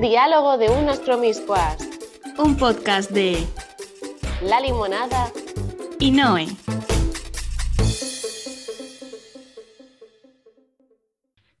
Diálogo 0.00 0.58
de 0.58 0.68
unas 0.70 1.00
promiscuas. 1.00 1.76
Un 2.38 2.56
podcast 2.56 3.10
de 3.10 3.44
La 4.42 4.60
limonada. 4.60 5.32
y 5.98 6.12
Noé. 6.12 6.46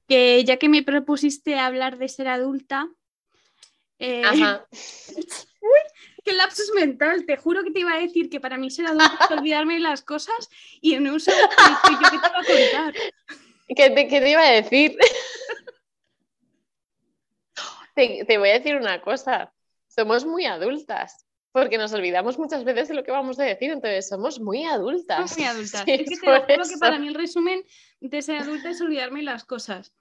Que 0.06 0.44
ya 0.44 0.56
que 0.56 0.68
me 0.68 0.84
propusiste 0.84 1.58
hablar 1.58 1.98
de 1.98 2.08
ser 2.08 2.28
adulta, 2.28 2.88
eh, 3.98 4.22
Ajá. 4.24 4.66
qué 6.24 6.32
lapsus 6.32 6.70
mental, 6.76 7.26
te 7.26 7.36
juro 7.36 7.64
que 7.64 7.72
te 7.72 7.80
iba 7.80 7.92
a 7.92 7.98
decir 7.98 8.30
que 8.30 8.38
para 8.38 8.56
mí 8.56 8.70
ser 8.70 8.86
adulta 8.86 9.18
es 9.24 9.30
olvidarme 9.36 9.74
de 9.74 9.80
las 9.80 10.02
cosas 10.02 10.48
y 10.80 10.94
en 10.94 11.08
un 11.10 11.18
segundo 11.18 11.48
yo 12.00 12.08
te 12.08 12.14
iba 12.14 12.26
a 12.26 12.32
contar. 12.32 12.94
¿Qué 13.68 13.90
te, 13.90 14.08
qué 14.08 14.20
te 14.20 14.30
iba 14.30 14.42
a 14.42 14.52
decir? 14.52 14.96
Te, 17.98 18.24
te 18.24 18.38
voy 18.38 18.50
a 18.50 18.54
decir 18.54 18.76
una 18.76 19.00
cosa. 19.00 19.52
Somos 19.88 20.24
muy 20.24 20.44
adultas. 20.46 21.24
Porque 21.50 21.78
nos 21.78 21.92
olvidamos 21.94 22.38
muchas 22.38 22.62
veces 22.62 22.88
de 22.88 22.94
lo 22.94 23.02
que 23.02 23.10
vamos 23.10 23.38
a 23.40 23.42
decir, 23.44 23.70
entonces 23.70 24.06
somos 24.06 24.38
muy 24.38 24.64
adultas. 24.64 25.16
Somos 25.16 25.38
muy 25.38 25.46
adultas. 25.46 25.84
Sí, 25.86 25.92
es 25.92 26.10
que 26.10 26.16
te 26.18 26.26
lo 26.30 26.40
juro 26.42 26.62
que 26.68 26.76
para 26.78 26.98
mí 26.98 27.08
el 27.08 27.14
resumen 27.14 27.64
de 28.00 28.22
ser 28.22 28.36
adulta 28.42 28.70
es 28.70 28.80
olvidarme 28.80 29.22
las 29.22 29.44
cosas. 29.44 29.92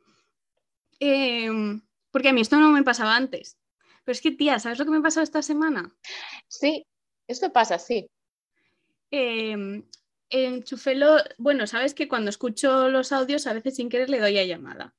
Em, 0.99 1.81
porque 2.11 2.29
a 2.29 2.33
mí 2.33 2.41
esto 2.41 2.57
no 2.57 2.71
me 2.71 2.83
pasaba 2.83 3.15
antes. 3.15 3.57
Pero 4.03 4.13
es 4.13 4.21
que, 4.21 4.31
tía, 4.31 4.59
¿sabes 4.59 4.77
lo 4.77 4.85
que 4.85 4.91
me 4.91 4.97
ha 4.97 5.01
pasado 5.01 5.23
esta 5.23 5.41
semana? 5.41 5.95
Sí, 6.47 6.85
esto 7.27 7.51
pasa, 7.51 7.79
sí. 7.79 8.09
Em, 9.09 9.83
enchufé 10.29 10.95
lo- 10.95 11.23
Bueno, 11.37 11.65
sabes 11.65 11.93
que 11.93 12.07
cuando 12.07 12.29
escucho 12.29 12.89
los 12.89 13.11
audios 13.13 13.47
a 13.47 13.53
veces 13.53 13.75
sin 13.77 13.89
querer 13.89 14.09
le 14.09 14.19
doy 14.19 14.37
a 14.37 14.43
llamada. 14.45 14.93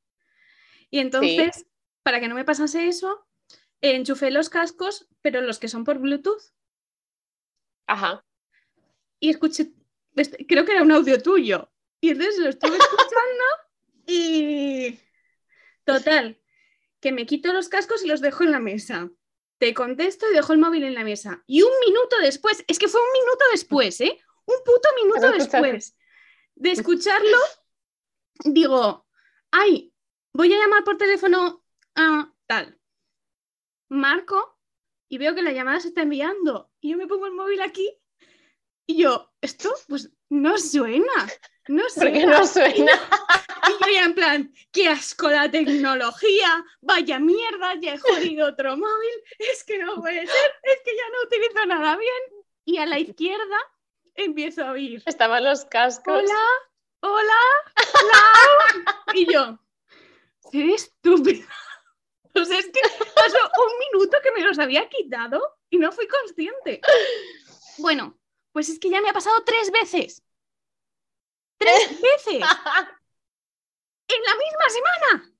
Y 0.91 0.99
entonces, 1.01 1.67
para 2.09 2.21
que 2.21 2.29
no 2.29 2.35
me 2.35 2.47
pasase 2.47 2.89
eso, 2.89 3.29
enchufé 3.83 4.31
los 4.31 4.49
cascos, 4.49 5.07
pero 5.21 5.43
los 5.43 5.59
que 5.59 5.69
son 5.69 5.85
por 5.85 5.99
Bluetooth. 5.99 6.41
Ajá. 7.87 8.25
y 9.21 9.29
escuché, 9.29 9.73
este- 10.17 10.47
creo 10.47 10.65
que 10.65 10.73
era 10.73 10.83
un 10.83 10.91
audio 10.93 11.23
tuyo. 11.23 11.71
Y 12.01 12.09
entonces 12.13 12.39
lo 12.39 12.49
estuve 12.49 12.79
escuchando 12.79 13.45
y 14.07 14.99
total, 15.85 16.41
que 17.01 17.13
me 17.13 17.27
quito 17.27 17.53
los 17.53 17.69
cascos 17.69 18.03
y 18.03 18.09
los 18.09 18.23
dejo 18.23 18.43
en 18.43 18.53
la 18.53 18.61
mesa. 18.61 19.11
Te 19.59 19.75
contesto 19.75 20.25
y 20.31 20.35
dejo 20.35 20.55
el 20.55 20.61
móvil 20.61 20.85
en 20.85 20.95
la 20.95 21.05
mesa. 21.05 21.45
Y 21.47 21.61
un 21.61 21.73
minuto 21.87 22.17
después, 22.23 22.65
es 22.69 22.79
que 22.79 22.89
fue 22.89 23.03
un 23.03 23.13
minuto 23.13 23.45
después, 23.53 24.01
¿eh? 24.01 24.19
Un 24.47 24.57
puto 24.65 24.89
minuto 25.05 25.31
después 25.33 25.95
de 26.55 26.71
escucharlo, 26.71 27.39
digo, 28.45 29.07
ay, 29.51 29.93
voy 30.33 30.55
a 30.55 30.59
llamar 30.59 30.85
por 30.85 30.97
teléfono 30.97 31.63
a 31.97 32.33
tal. 32.47 32.79
Marco 33.91 34.59
y 35.09 35.19
veo 35.19 35.35
que 35.35 35.43
la 35.43 35.53
llamada 35.53 35.81
se 35.81 35.89
está 35.89 36.03
enviando. 36.03 36.71
Y 36.81 36.91
yo 36.91 36.97
me 36.97 37.07
pongo 37.07 37.27
el 37.27 37.33
móvil 37.33 37.61
aquí 37.61 37.91
y 38.87 39.03
yo, 39.03 39.33
esto 39.41 39.73
pues 39.89 40.11
no 40.31 40.57
suena. 40.59 41.13
No 41.69 41.83
¿Por 41.83 41.91
suena. 41.91 42.13
qué 42.13 42.27
no 42.27 42.47
suena? 42.47 42.93
Y 43.69 43.85
yo 43.85 43.93
ya 43.93 44.05
en 44.05 44.15
plan, 44.15 44.55
qué 44.73 44.89
asco 44.89 45.29
la 45.29 45.51
tecnología, 45.51 46.65
vaya 46.81 47.19
mierda, 47.19 47.75
ya 47.75 47.95
he 47.95 47.99
jodido 47.99 48.49
otro 48.49 48.79
móvil, 48.79 49.23
es 49.39 49.63
que 49.63 49.79
no 49.79 49.97
puede 49.97 50.27
ser, 50.27 50.51
es 50.63 50.79
que 50.85 50.97
ya 50.97 51.03
no 51.13 51.27
utilizo 51.27 51.67
nada 51.67 51.97
bien. 51.99 52.45
Y 52.65 52.79
a 52.79 52.87
la 52.87 52.99
izquierda 52.99 53.59
empiezo 54.15 54.65
a 54.65 54.71
oír, 54.71 55.03
Estaban 55.05 55.45
los 55.45 55.67
cascos. 55.67 56.15
hola, 56.23 56.41
hola, 57.01 57.41
hola. 57.95 59.03
Y 59.15 59.31
yo, 59.31 59.59
seré 60.51 60.73
estúpida. 60.75 61.45
O 62.41 62.45
sea, 62.45 62.59
es 62.59 62.67
que 62.67 62.81
pasó 63.15 63.39
un 63.39 63.79
minuto 63.79 64.19
que 64.23 64.33
me 64.33 64.41
los 64.43 64.59
había 64.59 64.89
quitado 64.89 65.59
y 65.71 65.79
no 65.79 65.93
fui 65.93 66.07
consciente. 66.09 66.81
Bueno, 67.79 68.19
pues 68.53 68.69
es 68.69 68.79
que 68.79 68.91
ya 68.91 69.01
me 69.01 69.11
ha 69.11 69.13
pasado 69.13 69.43
tres 69.45 69.71
veces. 69.71 70.23
Tres 71.59 71.89
veces. 72.03 72.43
En 74.09 74.23
la 74.25 74.35
misma 74.37 74.69
semana. 74.69 75.33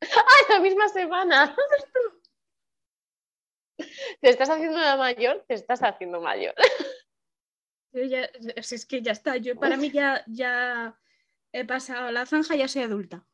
¡Ay, 0.00 0.44
la 0.48 0.60
misma 0.60 0.88
semana! 0.88 1.56
¿Te 4.20 4.30
estás 4.30 4.50
haciendo 4.50 4.78
la 4.78 4.96
mayor? 4.96 5.44
Te 5.48 5.54
estás 5.54 5.82
haciendo 5.82 6.20
mayor. 6.20 6.54
Yo 7.92 8.04
ya- 8.04 8.30
si 8.62 8.74
es 8.76 8.86
que 8.86 9.02
ya 9.02 9.12
está. 9.12 9.36
Yo 9.36 9.56
para 9.56 9.76
mí 9.76 9.90
ya, 9.90 10.24
ya 10.26 10.98
he 11.52 11.64
pasado 11.64 12.10
la 12.10 12.26
zanja, 12.26 12.56
ya 12.56 12.68
soy 12.68 12.82
adulta. 12.82 13.24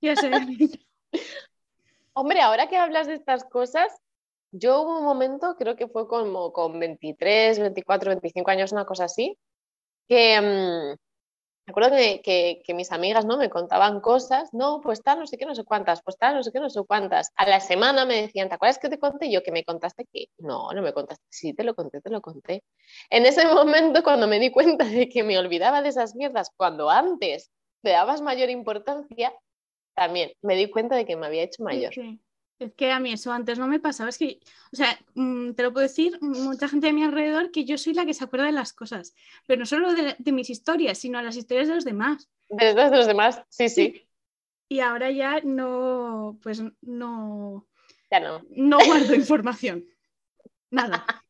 Ya 0.00 0.16
soy 0.16 0.32
adulta. 0.32 0.78
Hombre, 2.12 2.40
ahora 2.40 2.68
que 2.68 2.76
hablas 2.76 3.06
de 3.06 3.14
estas 3.14 3.44
cosas, 3.44 3.92
yo 4.52 4.82
hubo 4.82 4.98
un 4.98 5.04
momento, 5.04 5.54
creo 5.56 5.76
que 5.76 5.88
fue 5.88 6.08
como 6.08 6.52
con 6.52 6.78
23, 6.78 7.58
24, 7.60 8.10
25 8.10 8.50
años, 8.50 8.72
una 8.72 8.84
cosa 8.84 9.04
así, 9.04 9.38
que 10.08 10.40
mm, 10.40 11.00
me 11.66 11.72
acuerdo 11.72 11.96
que, 12.24 12.62
mis 12.74 12.90
amigas 12.90 13.24
¿no? 13.24 13.36
me 13.38 13.48
contaban 13.48 14.00
cosas, 14.00 14.48
no, 14.52 14.80
pues 14.82 15.02
tal, 15.02 15.20
no 15.20 15.26
sé 15.26 15.38
qué, 15.38 15.46
no 15.46 15.54
sé 15.54 15.62
cuántas, 15.64 16.02
pues 16.02 16.16
tal, 16.18 16.34
no 16.34 16.42
sé 16.42 16.50
qué, 16.52 16.58
no 16.58 16.68
sé 16.68 16.80
cuántas. 16.86 17.30
A 17.36 17.46
la 17.46 17.60
semana 17.60 18.04
me 18.04 18.22
decían, 18.22 18.48
¿te 18.48 18.56
acuerdas 18.56 18.78
que 18.80 18.88
te 18.88 18.98
conté? 18.98 19.30
Yo 19.30 19.42
que 19.42 19.52
me 19.52 19.64
contaste 19.64 20.06
que 20.12 20.26
no, 20.38 20.72
no 20.72 20.82
me 20.82 20.92
contaste, 20.92 21.24
sí, 21.30 21.54
te 21.54 21.62
lo 21.62 21.76
conté, 21.76 22.00
te 22.00 22.10
lo 22.10 22.20
conté. 22.20 22.64
En 23.08 23.24
ese 23.24 23.46
momento, 23.46 24.02
cuando 24.02 24.26
me 24.26 24.40
di 24.40 24.50
cuenta 24.50 24.84
de 24.84 25.08
que 25.08 25.22
me 25.22 25.38
olvidaba 25.38 25.80
de 25.80 25.90
esas 25.90 26.16
mierdas, 26.16 26.50
cuando 26.56 26.90
antes 26.90 27.50
le 27.82 27.92
dabas 27.92 28.20
mayor 28.20 28.50
importancia, 28.50 29.32
también 30.00 30.32
me 30.40 30.56
di 30.56 30.70
cuenta 30.70 30.96
de 30.96 31.04
que 31.04 31.14
me 31.14 31.26
había 31.26 31.42
hecho 31.42 31.62
mayor. 31.62 31.90
Es 31.90 31.94
que, 31.94 32.18
es 32.58 32.72
que 32.72 32.90
a 32.90 32.98
mí 33.00 33.12
eso 33.12 33.32
antes 33.32 33.58
no 33.58 33.66
me 33.66 33.80
pasaba. 33.80 34.08
Es 34.08 34.16
que, 34.16 34.40
o 34.72 34.76
sea, 34.76 34.98
mm, 35.14 35.52
te 35.52 35.62
lo 35.62 35.74
puedo 35.74 35.86
decir, 35.86 36.16
mucha 36.22 36.68
gente 36.68 36.88
a 36.88 36.92
mi 36.94 37.04
alrededor 37.04 37.50
que 37.50 37.66
yo 37.66 37.76
soy 37.76 37.92
la 37.92 38.06
que 38.06 38.14
se 38.14 38.24
acuerda 38.24 38.46
de 38.46 38.52
las 38.52 38.72
cosas. 38.72 39.14
Pero 39.46 39.60
no 39.60 39.66
solo 39.66 39.92
de, 39.92 40.16
de 40.18 40.32
mis 40.32 40.48
historias, 40.48 40.96
sino 40.96 41.20
las 41.20 41.36
historias 41.36 41.68
de 41.68 41.74
los 41.74 41.84
demás. 41.84 42.30
Desde 42.48 42.96
los 42.96 43.06
demás, 43.06 43.42
sí, 43.50 43.68
sí, 43.68 44.08
Y 44.70 44.80
ahora 44.80 45.10
ya 45.10 45.42
no, 45.44 46.38
pues 46.42 46.62
no, 46.80 47.68
ya 48.10 48.20
no. 48.20 48.42
no 48.56 48.78
guardo 48.86 49.14
información. 49.14 49.84
Nada. 50.70 51.04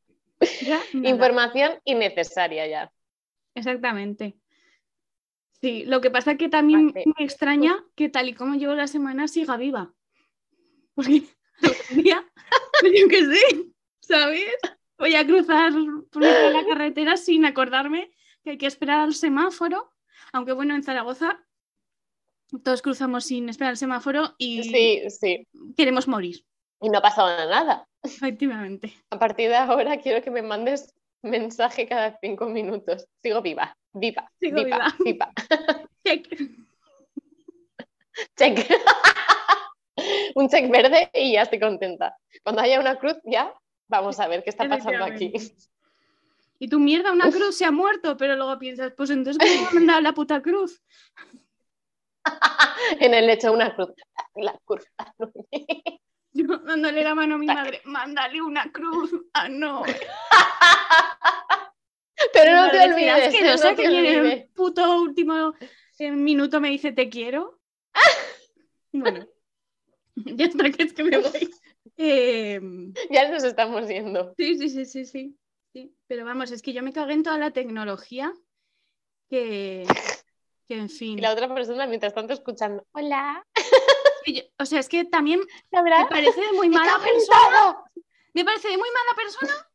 Ya, 0.62 0.80
nada. 0.94 1.08
Información 1.10 1.72
innecesaria 1.84 2.66
ya. 2.66 2.90
Exactamente. 3.54 4.39
Sí, 5.60 5.84
lo 5.84 6.00
que 6.00 6.10
pasa 6.10 6.36
que 6.36 6.48
también 6.48 6.88
Vale. 6.92 7.04
me 7.18 7.24
extraña 7.24 7.84
que 7.94 8.08
tal 8.08 8.28
y 8.28 8.34
como 8.34 8.54
llevo 8.54 8.74
la 8.74 8.86
semana 8.86 9.28
siga 9.28 9.56
viva. 9.56 9.92
Porque 10.94 11.22
algún 11.62 12.02
día, 12.02 12.24
yo 12.82 13.08
qué 13.08 13.24
sé, 13.26 13.66
¿sabes? 14.00 14.46
Voy 14.98 15.14
a 15.14 15.26
cruzar 15.26 15.72
por 16.10 16.22
la 16.22 16.64
carretera 16.66 17.16
sin 17.16 17.44
acordarme 17.44 18.10
que 18.42 18.50
hay 18.50 18.58
que 18.58 18.66
esperar 18.66 19.00
al 19.00 19.14
semáforo. 19.14 19.92
Aunque 20.32 20.52
bueno, 20.52 20.74
en 20.74 20.82
Zaragoza 20.82 21.44
todos 22.64 22.82
cruzamos 22.82 23.24
sin 23.24 23.48
esperar 23.48 23.70
al 23.70 23.76
semáforo 23.76 24.34
y 24.38 24.62
Sí, 24.64 25.02
sí. 25.10 25.46
queremos 25.76 26.08
morir, 26.08 26.44
Y 26.80 26.88
no 26.88 26.98
ha 26.98 27.02
pasado 27.02 27.28
nada. 27.48 27.86
efectivamente. 28.02 28.92
A 29.10 29.18
partir 29.18 29.48
de 29.50 29.56
ahora 29.56 29.98
quiero 29.98 30.22
que 30.22 30.30
me 30.30 30.42
mandes 30.42 30.94
mensaje 31.22 31.86
cada 31.86 32.18
cinco 32.20 32.46
minutos. 32.46 33.06
Sigo 33.22 33.42
viva, 33.42 33.76
viva, 33.92 34.30
Sigo 34.40 34.64
viva, 34.64 34.94
viva. 35.04 35.30
Check. 36.04 36.28
Check. 38.36 38.68
Un 40.34 40.48
check 40.48 40.70
verde 40.70 41.10
y 41.14 41.32
ya 41.32 41.42
estoy 41.42 41.60
contenta. 41.60 42.16
Cuando 42.42 42.62
haya 42.62 42.80
una 42.80 42.98
cruz, 42.98 43.16
ya 43.24 43.52
vamos 43.88 44.18
a 44.18 44.28
ver 44.28 44.42
qué 44.42 44.50
está 44.50 44.68
pasando 44.68 45.04
aquí. 45.04 45.32
Y 46.58 46.68
tu 46.68 46.78
mierda, 46.78 47.12
una 47.12 47.30
cruz 47.30 47.56
se 47.56 47.64
ha 47.64 47.70
muerto, 47.70 48.16
pero 48.16 48.36
luego 48.36 48.58
piensas, 48.58 48.92
pues 48.96 49.10
entonces 49.10 49.38
¿cómo 49.38 49.70
me 49.70 49.80
mandado 49.80 50.00
la 50.00 50.12
puta 50.12 50.42
cruz? 50.42 50.82
en 53.00 53.14
el 53.14 53.26
lecho 53.26 53.52
una 53.52 53.74
cruz. 53.74 53.90
La 54.34 54.58
cruz. 54.64 54.84
Yo 56.32 56.58
dándole 56.58 57.02
la 57.02 57.14
mano 57.14 57.34
a 57.34 57.38
mi 57.38 57.46
madre, 57.46 57.80
mándale 57.84 58.40
una 58.42 58.70
cruz. 58.72 59.10
Ah, 59.32 59.48
no. 59.48 59.82
Pero 62.32 62.56
no 62.56 62.70
te 62.70 62.80
olvides. 62.84 63.26
"Es 63.28 63.34
que 63.36 63.44
no 63.44 63.58
sé 63.58 63.74
que 63.74 63.88
olvides. 63.88 64.32
el 64.42 64.48
puto 64.54 65.00
último 65.02 65.54
eh, 65.98 66.10
minuto 66.10 66.60
me 66.60 66.68
dice 66.70 66.92
te 66.92 67.08
quiero. 67.08 67.60
Bueno, 68.92 69.24
ya 70.16 70.46
está, 70.46 70.68
que 70.72 70.82
es 70.82 70.92
que 70.92 71.04
me 71.04 71.16
voy. 71.18 71.48
Eh, 71.96 72.60
Ya 73.08 73.30
nos 73.30 73.44
estamos 73.44 73.86
yendo. 73.88 74.34
sí, 74.36 74.58
sí, 74.58 74.68
sí, 74.68 74.84
sí, 74.84 75.04
sí, 75.04 75.38
sí. 75.72 75.94
Pero 76.08 76.24
vamos, 76.24 76.50
es 76.50 76.60
que 76.60 76.72
yo 76.72 76.82
me 76.82 76.92
cagué 76.92 77.12
en 77.14 77.22
toda 77.22 77.38
la 77.38 77.52
tecnología 77.52 78.32
que, 79.28 79.86
que 80.66 80.74
en 80.76 80.88
fin. 80.90 81.18
Y 81.18 81.22
la 81.22 81.32
otra 81.32 81.54
persona, 81.54 81.86
mientras 81.86 82.12
tanto, 82.14 82.32
escuchando. 82.32 82.84
Hola. 82.92 83.46
O 84.58 84.64
sea, 84.64 84.80
es 84.80 84.88
que 84.88 85.04
también 85.04 85.40
me 85.70 86.06
parece 86.08 86.40
de 86.40 86.52
muy 86.52 86.68
mala 86.68 86.98
persona. 86.98 87.84
Me 88.32 88.44
parece 88.44 88.68
de 88.68 88.78
muy 88.78 88.88
mala 88.90 89.16
persona 89.16 89.70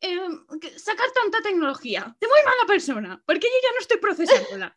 eh, 0.00 0.78
sacar 0.78 1.10
tanta 1.12 1.40
tecnología. 1.40 2.16
De 2.20 2.26
muy 2.26 2.40
mala 2.44 2.66
persona. 2.66 3.22
Porque 3.24 3.46
yo 3.46 3.54
ya 3.62 3.72
no 3.72 3.78
estoy 3.78 3.98
procesándola. 3.98 4.76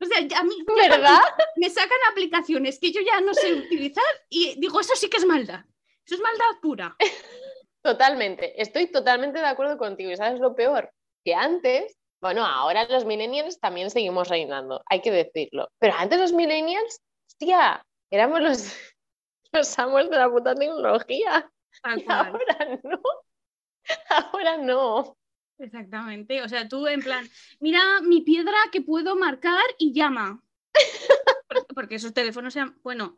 O 0.00 0.04
sea, 0.04 0.18
a 0.18 0.44
mí 0.44 0.54
¿Verdad? 0.66 1.20
me 1.56 1.70
sacan 1.70 1.98
aplicaciones 2.10 2.78
que 2.78 2.92
yo 2.92 3.00
ya 3.00 3.20
no 3.20 3.32
sé 3.32 3.54
utilizar 3.54 4.04
y 4.28 4.58
digo, 4.60 4.80
eso 4.80 4.94
sí 4.94 5.08
que 5.08 5.16
es 5.16 5.24
maldad. 5.24 5.64
Eso 6.04 6.16
es 6.16 6.20
maldad 6.20 6.60
pura. 6.60 6.96
Totalmente, 7.82 8.60
estoy 8.60 8.88
totalmente 8.88 9.38
de 9.38 9.46
acuerdo 9.46 9.78
contigo. 9.78 10.10
¿Y 10.10 10.16
sabes 10.16 10.40
lo 10.40 10.56
peor? 10.56 10.90
Que 11.24 11.36
antes, 11.36 11.96
bueno, 12.20 12.44
ahora 12.44 12.84
los 12.88 13.04
millennials 13.04 13.60
también 13.60 13.90
seguimos 13.90 14.28
reinando, 14.28 14.82
hay 14.90 15.00
que 15.00 15.12
decirlo. 15.12 15.68
Pero 15.78 15.94
antes 15.96 16.18
los 16.18 16.32
millennials, 16.32 17.00
hostia, 17.28 17.86
éramos 18.10 18.40
los, 18.40 18.76
los 19.52 19.78
amos 19.78 20.10
de 20.10 20.16
la 20.16 20.30
puta 20.30 20.54
tecnología. 20.54 21.50
Tal 21.82 21.98
Y 22.00 22.04
cual. 22.04 22.26
ahora 22.26 22.80
no. 22.82 23.00
Ahora 24.08 24.56
no. 24.58 25.16
Exactamente. 25.58 26.42
O 26.42 26.48
sea, 26.48 26.68
tú 26.68 26.86
en 26.86 27.00
plan, 27.00 27.28
mira 27.60 27.80
mi 28.02 28.20
piedra 28.22 28.56
que 28.72 28.82
puedo 28.82 29.16
marcar 29.16 29.62
y 29.78 29.92
llama. 29.92 30.42
Porque, 31.74 31.94
esos 31.96 32.12
teléfonos 32.12 32.52
sean, 32.52 32.78
bueno, 32.82 33.16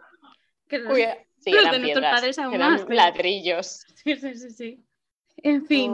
que 0.69 0.79
los- 0.79 0.93
Uy, 0.93 1.05
sí, 1.39 1.51
Los 1.53 1.63
eran 1.63 1.73
de 1.73 1.79
nuestros 1.81 2.05
padres 2.05 2.39
aún 2.39 2.55
eran 2.55 2.73
más, 2.73 2.83
pero- 2.83 2.95
ladrillos. 2.95 3.85
sí, 3.95 4.17
sí, 4.17 4.35
sí, 4.35 4.51
sí. 4.51 4.85
En 5.39 5.65
fin, 5.67 5.93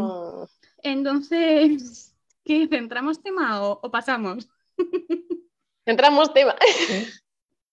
entonces, 0.82 2.14
¿qué? 2.44 2.66
¿Centramos 2.68 3.22
tema 3.22 3.62
o, 3.62 3.78
o 3.82 3.90
pasamos? 3.90 4.48
Entramos 5.86 6.32
tema. 6.32 6.56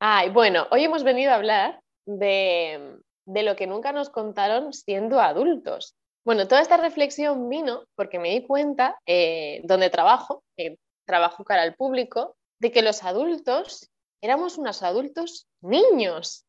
Ay, 0.04 0.30
bueno, 0.30 0.66
hoy 0.72 0.84
hemos 0.84 1.04
venido 1.04 1.32
a 1.32 1.36
hablar 1.36 1.80
de, 2.08 2.98
de 3.28 3.44
lo 3.44 3.56
que 3.56 3.68
nunca 3.68 3.92
nos 3.92 4.10
contaron 4.10 4.74
siendo 4.74 5.20
adultos. 5.20 5.94
Bueno, 6.26 6.48
toda 6.48 6.60
esta 6.60 6.78
reflexión 6.78 7.48
vino 7.50 7.86
porque 7.94 8.18
me 8.18 8.32
di 8.32 8.42
cuenta, 8.42 8.98
eh, 9.06 9.62
donde 9.64 9.92
trabajo, 9.92 10.42
que 10.58 10.80
trabajo 11.06 11.44
cara 11.44 11.62
al 11.62 11.76
público, 11.76 12.36
de 12.60 12.72
que 12.72 12.82
los 12.82 13.04
adultos 13.04 13.92
éramos 14.24 14.58
unos 14.58 14.82
adultos 14.82 15.46
niños. 15.62 16.46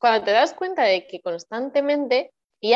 Cuando 0.00 0.24
te 0.24 0.30
das 0.30 0.54
cuenta 0.54 0.84
de 0.84 1.06
que 1.06 1.20
constantemente, 1.20 2.32
y 2.62 2.72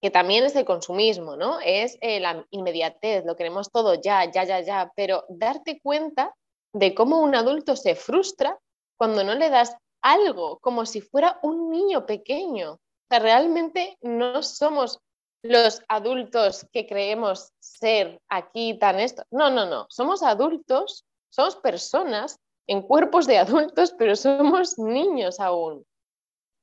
que 0.00 0.10
también 0.10 0.44
es 0.44 0.56
el 0.56 0.64
consumismo, 0.64 1.36
¿no? 1.36 1.60
Es 1.60 1.98
eh, 2.00 2.18
la 2.18 2.46
inmediatez, 2.48 3.26
lo 3.26 3.36
queremos 3.36 3.70
todo 3.70 3.92
ya, 4.00 4.24
ya, 4.24 4.44
ya, 4.44 4.60
ya, 4.60 4.90
pero 4.96 5.26
darte 5.28 5.80
cuenta 5.82 6.34
de 6.72 6.94
cómo 6.94 7.20
un 7.20 7.34
adulto 7.34 7.76
se 7.76 7.94
frustra 7.94 8.58
cuando 8.98 9.24
no 9.24 9.34
le 9.34 9.48
das 9.48 9.76
algo, 10.02 10.58
como 10.58 10.84
si 10.84 11.00
fuera 11.00 11.38
un 11.42 11.70
niño 11.70 12.04
pequeño. 12.04 12.78
O 13.10 13.18
realmente 13.18 13.96
no 14.02 14.42
somos 14.42 15.00
los 15.42 15.82
adultos 15.88 16.66
que 16.72 16.86
creemos 16.86 17.52
ser 17.60 18.20
aquí 18.28 18.78
tan 18.78 19.00
esto. 19.00 19.22
No, 19.30 19.50
no, 19.50 19.64
no. 19.64 19.86
Somos 19.88 20.22
adultos, 20.22 21.04
somos 21.30 21.56
personas 21.56 22.38
en 22.66 22.82
cuerpos 22.82 23.26
de 23.26 23.38
adultos, 23.38 23.94
pero 23.96 24.14
somos 24.16 24.78
niños 24.78 25.40
aún. 25.40 25.84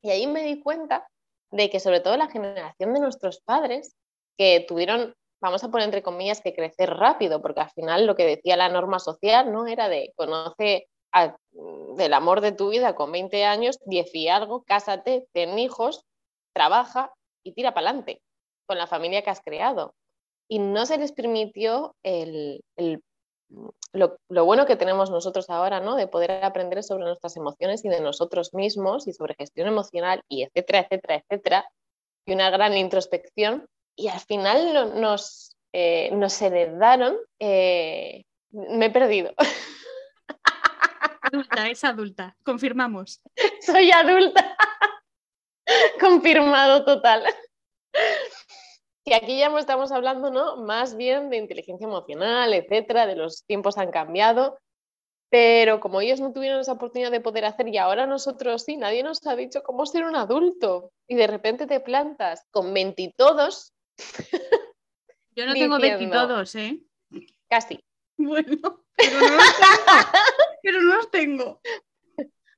Y 0.04 0.12
ahí 0.12 0.28
me 0.28 0.44
di 0.44 0.62
cuenta 0.62 1.08
de 1.52 1.70
que 1.70 1.80
sobre 1.80 2.02
todo 2.02 2.18
la 2.18 2.28
generación 2.28 2.94
de 2.94 3.00
nuestros 3.00 3.40
padres, 3.42 3.96
que 4.38 4.66
tuvieron, 4.68 5.16
vamos 5.42 5.64
a 5.64 5.70
poner 5.70 5.86
entre 5.86 6.04
comillas, 6.04 6.42
que 6.42 6.54
crecer 6.54 6.90
rápido, 6.92 7.42
porque 7.42 7.62
al 7.62 7.72
final 7.72 8.06
lo 8.06 8.16
que 8.16 8.26
decía 8.26 8.58
la 8.58 8.70
norma 8.70 9.00
social 9.00 9.52
no 9.52 9.66
era 9.66 9.88
de 9.88 10.14
conoce 10.16 10.88
a- 11.16 11.36
del 11.98 12.14
amor 12.14 12.42
de 12.42 12.52
tu 12.52 12.70
vida 12.70 12.94
con 12.94 13.12
20 13.12 13.46
años, 13.46 13.80
10 13.86 14.14
y 14.14 14.28
algo, 14.28 14.64
cásate, 14.64 15.26
ten 15.34 15.58
hijos, 15.58 16.04
trabaja 16.54 17.12
y 17.44 17.54
tira 17.54 17.74
para 17.74 17.88
adelante 17.90 18.22
con 18.68 18.78
la 18.78 18.88
familia 18.88 19.24
que 19.24 19.30
has 19.30 19.42
creado. 19.42 19.94
Y 20.50 20.60
no 20.60 20.86
se 20.86 20.98
les 20.98 21.12
permitió 21.12 21.96
el, 22.04 22.62
el- 22.78 23.02
lo, 23.94 24.18
bueno 24.46 24.66
que 24.66 24.76
tenemos 24.76 25.10
nosotros 25.10 25.50
ahora, 25.50 25.80
¿no? 25.80 25.96
De 25.96 26.08
poder 26.08 26.44
aprender 26.44 26.84
sobre 26.84 27.06
nuestras 27.06 27.38
emociones 27.38 27.86
y 27.86 27.90
de 27.90 28.02
nosotros 28.02 28.54
mismos 28.54 29.08
y 29.08 29.14
sobre 29.14 29.36
gestión 29.36 29.68
emocional 29.68 30.22
y 30.28 30.44
etcétera, 30.44 30.80
etcétera, 30.80 31.16
etcétera. 31.16 31.70
Y 32.28 32.34
una 32.34 32.50
gran 32.50 32.76
introspección. 32.76 33.66
Y 33.96 34.10
al 34.10 34.20
final 34.20 35.00
nos, 35.00 35.56
eh, 35.74 36.10
nos 36.12 36.42
heredaron. 36.42 37.16
eh, 37.40 38.24
me 38.52 38.88
he 38.88 38.90
perdido. 38.92 39.34
Adulta, 41.36 41.70
es 41.70 41.84
adulta, 41.84 42.38
confirmamos. 42.44 43.22
Soy 43.62 43.92
adulta. 43.92 44.58
Confirmado 46.00 46.86
total. 46.86 47.24
Y 49.04 49.14
aquí 49.14 49.38
ya 49.38 49.50
no 49.50 49.60
estamos 49.60 49.92
hablando, 49.92 50.32
¿no? 50.32 50.58
Más 50.58 50.96
bien 50.96 51.30
de 51.30 51.38
inteligencia 51.38 51.86
emocional, 51.86 52.54
etcétera, 52.54 53.06
de 53.06 53.16
los 53.16 53.44
tiempos 53.46 53.78
han 53.78 53.92
cambiado. 53.92 54.60
Pero 55.30 55.80
como 55.80 56.02
ellos 56.02 56.20
no 56.20 56.32
tuvieron 56.32 56.60
esa 56.60 56.74
oportunidad 56.74 57.12
de 57.12 57.20
poder 57.20 57.46
hacer 57.46 57.68
y 57.68 57.78
ahora 57.78 58.06
nosotros 58.06 58.64
sí, 58.64 58.78
nadie 58.78 59.04
nos 59.04 59.26
ha 59.28 59.36
dicho 59.36 59.64
cómo 59.64 59.86
ser 59.86 60.06
un 60.06 60.16
adulto. 60.16 60.92
Y 61.08 61.16
de 61.16 61.28
repente 61.28 61.68
te 61.68 61.80
plantas 61.80 62.46
con 62.52 62.74
veintitodos, 62.74 63.74
Yo 65.36 65.46
no 65.46 65.54
tengo. 65.54 65.80
22, 65.80 66.56
¿eh? 66.56 66.80
casi. 67.50 67.80
Bueno, 68.18 68.86
pero 68.96 69.20
no. 69.20 69.38
Pero 70.66 70.82
no 70.82 70.96
los 70.96 71.12
tengo. 71.12 71.62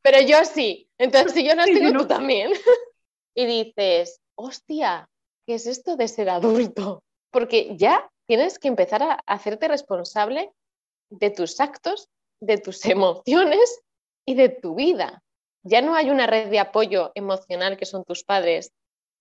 Pero 0.02 0.22
yo 0.22 0.38
sí. 0.46 0.90
Entonces, 0.98 1.34
si 1.34 1.46
yo 1.46 1.54
no 1.56 1.66
Sí, 1.66 1.74
tengo, 1.74 1.92
no. 1.92 2.00
tú 2.00 2.08
también. 2.08 2.52
Y 3.36 3.46
dices, 3.46 4.20
hostia, 4.36 5.08
¿qué 5.46 5.54
es 5.54 5.68
esto 5.68 5.96
de 5.96 6.08
ser 6.08 6.28
adulto? 6.32 7.04
Porque 7.30 7.76
ya 7.78 8.10
tienes 8.26 8.58
que 8.58 8.68
empezar 8.68 9.04
a 9.04 9.20
hacerte 9.28 9.68
responsable 9.68 10.52
de 11.12 11.30
tus 11.30 11.60
actos, 11.60 12.10
de 12.42 12.58
tus 12.58 12.84
emociones 12.86 13.82
y 14.26 14.34
de 14.34 14.50
tu 14.50 14.74
vida. 14.74 15.22
Ya 15.62 15.82
no 15.84 15.94
hay 15.94 16.10
una 16.10 16.26
red 16.26 16.50
de 16.50 16.58
apoyo 16.58 17.12
emocional 17.14 17.78
que 17.78 17.86
son 17.86 18.04
tus 18.06 18.24
padres 18.24 18.72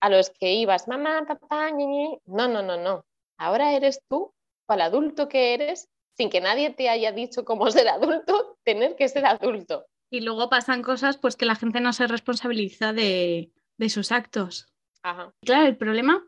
a 0.01 0.09
los 0.09 0.31
que 0.31 0.53
ibas, 0.53 0.87
mamá, 0.87 1.25
papá, 1.27 1.69
ñe, 1.69 1.85
ñe". 1.85 2.19
No, 2.25 2.47
no, 2.47 2.63
no, 2.63 2.77
no. 2.77 3.05
Ahora 3.37 3.73
eres 3.75 4.01
tú, 4.09 4.33
el 4.69 4.81
adulto 4.81 5.27
que 5.29 5.53
eres, 5.53 5.89
sin 6.17 6.29
que 6.29 6.41
nadie 6.41 6.71
te 6.71 6.89
haya 6.89 7.11
dicho 7.11 7.45
cómo 7.45 7.69
ser 7.71 7.87
adulto, 7.87 8.57
tener 8.63 8.95
que 8.95 9.07
ser 9.07 9.25
adulto. 9.25 9.85
Y 10.09 10.21
luego 10.21 10.49
pasan 10.49 10.81
cosas 10.81 11.17
pues 11.17 11.35
que 11.35 11.45
la 11.45 11.55
gente 11.55 11.79
no 11.81 11.93
se 11.93 12.07
responsabiliza 12.07 12.93
de, 12.93 13.51
de 13.77 13.89
sus 13.89 14.11
actos. 14.11 14.67
Ajá. 15.03 15.33
Claro, 15.41 15.67
el 15.67 15.77
problema 15.77 16.25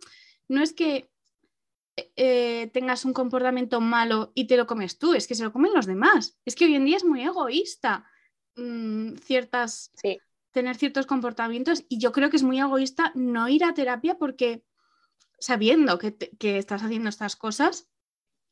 no 0.47 0.61
es 0.61 0.73
que 0.73 1.09
eh, 2.15 2.69
tengas 2.73 3.03
un 3.05 3.13
comportamiento 3.13 3.81
malo 3.81 4.31
y 4.35 4.47
te 4.47 4.57
lo 4.57 4.67
comes 4.67 4.97
tú, 4.97 5.13
es 5.13 5.27
que 5.27 5.35
se 5.35 5.43
lo 5.43 5.51
comen 5.51 5.73
los 5.73 5.85
demás. 5.85 6.37
Es 6.45 6.55
que 6.55 6.65
hoy 6.65 6.75
en 6.75 6.85
día 6.85 6.97
es 6.97 7.03
muy 7.05 7.21
egoísta 7.23 8.05
mm, 8.55 9.15
ciertas, 9.15 9.91
Sí. 9.95 10.19
tener 10.51 10.75
ciertos 10.75 11.05
comportamientos 11.05 11.83
y 11.89 11.99
yo 11.99 12.11
creo 12.11 12.29
que 12.29 12.37
es 12.37 12.43
muy 12.43 12.59
egoísta 12.59 13.11
no 13.15 13.47
ir 13.49 13.63
a 13.63 13.73
terapia 13.73 14.17
porque 14.17 14.63
sabiendo 15.39 15.97
que, 15.97 16.11
te- 16.11 16.31
que 16.37 16.57
estás 16.57 16.83
haciendo 16.83 17.09
estas 17.09 17.35
cosas, 17.35 17.87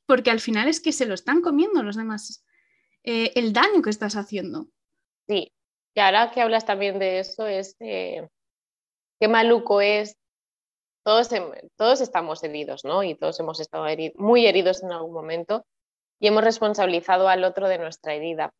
porque 0.07 0.31
al 0.31 0.39
final 0.39 0.67
es 0.67 0.79
que 0.79 0.91
se 0.91 1.05
lo 1.05 1.13
están 1.13 1.41
comiendo 1.41 1.83
los 1.83 1.97
demás, 1.97 2.43
eh, 3.03 3.31
el 3.35 3.53
daño 3.53 3.81
que 3.83 3.91
estás 3.91 4.15
haciendo. 4.15 4.67
Sí, 5.27 5.53
y 5.93 5.99
ahora 5.99 6.31
que 6.31 6.41
hablas 6.41 6.65
también 6.65 6.97
de 6.97 7.19
eso, 7.19 7.45
es 7.45 7.75
eh, 7.79 8.27
qué 9.19 9.27
maluco 9.27 9.81
es. 9.81 10.17
Todos, 11.03 11.29
todos 11.77 12.01
estamos 12.01 12.43
heridos, 12.43 12.83
¿no? 12.83 13.03
Y 13.03 13.15
todos 13.15 13.39
hemos 13.39 13.59
estado 13.59 13.85
muy 14.15 14.45
heridos 14.45 14.83
en 14.83 14.91
algún 14.91 15.13
momento 15.13 15.65
y 16.19 16.27
hemos 16.27 16.43
responsabilizado 16.43 17.29
al 17.29 17.43
otro 17.43 17.67
de 17.67 17.77
nuestra 17.77 18.13
herida. 18.13 18.53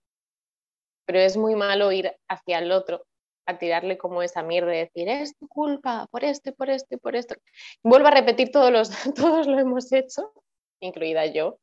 Pero 1.06 1.20
es 1.20 1.36
muy 1.36 1.56
malo 1.56 1.92
ir 1.92 2.16
hacia 2.30 2.60
el 2.60 2.72
otro 2.72 3.06
a 3.46 3.58
tirarle 3.58 3.98
como 3.98 4.22
esa 4.22 4.44
mierda 4.44 4.76
y 4.76 4.80
decir, 4.80 5.08
es 5.10 5.38
tu 5.38 5.48
culpa, 5.48 6.08
por 6.12 6.24
esto, 6.24 6.54
por 6.54 6.70
esto 6.70 6.98
por 6.98 7.16
esto. 7.16 7.36
Vuelvo 7.82 8.08
a 8.08 8.12
repetir, 8.12 8.52
todos, 8.52 8.72
los, 8.72 8.90
todos 9.16 9.48
lo 9.48 9.58
hemos 9.58 9.92
hecho, 9.92 10.34
incluida 10.80 11.26
yo. 11.26 11.60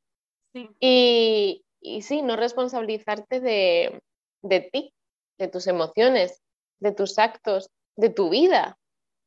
Sí. 0.53 0.69
Y, 0.81 1.65
y 1.81 2.03
sí, 2.03 2.23
no 2.23 2.37
responsabilizarte 2.37 3.41
de, 3.41 4.01
de 4.43 4.61
ti, 4.61 4.93
de 5.39 5.49
tus 5.49 5.67
emociones, 5.67 6.43
de 6.81 6.93
tus 6.93 7.19
actos, 7.19 7.71
de 7.97 8.11
tu 8.11 8.31
vida 8.31 8.79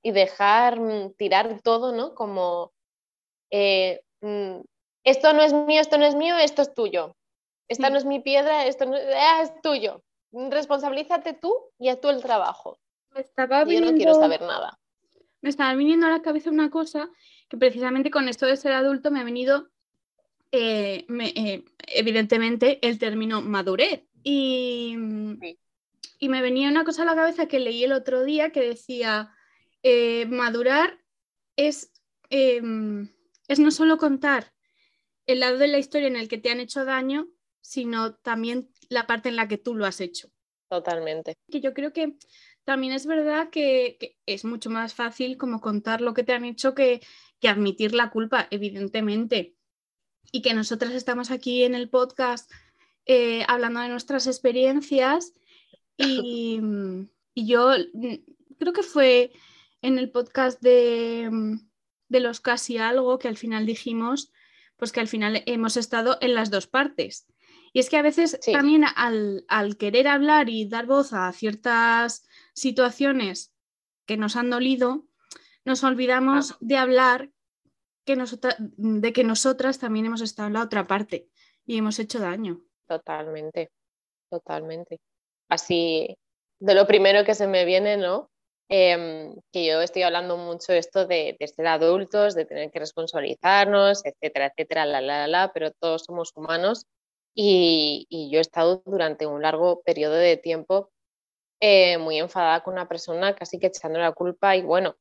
y 0.01 0.12
dejar 0.12 0.79
mm, 0.79 1.13
tirar 1.17 1.62
todo, 1.62 1.91
¿no? 1.94 2.15
Como 2.15 2.72
eh, 3.51 4.01
mm, 4.22 4.60
esto 5.03 5.34
no 5.34 5.41
es 5.41 5.53
mío, 5.53 5.82
esto 5.82 5.98
no 5.98 6.06
es 6.06 6.15
mío, 6.15 6.38
esto 6.38 6.62
es 6.62 6.74
tuyo. 6.74 7.15
Esta 7.70 7.88
Sí. 7.88 7.91
no 7.94 7.98
es 7.98 8.06
mi 8.06 8.20
piedra, 8.20 8.65
esto 8.65 8.86
no 8.86 8.96
ah, 8.96 9.41
es 9.41 9.51
tuyo. 9.62 10.03
Responsabilízate 10.32 11.34
tú 11.34 11.53
y 11.79 11.89
haz 11.89 12.00
tú 12.00 12.10
el 12.10 12.22
trabajo. 12.22 12.79
Me 13.13 13.22
estaba 13.22 13.63
Y 13.67 13.75
yo 13.75 13.82
no 13.82 13.94
quiero 13.96 14.13
saber 14.13 14.41
nada. 14.41 14.77
me 15.41 15.50
estaba 15.50 15.74
viniendo 15.75 16.08
a 16.08 16.10
la 16.10 16.22
cabeza 16.22 16.50
una 16.50 16.70
cosa 16.70 17.10
que 17.50 17.58
precisamente 17.58 18.12
con 18.12 18.27
esto 18.27 18.46
de 18.46 18.58
ser 18.58 18.74
adulto 18.74 19.12
me 19.12 19.20
ha 19.22 19.24
venido, 19.24 19.70
eh, 20.51 21.06
me- 21.08 21.34
eh, 21.36 21.66
evidentemente, 21.88 22.80
el 22.88 23.00
término 23.00 23.42
madurez. 23.42 24.04
Y, 24.24 24.96
Sí. 25.42 25.60
y 26.20 26.30
me 26.30 26.42
venía 26.42 26.70
una 26.70 26.84
cosa 26.84 27.04
a 27.04 27.06
la 27.06 27.16
cabeza 27.16 27.48
que 27.48 27.60
leí 27.60 27.84
el 27.84 27.92
otro 27.94 28.24
día 28.24 28.51
que 28.51 28.62
decía, 28.62 29.32
eh, 29.84 30.25
madurar 30.25 31.00
es, 31.56 31.92
es 32.30 33.60
no 33.60 33.72
solo 33.72 33.98
contar 33.98 34.54
el 35.25 35.39
lado 35.42 35.58
de 35.58 35.68
la 35.68 35.77
historia 35.77 36.08
en 36.08 36.16
el 36.16 36.27
que 36.27 36.38
te 36.38 36.50
han 36.51 36.60
hecho 36.60 36.86
daño, 36.86 37.27
sino 37.62 38.16
también 38.16 38.70
la 38.89 39.08
parte 39.08 39.30
en 39.30 39.36
la 39.36 39.48
que 39.48 39.58
tú 39.58 39.75
lo 39.75 39.86
has 39.86 40.00
hecho. 40.01 40.30
Totalmente. 40.70 41.36
Que 41.51 41.62
yo 41.62 41.74
creo 41.74 41.94
que 41.94 42.18
también 42.63 42.94
es 42.94 43.06
verdad 43.06 43.50
que, 43.50 43.98
que 44.00 44.18
es 44.25 44.46
mucho 44.46 44.70
más 44.70 44.94
fácil 44.94 45.38
como 45.38 45.62
contar 45.62 46.01
lo 46.01 46.13
que 46.13 46.24
te 46.24 46.34
han 46.34 46.46
hecho 46.46 46.74
que, 46.74 47.01
que 47.39 47.50
admitir 47.50 47.94
la 47.94 48.10
culpa, 48.10 48.48
evidentemente. 48.51 49.57
Y 50.31 50.41
que 50.41 50.53
nosotras 50.53 50.93
estamos 50.93 51.31
aquí 51.31 51.63
en 51.63 51.74
el 51.75 51.89
podcast 51.89 52.51
eh, 53.05 53.46
hablando 53.48 53.79
de 53.79 53.89
nuestras 53.89 54.27
experiencias 54.27 55.34
y, 55.98 56.60
y 57.34 57.48
yo 57.48 57.72
mm, 57.93 58.13
creo 58.60 58.74
que 58.74 58.84
fue 58.84 59.31
en 59.81 59.98
el 60.00 60.12
podcast 60.12 60.62
de, 60.62 61.29
mm, 61.31 61.60
de 62.10 62.19
los 62.19 62.39
casi 62.41 62.77
algo 62.77 63.17
que 63.19 63.27
al 63.27 63.38
final 63.38 63.65
dijimos, 63.65 64.31
pues 64.75 64.91
que 64.91 65.00
al 65.00 65.07
final 65.07 65.43
hemos 65.46 65.77
estado 65.77 66.17
en 66.22 66.36
las 66.36 66.51
dos 66.51 66.67
partes. 66.67 67.27
Y 67.74 67.79
es 67.79 67.89
que 67.89 67.98
a 67.98 68.01
veces 68.01 68.38
Sí. 68.41 68.51
también 68.53 68.84
al, 68.96 69.46
al 69.48 69.77
querer 69.77 70.07
hablar 70.07 70.50
y 70.50 70.67
dar 70.67 70.86
voz 70.86 71.13
a 71.13 71.31
ciertas 71.31 72.25
situaciones 72.53 73.53
que 74.05 74.17
nos 74.17 74.36
han 74.36 74.50
dolido, 74.50 75.05
nos 75.65 75.84
olvidamos 75.84 76.51
Ah. 76.51 76.57
de 76.62 76.77
hablar 76.77 77.31
que 78.08 78.16
nosotras, 78.16 78.56
de 78.60 79.14
que 79.14 79.24
nosotras 79.24 79.78
también 79.78 80.06
hemos 80.06 80.22
estado 80.22 80.48
en 80.48 80.54
la 80.54 80.64
otra 80.64 80.88
parte 80.88 81.28
y 81.66 81.78
hemos 81.78 82.00
hecho 82.00 82.20
daño. 82.20 82.62
Totalmente, 82.88 83.70
totalmente. 84.32 85.00
Así, 85.50 86.18
de 86.60 86.74
lo 86.74 86.88
primero 86.88 87.26
que 87.26 87.36
se 87.36 87.48
me 87.48 87.66
viene, 87.66 87.98
¿no? 87.98 88.32
Em, 88.70 89.36
que 89.52 89.66
yo 89.66 89.82
estoy 89.82 90.04
hablando 90.04 90.38
mucho 90.38 90.74
esto 90.74 91.06
de, 91.06 91.38
de 91.40 91.48
ser 91.48 91.68
adultos, 91.68 92.34
de 92.34 92.46
tener 92.46 92.72
que 92.72 92.80
responsabilizarnos, 92.80 94.04
etcétera, 94.06 94.48
etcétera, 94.48 94.86
la, 94.86 95.02
la, 95.02 95.28
la, 95.28 95.52
pero 95.54 95.72
todos 95.72 96.04
somos 96.06 96.32
humanos 96.36 96.86
y, 97.34 98.08
y 98.10 98.30
yo 98.32 98.40
he 98.40 98.42
estado 98.42 98.82
durante 98.86 99.26
un 99.26 99.42
largo 99.42 99.82
periodo 99.84 100.16
de 100.16 100.38
tiempo 100.38 100.92
eh, 101.60 101.98
muy 101.98 102.18
enfadada 102.20 102.64
con 102.64 102.74
una 102.74 102.88
persona, 102.88 103.36
casi 103.36 103.60
que 103.60 103.68
echando 103.68 104.00
la 104.00 104.12
culpa 104.14 104.56
y 104.56 104.62
bueno, 104.62 104.96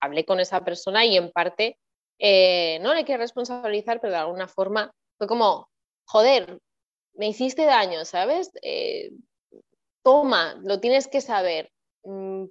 hablé 0.00 0.24
con 0.24 0.40
esa 0.40 0.64
persona 0.64 1.04
y 1.04 1.16
en 1.16 1.30
parte 1.30 1.78
eh, 2.18 2.78
no 2.80 2.94
le 2.94 3.04
quiero 3.04 3.22
responsabilizar, 3.22 4.00
pero 4.00 4.12
de 4.12 4.18
alguna 4.18 4.48
forma 4.48 4.92
fue 5.18 5.26
como, 5.26 5.68
joder, 6.06 6.58
me 7.14 7.28
hiciste 7.28 7.64
daño, 7.64 8.04
¿sabes? 8.04 8.50
Eh, 8.62 9.10
toma, 10.02 10.54
lo 10.62 10.80
tienes 10.80 11.08
que 11.08 11.20
saber. 11.20 11.70
Mm, 12.04 12.46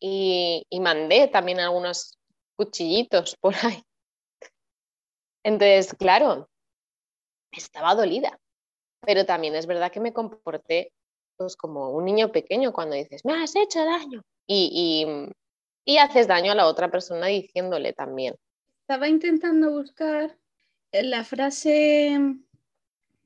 y, 0.00 0.80
mandé 0.80 1.28
también 1.28 1.60
algunos 1.60 2.18
cuchillitos 2.56 3.36
por 3.40 3.54
ahí. 3.62 3.82
Entonces, 5.42 5.94
claro, 5.94 6.48
estaba 7.52 7.94
dolida, 7.94 8.38
pero 9.00 9.24
también 9.24 9.54
es 9.54 9.66
verdad 9.66 9.92
que 9.92 10.00
me 10.00 10.12
comporté 10.12 10.92
pues 11.36 11.56
como 11.56 11.90
un 11.90 12.04
niño 12.04 12.32
pequeño 12.32 12.72
cuando 12.72 12.96
dices, 12.96 13.24
me 13.24 13.34
has 13.42 13.56
hecho 13.56 13.84
daño 13.84 14.22
y, 14.46 15.06
y 15.84 15.98
haces 15.98 16.28
daño 16.28 16.52
a 16.52 16.54
la 16.54 16.66
otra 16.66 16.90
persona 16.90 17.26
diciéndole 17.26 17.92
también. 17.92 18.36
Estaba 18.84 19.08
intentando 19.08 19.72
buscar 19.72 20.38
la 20.92 21.24
frase 21.24 22.18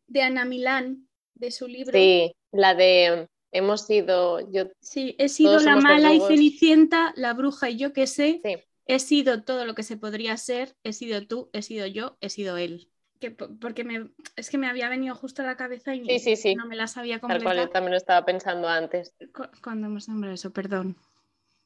de 0.08 0.22
Ana 0.22 0.44
Milán 0.44 1.08
de 1.34 1.50
su 1.50 1.68
libro. 1.68 1.92
Sí, 1.92 2.32
la 2.52 2.74
de 2.74 3.28
hemos 3.52 3.86
sido, 3.86 4.40
yo, 4.50 4.64
Sí, 4.80 5.14
he 5.18 5.28
sido 5.28 5.60
la 5.60 5.76
mala 5.76 6.14
y 6.14 6.20
cenicienta, 6.20 7.12
la 7.16 7.34
bruja 7.34 7.70
y 7.70 7.76
yo 7.76 7.92
que 7.92 8.06
sé. 8.06 8.44
sí, 8.44 8.56
He 8.86 8.98
sido 9.00 9.42
todo 9.44 9.64
lo 9.66 9.74
que 9.74 9.82
se 9.82 9.96
podría 9.96 10.36
ser, 10.36 10.76
he 10.82 10.92
sido 10.92 11.26
tú, 11.26 11.50
he 11.52 11.62
sido 11.62 11.86
yo, 11.86 12.16
he 12.20 12.30
sido 12.30 12.56
él. 12.56 12.90
Que, 13.20 13.30
po- 13.30 13.50
porque 13.60 13.84
me, 13.84 14.10
es 14.36 14.48
que 14.50 14.58
me 14.58 14.68
había 14.68 14.88
venido 14.88 15.14
justo 15.14 15.42
a 15.42 15.46
la 15.46 15.56
cabeza 15.56 15.94
y 15.94 16.00
Sí, 16.08 16.18
sí, 16.18 16.34
sí. 16.36 16.56
no 16.56 16.66
me 16.66 16.76
la 16.76 16.86
sabía 16.88 17.20
tal 17.26 17.42
cual 17.42 17.58
yo 17.58 17.68
completar 17.68 17.70
también 17.70 17.92
lo 17.92 17.98
estaba 17.98 18.24
pensando 18.26 18.68
antes. 18.68 19.14
cu- 19.34 19.50
cuando 19.62 19.86
hemos 19.86 20.08
nombrado 20.08 20.34
eso, 20.34 20.52
perdón. 20.52 20.96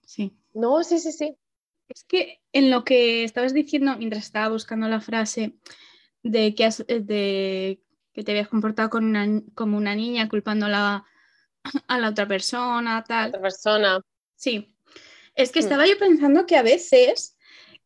Sí. 0.07 0.37
No, 0.55 0.83
sí, 0.83 0.99
sí, 0.99 1.13
sí. 1.13 1.37
Es 1.95 2.05
que 2.05 2.41
en 2.53 2.71
lo 2.71 2.85
que 2.85 3.25
estabas 3.25 3.53
diciendo 3.53 3.97
mientras 3.99 4.25
estaba 4.25 4.49
buscando 4.49 4.89
la 4.89 5.01
frase 5.01 5.55
de 6.23 6.55
que, 6.55 6.65
has- 6.65 6.85
eh, 6.89 7.01
de 7.01 7.83
que 8.13 8.25
te 8.25 8.33
habías 8.33 8.49
comportado 8.49 8.91
con 8.91 9.05
una 9.05 9.27
como 9.55 9.77
una 9.77 9.95
niña 9.95 10.29
culpándola 10.29 11.05
a 11.89 11.99
la 11.99 12.09
otra 12.11 12.27
persona, 12.27 13.05
tal. 13.05 13.31
Otra 13.31 13.43
persona. 13.43 14.01
Sí, 14.37 14.75
es 15.35 15.53
que 15.53 15.61
Mm. 15.61 15.63
estaba 15.63 15.87
yo 15.87 15.99
pensando 15.99 16.47
que 16.47 16.57
a 16.57 16.63
veces 16.63 17.37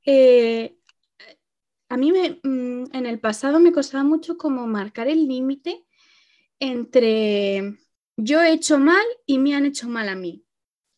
eh, 0.05 0.77
a 1.89 1.97
mí 1.97 2.13
me, 2.13 2.41
mm, 2.43 2.95
en 2.95 3.07
el 3.07 3.21
pasado 3.21 3.61
me 3.61 3.73
costaba 3.73 4.05
mucho 4.05 4.37
como 4.37 4.67
marcar 4.67 5.09
el 5.09 5.27
límite 5.27 5.85
entre 6.61 7.79
yo 8.17 8.43
he 8.43 8.53
hecho 8.53 8.79
mal 8.79 9.05
y 9.27 9.39
me 9.39 9.55
han 9.55 9.67
hecho 9.67 9.89
mal 9.89 10.09
a 10.09 10.15
mí. 10.17 10.45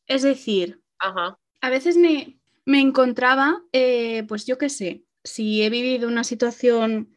Es 0.07 0.23
decir, 0.23 0.83
Ajá. 0.99 1.39
a 1.61 1.71
veces 1.71 1.97
me, 1.97 2.38
me 2.69 2.81
encontraba, 2.81 3.63
eh, 3.73 4.25
pues 4.29 4.45
yo 4.47 4.59
qué 4.59 4.69
sé, 4.69 5.03
si 5.25 5.63
he 5.63 5.71
vivido 5.71 6.07
una 6.07 6.23
situación 6.23 7.15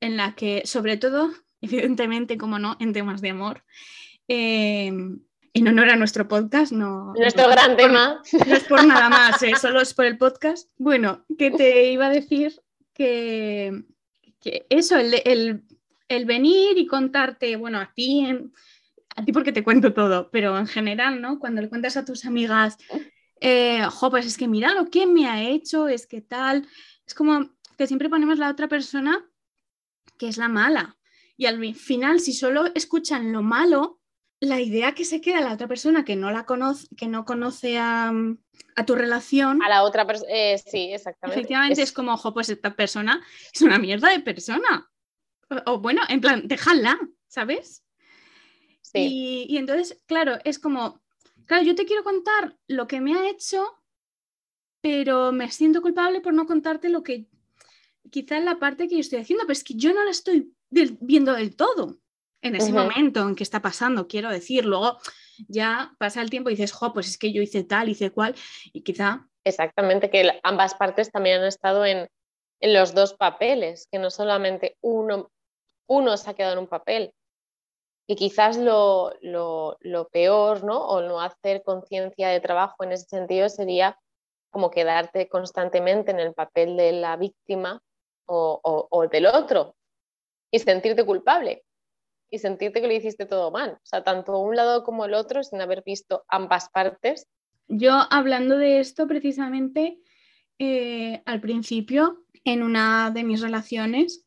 en 0.00 0.16
la 0.18 0.34
que, 0.34 0.60
sobre 0.66 0.98
todo, 0.98 1.30
evidentemente, 1.62 2.36
como 2.36 2.58
no, 2.58 2.76
en 2.80 2.92
temas 2.92 3.22
de 3.22 3.30
amor, 3.30 3.64
eh, 4.28 4.92
en 5.52 5.68
honor 5.68 5.88
a 5.88 5.96
nuestro 5.96 6.28
podcast, 6.28 6.70
no. 6.72 7.14
Nuestro 7.18 7.44
no- 7.44 7.50
gran 7.50 7.76
tema. 7.76 8.20
no 8.46 8.54
es 8.54 8.64
por 8.64 8.84
nada 8.84 9.08
más, 9.18 9.42
¿eh? 9.42 9.52
solo 9.58 9.80
es 9.80 9.94
por 9.94 10.04
el 10.04 10.18
podcast. 10.18 10.70
Bueno, 10.76 11.24
que 11.38 11.50
te 11.50 11.90
iba 11.92 12.06
a 12.06 12.10
decir 12.10 12.60
que, 12.92 13.84
que 14.40 14.66
eso, 14.68 14.98
el, 14.98 15.14
el- 15.24 15.62
el 16.08 16.24
venir 16.26 16.76
y 16.76 16.86
contarte, 16.86 17.56
bueno, 17.56 17.78
a 17.78 17.92
ti, 17.94 18.20
en- 18.26 18.52
a 19.16 19.24
ti 19.24 19.32
porque 19.32 19.52
te 19.52 19.64
cuento 19.64 19.92
todo, 19.94 20.28
pero 20.30 20.58
en 20.58 20.66
general, 20.66 21.20
¿no? 21.22 21.38
Cuando 21.38 21.62
le 21.62 21.68
cuentas 21.70 21.96
a 21.96 22.04
tus 22.04 22.24
amigas, 22.26 22.76
eh, 23.40 23.82
jo, 23.90 24.10
pues 24.10 24.26
es 24.26 24.36
que 24.36 24.48
mira 24.48 24.74
lo 24.74 24.90
que 24.90 25.06
me 25.06 25.26
ha 25.28 25.42
hecho, 25.48 25.88
es 25.88 26.06
que 26.06 26.20
tal, 26.20 26.66
es 27.06 27.14
como 27.14 27.50
que 27.78 27.86
siempre 27.86 28.08
ponemos 28.08 28.38
la 28.38 28.50
otra 28.50 28.68
persona 28.68 29.26
que 30.18 30.28
es 30.28 30.36
la 30.36 30.48
mala. 30.48 30.96
Y 31.36 31.46
al 31.46 31.74
final, 31.74 32.20
si 32.20 32.32
solo 32.34 32.66
escuchan 32.74 33.32
lo 33.32 33.42
malo, 33.42 33.98
la 34.40 34.60
idea 34.60 34.92
que 34.94 35.04
se 35.04 35.20
queda 35.20 35.40
la 35.40 35.54
otra 35.54 35.68
persona 35.68 36.04
que 36.04 36.16
no 36.16 36.30
la 36.30 36.44
conoce, 36.44 36.86
que 36.96 37.08
no 37.08 37.24
conoce 37.24 37.78
a, 37.78 38.12
a 38.76 38.86
tu 38.86 38.94
relación, 38.94 39.62
A 39.62 39.68
la 39.68 39.82
otra 39.82 40.06
persona. 40.06 40.30
sí, 40.58 40.92
exactamente. 40.92 41.40
efectivamente 41.40 41.82
es, 41.82 41.88
Es- 41.90 41.92
como, 41.94 42.12
ojo, 42.14 42.32
pues 42.34 42.48
esta 42.50 42.74
persona 42.74 43.22
es 43.52 43.62
una 43.62 43.78
mierda 43.78 44.10
de 44.10 44.20
persona. 44.20 44.90
O, 45.66 45.72
o 45.72 45.78
bueno, 45.80 46.02
en 46.08 46.20
plan, 46.20 46.46
déjala, 46.46 46.98
¿sabes? 47.26 47.82
sí, 48.82 48.98
Y, 48.98 49.46
y 49.48 49.56
entonces, 49.58 50.02
claro, 50.06 50.38
es 50.44 50.58
como, 50.58 51.02
claro, 51.46 51.64
yo 51.64 51.74
te 51.74 51.84
quiero 51.86 52.02
contar 52.04 52.56
lo 52.68 52.86
que 52.86 53.00
me 53.00 53.14
ha 53.14 53.28
hecho, 53.28 53.64
pero 54.80 55.32
me 55.32 55.50
siento 55.50 55.82
culpable 55.82 56.20
por 56.20 56.32
no 56.32 56.46
contarte 56.46 56.88
lo 56.88 57.02
que 57.02 57.26
quizá 58.10 58.38
es 58.38 58.44
la 58.44 58.58
parte 58.58 58.88
que 58.88 58.94
yo 58.94 59.00
estoy 59.00 59.18
haciendo, 59.20 59.44
pero 59.44 59.52
es 59.52 59.64
que 59.64 59.74
yo 59.74 59.92
no 59.92 60.02
la 60.04 60.10
estoy 60.10 60.54
del- 60.70 60.96
viendo 61.00 61.34
del 61.34 61.54
todo 61.54 61.98
en 62.42 62.56
ese 62.56 62.72
Ujú. 62.72 62.82
momento 62.82 63.28
en 63.28 63.34
que 63.34 63.42
está 63.42 63.60
pasando, 63.60 64.08
quiero 64.08 64.30
decir. 64.30 64.64
Luego 64.64 64.98
ya 65.48 65.94
pasa 65.98 66.22
el 66.22 66.30
tiempo 66.30 66.48
y 66.48 66.54
dices, 66.54 66.72
jo, 66.72 66.92
pues 66.92 67.08
es 67.08 67.18
que 67.18 67.32
yo 67.32 67.42
hice 67.42 67.62
tal, 67.64 67.88
hice 67.90 68.10
cual, 68.10 68.34
y 68.72 68.82
quizá, 68.82 69.28
exactamente. 69.44 70.08
Que 70.10 70.40
ambas 70.42 70.74
partes 70.74 71.10
también 71.12 71.40
han 71.40 71.46
estado 71.46 71.84
en, 71.84 72.08
en 72.60 72.74
los 72.74 72.94
dos 72.94 73.14
papeles, 73.14 73.86
que 73.92 73.98
no 73.98 74.10
solamente 74.10 74.78
uno, 74.80 75.30
uno 75.86 76.16
se 76.16 76.30
ha 76.30 76.34
quedado 76.34 76.54
en 76.54 76.60
un 76.60 76.68
papel. 76.68 77.12
Y 78.10 78.16
quizás 78.16 78.56
lo, 78.56 79.12
lo, 79.20 79.76
lo 79.78 80.08
peor, 80.08 80.64
¿no? 80.64 80.84
O 80.84 81.00
no 81.00 81.20
hacer 81.20 81.62
conciencia 81.62 82.28
de 82.28 82.40
trabajo 82.40 82.82
en 82.82 82.90
ese 82.90 83.04
sentido 83.06 83.48
sería 83.48 83.96
como 84.50 84.68
quedarte 84.72 85.28
constantemente 85.28 86.10
en 86.10 86.18
el 86.18 86.34
papel 86.34 86.76
de 86.76 86.90
la 86.90 87.16
víctima 87.16 87.80
o, 88.26 88.60
o- 88.64 88.88
o 88.90 89.06
del 89.06 89.26
otro 89.26 89.76
y 90.50 90.58
sentirte 90.58 91.06
culpable 91.06 91.62
y 92.32 92.38
sentirte 92.40 92.80
que 92.80 92.88
lo 92.88 92.94
hiciste 92.94 93.26
todo 93.26 93.52
mal. 93.52 93.74
O 93.74 93.86
sea, 93.86 94.02
tanto 94.02 94.36
un 94.40 94.56
lado 94.56 94.82
como 94.82 95.04
el 95.04 95.14
otro 95.14 95.44
sin 95.44 95.60
haber 95.60 95.84
visto 95.86 96.24
ambas 96.26 96.68
partes. 96.70 97.28
Yo 97.68 97.92
hablando 98.10 98.56
de 98.56 98.80
esto 98.80 99.06
precisamente 99.06 100.00
eh, 100.58 101.22
al 101.26 101.40
principio 101.40 102.24
en 102.44 102.64
una 102.64 103.12
de 103.12 103.22
mis 103.22 103.40
relaciones, 103.40 104.26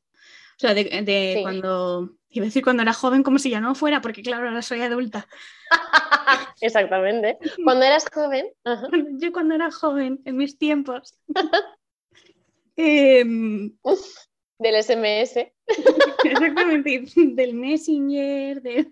o 0.56 0.60
sea, 0.60 0.74
de, 0.74 0.86
de 0.86 1.34
Sí. 1.36 1.42
cuando, 1.44 2.12
iba 2.40 2.46
a 2.46 2.48
decir 2.48 2.64
cuando 2.64 2.84
era 2.84 2.94
joven 2.94 3.24
como 3.24 3.40
si 3.40 3.50
ya 3.50 3.60
no 3.60 3.76
fuera, 3.76 4.02
porque 4.02 4.22
claro, 4.22 4.48
ahora 4.48 4.62
soy 4.62 4.82
adulta. 4.82 5.28
Exactamente. 6.62 7.38
Cuando 7.64 7.86
eras 7.86 8.06
joven, 8.12 8.48
ajá, 8.64 8.88
Yo 9.14 9.32
cuando 9.32 9.56
era 9.56 9.72
joven, 9.72 10.22
en 10.26 10.38
mis 10.38 10.58
tiempos. 10.58 11.18
Em, 12.76 13.72
del 14.58 14.84
SMS 14.84 15.38
exactamente, 16.24 17.04
del 17.16 17.54
Messenger, 17.54 18.64
de 18.64 18.92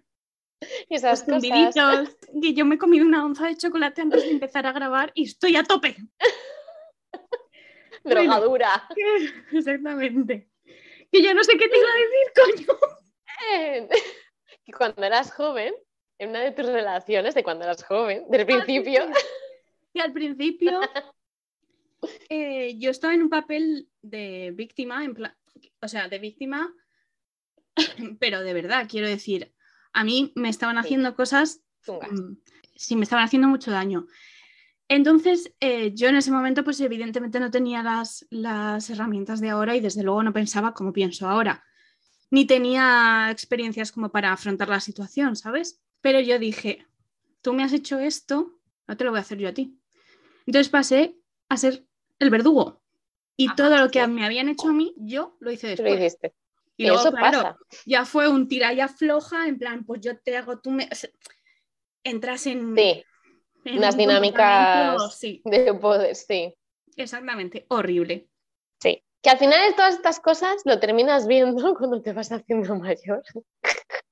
y 0.88 0.94
los 0.94 1.04
esas 1.04 1.24
cosas. 1.24 1.42
zumbiditos, 1.42 2.16
que 2.40 2.54
yo 2.54 2.66
me 2.66 2.76
he 2.76 2.78
comido 2.78 3.06
una 3.06 3.26
onza 3.26 3.48
de 3.48 3.58
chocolate 3.58 4.02
antes 4.02 4.22
de 4.24 4.30
empezar 4.30 4.68
a 4.68 4.72
grabar 4.72 5.12
y 5.16 5.24
estoy 5.24 5.56
a 5.56 5.64
tope. 5.64 5.96
Drogadura. 8.04 8.88
Exactamente. 9.52 10.48
Que 11.12 11.22
ya 11.22 11.34
no 11.34 11.44
sé 11.44 11.54
qué 11.58 11.68
te 11.68 11.78
iba 11.78 11.90
a 11.90 12.54
decir, 12.56 12.68
coño. 12.68 13.01
Que 14.64 14.74
cuando 14.74 15.04
eras 15.04 15.32
joven, 15.32 15.74
en 16.20 16.30
una 16.30 16.42
de 16.42 16.52
tus 16.52 16.68
relaciones 16.68 17.34
de 17.34 17.44
cuando 17.44 17.64
eras 17.64 17.84
joven, 17.84 18.26
del 18.30 18.46
principio, 18.46 19.02
Y 19.94 20.00
al 20.00 20.14
principio 20.14 20.80
eh, 22.30 22.78
yo 22.78 22.92
estaba 22.92 23.14
en 23.14 23.24
un 23.24 23.30
papel 23.30 23.90
de 24.02 24.52
víctima, 24.54 25.04
en 25.04 25.14
plan, 25.16 25.36
o 25.82 25.88
sea, 25.88 26.08
de 26.10 26.20
víctima, 26.20 26.72
pero 28.20 28.42
de 28.42 28.54
verdad, 28.54 28.88
quiero 28.90 29.08
decir, 29.08 29.54
a 29.94 30.04
mí 30.04 30.32
me 30.36 30.50
estaban 30.50 30.76
Sí. 30.76 30.80
haciendo 30.82 31.16
cosas, 31.16 31.62
mm, 31.88 32.34
sí, 32.76 32.96
me 32.96 33.04
estaban 33.04 33.26
haciendo 33.26 33.48
mucho 33.48 33.72
daño. 33.72 34.06
Entonces, 34.88 35.54
eh, 35.60 35.94
yo 35.96 36.10
en 36.10 36.18
ese 36.18 36.32
momento, 36.32 36.64
pues 36.64 36.80
evidentemente 36.82 37.40
no 37.40 37.50
tenía 37.50 37.82
las, 37.82 38.28
las 38.30 38.90
herramientas 38.90 39.40
de 39.40 39.50
ahora 39.50 39.76
y 39.76 39.80
desde 39.80 40.04
luego 40.04 40.22
no 40.22 40.34
pensaba 40.34 40.74
como 40.74 40.92
pienso 40.92 41.28
ahora, 41.30 41.64
ni 42.32 42.46
tenía 42.46 43.28
experiencias 43.30 43.92
como 43.92 44.10
para 44.10 44.32
afrontar 44.32 44.70
la 44.70 44.80
situación, 44.80 45.36
¿sabes? 45.36 45.82
Pero 46.02 46.20
yo 46.20 46.40
dije, 46.40 46.88
tú 47.42 47.54
me 47.54 47.64
has 47.64 47.74
hecho 47.74 48.00
esto, 48.00 48.58
no 48.88 48.98
te 48.98 49.04
lo 49.04 49.12
voy 49.12 49.20
a 49.20 49.22
hacer 49.22 49.38
yo 49.38 49.50
a 49.50 49.54
ti. 49.54 49.78
Entonces 50.48 50.70
pasé 50.70 51.18
a 51.50 51.58
ser 51.58 51.86
el 52.20 52.30
verdugo. 52.30 52.82
Y 53.38 53.48
Ajá, 53.48 53.56
todo 53.56 53.78
lo 53.78 53.92
que 53.92 54.04
sí. 54.04 54.10
me 54.10 54.26
habían 54.26 54.50
hecho 54.50 54.70
a 54.70 54.74
mí, 54.74 54.94
yo 54.98 55.36
lo 55.40 55.52
hice 55.52 55.76
Tú 55.76 55.84
lo 55.84 55.90
después. 55.90 56.06
hiciste. 56.06 56.34
Y 56.78 56.86
luego, 56.86 57.02
eso 57.02 57.12
claro, 57.12 57.38
pasa. 57.38 57.58
ya 57.86 58.06
fue 58.06 58.28
un 58.28 58.48
tira 58.48 58.74
y 58.74 58.80
afloja, 58.80 59.48
en 59.48 59.60
plan, 59.60 59.86
pues 59.86 60.02
yo 60.02 60.18
te 60.18 60.36
hago, 60.38 60.60
tú 60.60 60.72
me... 60.72 60.88
o 60.92 60.96
sea, 60.96 61.10
entras 62.04 62.48
en... 62.48 62.76
Sí, 62.76 63.04
en 63.66 63.78
unas 63.78 63.94
un 63.96 64.00
dinámicas- 64.02 65.16
Sí, 65.16 65.42
de 65.46 65.74
poder, 65.74 66.16
sí. 66.16 66.56
exactamente, 66.96 67.66
horrible. 67.70 68.30
Que 69.22 69.30
al 69.30 69.38
final 69.38 69.70
de 69.70 69.76
todas 69.76 69.96
estas 69.96 70.20
cosas 70.20 70.62
lo 70.66 70.80
terminas 70.80 71.28
viendo 71.28 71.76
cuando 71.78 72.02
te 72.02 72.14
vas 72.14 72.32
haciendo 72.32 72.76
mayor. 72.76 73.24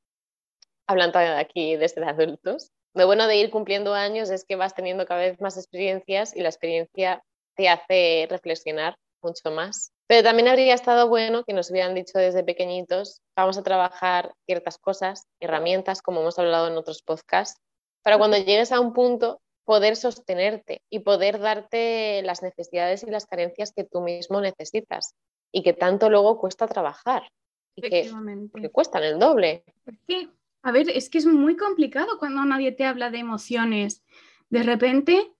Hablando 0.87 1.19
aquí 1.19 1.75
desde 1.75 2.03
adultos. 2.03 2.71
Lo 2.95 3.05
bueno 3.05 3.27
de 3.27 3.37
ir 3.37 3.51
cumpliendo 3.51 3.93
años 3.93 4.29
es 4.29 4.45
que 4.45 4.55
vas 4.55 4.73
teniendo 4.73 5.05
cada 5.05 5.21
vez 5.21 5.39
más 5.39 5.57
experiencias 5.57 6.35
y 6.35 6.41
la 6.41 6.49
experiencia 6.49 7.23
te 7.55 7.69
hace 7.69 8.27
reflexionar 8.29 8.97
mucho 9.21 9.51
más. 9.51 9.91
Pero 10.07 10.23
también 10.23 10.47
habría 10.47 10.73
estado 10.73 11.07
bueno 11.07 11.43
que 11.43 11.53
nos 11.53 11.69
hubieran 11.69 11.93
dicho 11.93 12.17
desde 12.17 12.43
pequeñitos, 12.43 13.21
vamos 13.35 13.57
a 13.59 13.63
trabajar 13.63 14.33
ciertas 14.47 14.79
cosas, 14.79 15.27
herramientas, 15.39 16.01
como 16.01 16.21
hemos 16.21 16.39
hablado 16.39 16.67
en 16.67 16.77
otros 16.77 17.03
podcasts, 17.03 17.61
para 18.01 18.17
cuando 18.17 18.37
llegues 18.37 18.71
a 18.71 18.79
un 18.79 18.93
punto 18.93 19.39
poder 19.69 19.95
sostenerte 19.95 20.81
y 20.89 21.01
poder 21.01 21.37
darte 21.37 22.23
las 22.23 22.41
necesidades 22.41 23.03
y 23.03 23.11
las 23.11 23.27
carencias 23.27 23.71
que 23.71 23.83
tú 23.83 24.01
mismo 24.01 24.41
necesitas 24.41 25.13
y 25.51 25.61
que 25.61 25.73
tanto 25.73 26.09
luego 26.09 26.39
cuesta 26.39 26.65
trabajar 26.65 27.31
y 27.75 27.83
que, 27.83 28.11
porque 28.51 28.71
cuestan 28.71 29.03
el 29.03 29.19
doble. 29.19 29.63
Es 29.85 29.99
que, 30.07 30.27
a 30.63 30.71
ver, 30.71 30.89
es 30.89 31.11
que 31.11 31.19
es 31.19 31.27
muy 31.27 31.55
complicado 31.55 32.17
cuando 32.17 32.43
nadie 32.45 32.71
te 32.71 32.83
habla 32.83 33.11
de 33.11 33.19
emociones. 33.19 34.01
De 34.49 34.63
repente, 34.63 35.33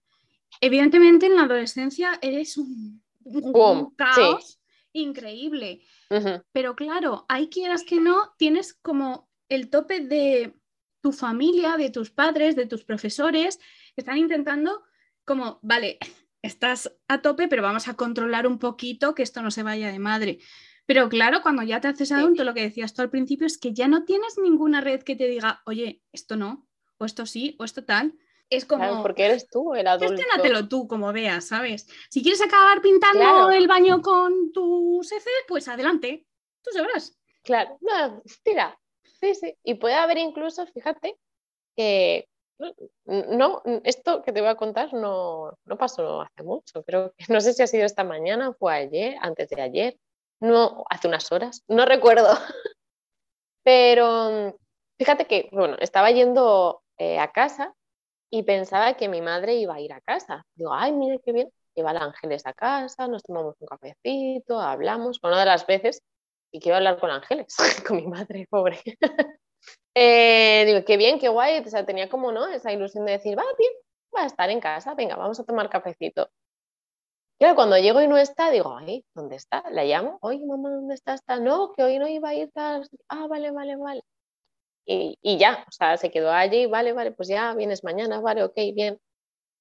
evidentemente 0.62 1.26
en 1.26 1.36
la 1.36 1.46
adolescencia 1.46 2.20
eres 2.22 2.56
un, 2.58 3.02
un 3.24 3.52
Boom, 3.52 3.96
caos 3.96 4.60
increíble. 4.94 5.82
Pero 6.52 6.76
claro, 6.76 7.26
hay 7.30 7.50
quieras 7.50 7.84
que 7.84 8.00
no, 8.00 8.36
tienes 8.38 8.76
como 8.76 9.28
el 9.50 9.72
tope 9.72 10.02
de 10.02 10.54
tu 11.02 11.12
familia, 11.12 11.78
de 11.78 11.90
tus 11.90 12.12
padres, 12.12 12.56
de 12.56 12.66
tus 12.66 12.84
profesores, 12.84 13.58
que 13.58 13.89
están 14.00 14.18
intentando 14.18 14.84
como, 15.26 15.60
vale, 15.62 15.98
estás 16.42 16.92
a 17.08 17.22
tope, 17.22 17.48
pero 17.48 17.62
vamos 17.62 17.88
a 17.88 17.96
controlar 17.96 18.48
un 18.48 18.60
poquito 18.60 19.14
que 19.16 19.24
esto 19.24 19.42
no 19.42 19.52
se 19.52 19.64
vaya 19.64 19.92
de 19.92 20.00
madre. 20.00 20.40
Pero 20.86 21.08
claro, 21.08 21.42
cuando 21.44 21.62
ya 21.62 21.80
te 21.82 21.88
haces 21.88 22.12
adulto, 22.12 22.44
lo 22.44 22.54
que 22.56 22.64
decías 22.64 22.94
tú 22.96 23.04
al 23.04 23.12
principio 23.12 23.46
es 23.46 23.60
que 23.60 23.74
ya 23.74 23.88
no 23.88 24.06
tienes 24.06 24.40
ninguna 24.42 24.82
red 24.82 25.04
que 25.04 25.16
te 25.16 25.28
diga, 25.28 25.62
oye, 25.66 26.02
esto 26.12 26.36
no, 26.36 26.68
o 26.98 27.06
esto 27.06 27.28
sí, 27.28 27.56
o 27.60 27.64
esto 27.64 27.86
tal. 27.86 28.16
Es 28.50 28.66
como, 28.66 28.84
Claro, 28.84 29.04
porque 29.04 29.26
eres 29.26 29.48
tú 29.48 29.76
el 29.76 29.86
adulto. 29.86 30.16
Gestiónatelo 30.16 30.68
tú 30.68 30.88
como 30.88 31.14
veas, 31.14 31.46
¿sabes? 31.46 31.88
Si 32.10 32.24
quieres 32.24 32.42
acabar 32.42 32.82
pintando 32.82 33.20
Claro. 33.20 33.52
el 33.52 33.68
baño 33.68 34.02
con 34.02 34.52
tus 34.52 35.12
heces, 35.12 35.32
pues 35.48 35.68
adelante, 35.68 36.26
tú 36.64 36.72
sabrás. 36.74 37.16
Claro, 37.44 37.78
no, 37.82 38.24
tira. 38.42 38.76
Sí, 39.04 39.36
sí. 39.36 39.56
Y 39.64 39.76
puede 39.76 39.94
haber 39.94 40.18
incluso, 40.18 40.66
fíjate, 40.66 41.20
que 41.76 42.28
no, 43.06 43.62
esto 43.84 44.22
que 44.22 44.32
te 44.32 44.42
voy 44.42 44.50
a 44.50 44.56
contar 44.56 44.94
no, 44.94 45.58
no 45.66 45.78
pasó 45.78 46.22
hace 46.22 46.44
mucho. 46.44 46.84
Creo 46.84 47.14
que 47.18 47.26
no 47.30 47.42
sé 47.42 47.54
si 47.54 47.64
ha 47.64 47.68
sido 47.68 47.86
esta 47.86 48.04
mañana, 48.04 48.54
fue 48.54 48.74
ayer, 48.74 49.16
antes 49.22 49.50
de 49.50 49.62
ayer, 49.62 49.98
no, 50.40 50.84
hace 50.90 51.08
unas 51.08 51.32
horas, 51.32 51.64
no 51.68 51.86
recuerdo. 51.86 52.28
Pero 53.64 54.58
fíjate 54.98 55.26
que, 55.26 55.50
bueno, 55.52 55.78
estaba 55.80 56.12
yendo 56.12 56.82
eh, 56.98 57.20
a 57.20 57.32
casa 57.32 57.74
y 58.30 58.44
pensaba 58.44 58.96
que 58.96 59.10
mi 59.10 59.22
madre 59.22 59.56
iba 59.56 59.76
a 59.76 59.82
ir 59.82 59.94
a 59.94 60.02
casa. 60.02 60.46
Digo, 60.56 60.74
ay, 60.74 60.92
mira 60.92 61.18
qué 61.24 61.32
bien, 61.34 61.50
lleva 61.76 61.92
a 61.92 62.04
Ángeles 62.04 62.46
a 62.46 62.54
casa, 62.54 63.08
nos 63.08 63.24
tomamos 63.24 63.56
un 63.60 63.68
cafecito, 63.68 64.60
hablamos. 64.60 65.20
Una 65.24 65.40
de 65.40 65.46
las 65.46 65.66
veces 65.68 66.02
y 66.52 66.60
quiero 66.60 66.78
hablar 66.78 67.00
con 67.00 67.12
Ángeles, 67.12 67.56
con 67.88 67.98
mi 67.98 68.08
madre, 68.08 68.48
pobre. 68.50 68.80
Eh, 69.96 70.64
digo, 70.66 70.86
qué 70.86 70.98
bien, 70.98 71.20
qué 71.20 71.30
guay. 71.30 71.60
O 71.60 71.70
sea, 71.70 71.86
tenía 71.86 72.10
como, 72.10 72.32
¿no? 72.32 72.48
Esa 72.48 72.72
ilusión 72.72 73.06
de 73.06 73.14
decir, 73.14 73.38
va 73.38 73.44
bien, 73.58 73.72
va 74.16 74.24
a 74.24 74.26
estar 74.28 74.50
en 74.50 74.60
casa, 74.60 74.94
venga, 74.96 75.16
vamos 75.16 75.40
a 75.40 75.44
tomar 75.44 75.70
cafecito. 75.70 76.30
Claro, 77.40 77.56
cuando 77.56 77.78
llego 77.78 78.02
y 78.02 78.08
no 78.08 78.18
está, 78.18 78.52
digo, 78.52 78.76
ay, 78.78 79.06
¿dónde 79.16 79.38
está? 79.38 79.64
La 79.72 79.86
llamo, 79.86 80.18
oye, 80.22 80.46
mamá, 80.46 80.72
¿dónde 80.72 80.96
está? 80.96 81.16
No, 81.40 81.72
que 81.74 81.84
hoy 81.84 81.98
no 81.98 82.08
iba 82.08 82.30
a 82.30 82.34
ir, 82.36 82.52
tal. 82.52 82.88
Ah, 83.08 83.28
vale, 83.28 83.52
vale, 83.52 83.78
vale. 83.78 84.02
Y, 84.86 85.18
y 85.22 85.38
ya, 85.38 85.64
o 85.68 85.72
sea, 85.72 85.98
se 85.98 86.12
quedó 86.12 86.32
allí, 86.32 86.66
vale, 86.66 86.94
vale, 86.94 87.12
pues 87.12 87.30
ya 87.30 87.54
vienes 87.54 87.84
mañana, 87.84 88.20
vale, 88.20 88.44
ok, 88.44 88.56
bien. 88.74 89.00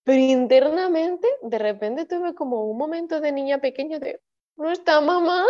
Pero 0.05 0.19
internamente, 0.19 1.29
de 1.43 1.59
repente 1.59 2.07
tuve 2.07 2.35
como 2.35 2.65
un 2.65 2.79
momento 2.79 3.21
de 3.21 3.31
niña 3.33 3.59
pequeña 3.59 3.99
de, 3.99 4.21
no 4.57 4.73
está 4.73 5.01
mamá. 5.01 5.45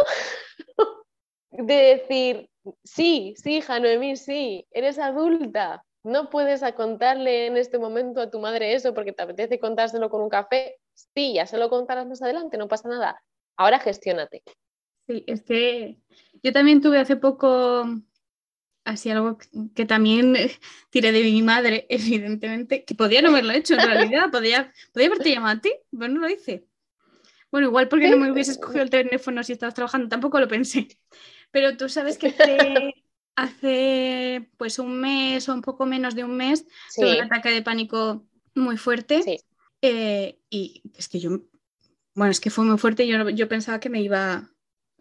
de 1.50 1.74
decir, 1.74 2.50
sí, 2.84 3.34
sí, 3.36 3.56
hija 3.56 3.80
Noemí, 3.80 4.16
sí, 4.16 4.66
eres 4.70 4.98
adulta. 4.98 5.84
No 6.04 6.30
puedes 6.30 6.62
contarle 6.74 7.46
en 7.46 7.56
este 7.56 7.78
momento 7.78 8.20
a 8.20 8.30
tu 8.30 8.38
madre 8.38 8.74
eso 8.74 8.94
porque 8.94 9.12
te 9.12 9.22
apetece 9.22 9.58
contárselo 9.58 10.10
con 10.10 10.22
un 10.22 10.28
café. 10.28 10.76
Sí, 10.94 11.34
ya 11.34 11.46
se 11.46 11.58
lo 11.58 11.68
contarás 11.68 12.06
más 12.06 12.22
adelante, 12.22 12.56
no 12.56 12.68
pasa 12.68 12.88
nada. 12.88 13.22
Ahora 13.56 13.78
gestiónate. 13.78 14.42
Sí, 15.06 15.24
es 15.26 15.42
que 15.42 15.98
yo 16.42 16.52
también 16.52 16.80
tuve 16.80 16.98
hace 16.98 17.16
poco 17.16 17.84
así 18.84 19.10
algo 19.10 19.38
que 19.74 19.84
también 19.86 20.34
tiré 20.90 21.12
de 21.12 21.22
mi 21.22 21.42
madre, 21.42 21.86
evidentemente, 21.90 22.84
que 22.84 22.94
podía 22.94 23.22
no 23.22 23.30
haberlo 23.30 23.52
hecho 23.52 23.74
en 23.74 23.80
realidad, 23.86 24.30
podía, 24.30 24.72
podía 24.92 25.08
haberte 25.08 25.30
llamado 25.30 25.58
a 25.58 25.60
ti, 25.60 25.72
pero 25.90 26.08
no 26.08 26.20
lo 26.20 26.28
hice. 26.28 26.66
Bueno, 27.50 27.68
igual 27.68 27.88
porque 27.88 28.10
no 28.10 28.18
me 28.18 28.30
hubieses 28.30 28.58
cogido 28.58 28.82
el 28.82 28.90
teléfono 28.90 29.42
si 29.42 29.52
estabas 29.52 29.74
trabajando, 29.74 30.08
tampoco 30.08 30.38
lo 30.38 30.48
pensé. 30.48 30.86
Pero 31.50 31.76
tú 31.76 31.88
sabes 31.88 32.18
que 32.18 32.28
hace, 32.28 32.94
hace 33.36 34.50
pues 34.56 34.78
un 34.78 35.00
mes 35.00 35.48
o 35.48 35.54
un 35.54 35.62
poco 35.62 35.86
menos 35.86 36.14
de 36.14 36.24
un 36.24 36.36
mes 36.36 36.66
tuve 36.94 37.16
un 37.16 37.24
ataque 37.24 37.50
de 37.50 37.62
pánico 37.62 38.26
muy 38.54 38.76
fuerte 38.76 39.22
sí, 39.22 39.38
eh, 39.82 40.38
y 40.50 40.82
es 40.96 41.08
que 41.08 41.20
yo, 41.20 41.42
bueno, 42.14 42.30
es 42.30 42.40
que 42.40 42.50
fue 42.50 42.64
muy 42.64 42.78
fuerte, 42.78 43.06
yo, 43.06 43.28
yo 43.30 43.48
pensaba 43.48 43.80
que 43.80 43.90
me, 43.90 44.02
iba, 44.02 44.50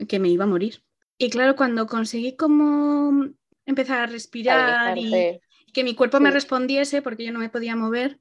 que 0.07 0.19
me 0.19 0.29
iba 0.29 0.43
a 0.43 0.47
morir. 0.47 0.83
Y 1.17 1.29
claro, 1.29 1.55
cuando 1.55 1.87
conseguí 1.87 2.35
como 2.35 3.25
empezar 3.65 3.99
a 3.99 4.05
respirar 4.05 4.97
y 4.97 5.41
que 5.73 5.83
mi 5.83 5.95
cuerpo 5.95 6.19
me 6.19 6.31
respondiese 6.31 7.01
porque 7.01 7.25
yo 7.25 7.31
no 7.31 7.39
me 7.39 7.49
podía 7.49 7.75
mover, 7.75 8.19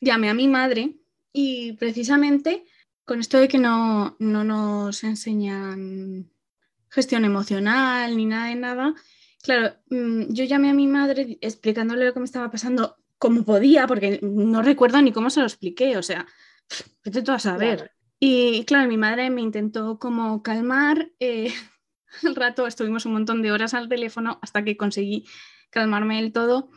llamé 0.00 0.30
a 0.30 0.34
mi 0.34 0.48
madre 0.48 0.96
y 1.32 1.72
precisamente 1.74 2.64
con 3.04 3.20
esto 3.20 3.38
de 3.38 3.48
que 3.48 3.58
no, 3.58 4.16
no 4.18 4.44
nos 4.44 5.02
enseñan 5.04 6.30
gestión 6.90 7.24
emocional 7.24 8.16
ni 8.16 8.26
nada 8.26 8.48
de 8.48 8.54
nada, 8.54 8.94
claro, 9.42 9.74
mm, 9.90 10.32
yo 10.32 10.44
llamé 10.44 10.70
a 10.70 10.74
mi 10.74 10.86
madre 10.86 11.38
explicándole 11.40 12.04
lo 12.06 12.12
que 12.12 12.20
me 12.20 12.24
estaba 12.24 12.50
pasando 12.50 12.96
como 13.18 13.44
podía, 13.44 13.86
porque 13.86 14.20
no 14.22 14.62
recuerdo 14.62 15.02
ni 15.02 15.12
cómo 15.12 15.30
se 15.30 15.40
lo 15.40 15.46
expliqué, 15.46 15.96
o 15.96 16.02
sea, 16.02 16.26
vete 17.04 17.22
tú 17.22 17.32
a 17.32 17.38
saber. 17.38 17.78
Claro. 17.78 17.92
Y 18.20 18.64
claro, 18.64 18.88
mi 18.88 18.96
madre 18.96 19.30
me 19.30 19.42
intentó 19.42 19.98
como 19.98 20.42
calmar. 20.42 21.10
eh, 21.20 21.52
al 22.24 22.34
rato 22.34 22.66
estuvimos 22.66 23.06
un 23.06 23.12
montón 23.12 23.42
de 23.42 23.52
horas 23.52 23.74
al 23.74 23.88
teléfono 23.88 24.38
hasta 24.42 24.64
que 24.64 24.76
conseguí 24.76 25.24
calmarme 25.70 26.16
del 26.16 26.32
todo. 26.32 26.70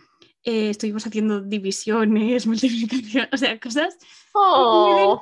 Eh, 0.44 0.72
estuvimos 0.72 1.06
haciendo 1.06 1.42
divisiones, 1.42 2.48
multiplicación, 2.48 3.28
o 3.32 3.38
sea, 3.38 3.60
cosas, 3.60 3.98
Oh, 4.34 5.22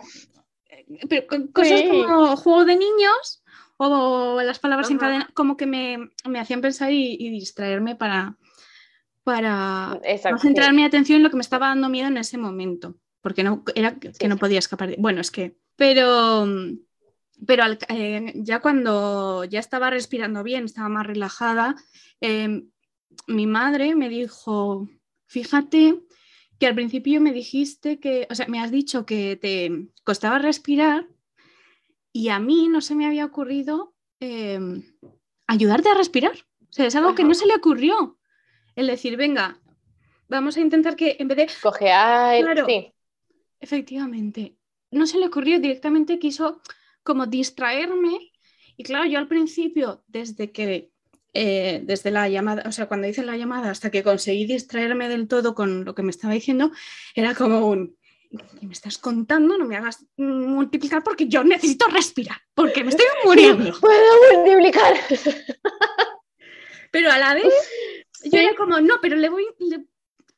pero 1.10 1.24
cosas 1.52 1.82
como 1.90 2.36
juego 2.38 2.66
de 2.66 2.76
niños 2.76 3.44
o 3.88 4.42
las 4.42 4.60
palabras 4.60 4.90
en 4.92 4.98
Ajá. 4.98 5.06
cadena, 5.08 5.30
como 5.34 5.56
que 5.58 5.66
me, 5.66 6.12
me 6.28 6.40
hacían 6.40 6.62
pensar 6.62 6.92
y, 6.92 7.16
y 7.20 7.30
distraerme 7.30 7.96
para, 7.96 8.38
para 9.24 10.00
centrar 10.40 10.74
mi 10.74 10.84
atención 10.84 11.18
en 11.18 11.24
lo 11.24 11.30
que 11.30 11.38
me 11.38 11.42
estaba 11.42 11.68
dando 11.70 11.90
miedo 11.90 12.08
en 12.08 12.18
ese 12.18 12.38
momento, 12.38 12.96
porque 13.22 13.44
no, 13.44 13.64
era 13.76 13.96
que 14.00 14.14
Sí, 14.14 14.28
no 14.28 14.38
podía 14.38 14.60
escapar. 14.60 14.90
de- 14.90 14.96
Bueno, 15.00 15.22
es 15.22 15.32
que, 15.32 15.56
pero, 15.76 16.46
pero 17.46 17.64
al- 17.64 17.80
eh, 17.90 18.34
ya 18.36 18.60
cuando 18.60 19.46
ya 19.46 19.60
estaba 19.60 19.90
respirando 19.90 20.44
bien, 20.44 20.66
estaba 20.66 20.90
más 20.90 21.08
relajada, 21.08 21.76
eh, 22.22 22.64
mi 23.28 23.48
madre 23.48 23.96
me 23.96 24.10
dijo, 24.10 24.90
fíjate 25.28 26.02
que 26.60 26.68
al 26.68 26.76
principio 26.76 27.22
me 27.22 27.32
dijiste 27.32 28.00
que, 28.00 28.28
o 28.30 28.36
sea, 28.36 28.48
me 28.48 28.60
has 28.60 28.72
dicho 28.72 29.06
que 29.06 29.38
te 29.38 29.88
costaba 30.04 30.40
respirar 30.40 31.08
y 32.12 32.30
a 32.30 32.40
mí 32.40 32.68
no 32.68 32.82
se 32.82 32.96
me 32.96 33.06
había 33.06 33.26
ocurrido 33.26 33.94
em, 34.20 34.84
ayudarte 35.48 35.90
a 35.90 35.94
respirar. 35.96 36.34
O 36.34 36.72
sea, 36.72 36.86
es 36.86 36.96
algo 36.96 37.16
que 37.16 37.24
no 37.24 37.34
se 37.34 37.48
le 37.48 37.56
ocurrió. 37.56 38.18
El 38.76 38.88
decir, 38.88 39.18
venga, 39.18 39.60
vamos 40.28 40.58
a 40.58 40.62
intentar 40.62 40.96
que 40.96 41.18
en 41.20 41.28
vez 41.28 41.38
de... 41.38 41.50
Coge 41.62 41.92
aire, 41.92 42.44
Claro. 42.44 42.66
sí. 42.68 42.94
Efectivamente. 43.60 44.56
No 44.92 45.06
se 45.06 45.20
le 45.20 45.28
ocurrió, 45.28 45.60
directamente 45.60 46.20
quiso 46.20 46.62
como 47.04 47.26
distraerme. 47.26 48.32
Y 48.78 48.84
claro, 48.84 49.06
yo 49.06 49.20
al 49.20 49.28
principio, 49.28 50.04
desde 50.08 50.52
que, 50.52 50.92
eh, 51.34 51.82
desde 51.84 52.12
la 52.12 52.30
llamada, 52.30 52.64
o 52.66 52.72
sea, 52.72 52.88
cuando 52.88 53.08
hice 53.08 53.24
la 53.24 53.36
llamada 53.38 53.70
hasta 53.70 53.92
que 53.92 54.04
conseguí 54.04 54.46
distraerme 54.46 55.10
del 55.10 55.28
todo 55.28 55.54
con 55.54 55.84
lo 55.86 55.94
que 55.94 56.04
me 56.04 56.12
estaba 56.12 56.34
diciendo, 56.34 56.72
era 57.16 57.36
como 57.36 57.68
un, 57.68 57.98
¿qué 58.60 58.66
me 58.68 58.74
estás 58.74 58.98
contando? 58.98 59.58
No 59.58 59.66
me 59.66 59.76
hagas 59.78 60.06
multiplicar 60.18 61.04
porque 61.04 61.28
yo 61.28 61.44
necesito 61.44 61.88
respirar, 61.88 62.38
porque 62.54 62.84
me 62.84 62.90
estoy 62.92 63.06
muriendo. 63.26 63.78
Puedo 63.80 64.36
multiplicar. 64.36 64.96
Pero 66.92 67.12
a 67.12 67.18
la 67.20 67.34
vez, 67.36 67.46
yo 68.24 68.40
era 68.40 68.56
como, 68.56 68.80
no, 68.82 68.96
pero 69.02 69.16
le 69.16 69.30
voy, 69.30 69.46
le 69.60 69.86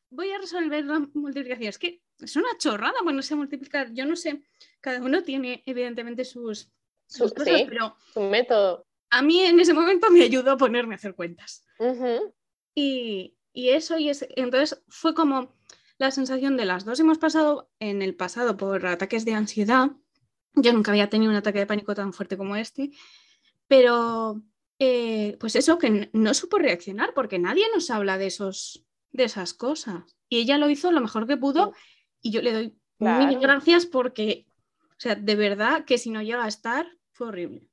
voy 0.09 0.31
a 0.31 0.37
resolver 0.37 0.83
la 0.85 0.99
multiplicación. 1.13 1.69
Es 1.69 1.77
que 1.79 2.01
es 2.19 2.35
una 2.35 2.49
chorrada, 2.57 2.95
bueno, 3.03 3.21
sé 3.21 3.35
multiplicar. 3.35 3.91
Yo 3.93 4.05
no 4.05 4.15
sé, 4.15 4.41
cada 4.81 4.99
uno 5.01 5.23
tiene 5.23 5.63
evidentemente 5.65 6.25
sus, 6.25 6.69
sus 7.07 7.29
Su- 7.29 7.35
cosas, 7.35 7.57
sí. 7.59 7.65
pero 7.69 7.95
método. 8.29 8.85
a 9.09 9.21
mí 9.21 9.41
en 9.41 9.59
ese 9.59 9.73
momento 9.73 10.09
me 10.11 10.23
ayudó 10.23 10.51
a 10.51 10.57
ponerme 10.57 10.95
a 10.95 10.97
hacer 10.97 11.15
cuentas. 11.15 11.65
Y, 12.75 13.35
y 13.53 13.69
eso, 13.69 13.97
y 13.97 14.09
es, 14.09 14.25
entonces 14.35 14.81
fue 14.89 15.13
como 15.13 15.55
la 16.01 16.09
sensación 16.09 16.57
de 16.57 16.65
las 16.65 16.83
dos 16.83 16.99
hemos 16.99 17.19
pasado 17.19 17.69
en 17.79 18.01
el 18.01 18.15
pasado 18.15 18.57
por 18.57 18.87
ataques 18.87 19.23
de 19.23 19.35
ansiedad. 19.35 19.91
Yo 20.55 20.73
nunca 20.73 20.89
había 20.89 21.11
tenido 21.11 21.31
un 21.31 21.37
ataque 21.37 21.59
de 21.59 21.67
pánico 21.67 21.93
tan 21.93 22.11
fuerte 22.11 22.37
como 22.37 22.55
este, 22.55 22.89
pero 23.67 24.41
eh, 24.79 25.37
pues 25.39 25.55
eso, 25.55 25.77
que 25.77 26.09
no 26.11 26.33
supo 26.33 26.57
reaccionar 26.57 27.13
porque 27.13 27.37
nadie 27.37 27.65
nos 27.71 27.91
habla 27.91 28.17
de, 28.17 28.25
esos, 28.25 28.83
de 29.11 29.25
esas 29.25 29.53
cosas. 29.53 30.17
Y 30.27 30.39
ella 30.39 30.57
lo 30.57 30.71
hizo 30.71 30.91
lo 30.91 31.01
mejor 31.01 31.27
que 31.27 31.37
pudo 31.37 31.71
y 32.19 32.31
yo 32.31 32.41
le 32.41 32.51
doy 32.51 32.77
Claro. 32.97 33.27
mil 33.27 33.39
gracias 33.39 33.85
porque, 33.85 34.47
o 34.89 34.99
sea, 34.99 35.13
de 35.13 35.35
verdad 35.35 35.85
que 35.85 35.99
si 35.99 36.09
no 36.09 36.23
llega 36.23 36.45
a 36.45 36.47
estar, 36.47 36.87
fue 37.11 37.27
horrible. 37.27 37.69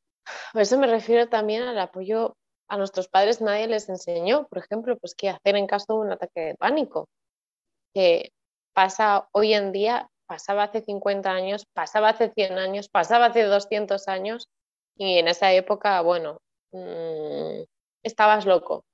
Por 0.52 0.60
eso 0.60 0.78
me 0.78 0.86
refiero 0.86 1.30
también 1.30 1.62
al 1.62 1.78
apoyo 1.78 2.36
a 2.68 2.76
nuestros 2.76 3.08
padres. 3.08 3.40
Nadie 3.40 3.68
les 3.68 3.88
enseñó, 3.88 4.46
por 4.48 4.58
ejemplo, 4.58 4.98
pues 4.98 5.14
qué 5.14 5.30
hacer 5.30 5.56
en 5.56 5.66
caso 5.66 5.94
de 5.94 6.00
un 6.00 6.12
ataque 6.12 6.40
de 6.40 6.54
pánico. 6.56 7.08
Que 7.94 8.30
pasa 8.74 9.28
hoy 9.32 9.54
en 9.54 9.72
día, 9.72 10.08
pasaba 10.26 10.64
hace 10.64 10.82
50 10.82 11.30
años, 11.30 11.66
pasaba 11.72 12.10
hace 12.10 12.30
100 12.34 12.58
años, 12.58 12.88
pasaba 12.88 13.26
hace 13.26 13.42
200 13.44 14.08
años 14.08 14.48
y 14.96 15.18
en 15.18 15.28
esa 15.28 15.52
época, 15.52 16.00
bueno, 16.02 16.38
mm, 16.72 17.62
estabas 18.02 18.46
loco 18.46 18.84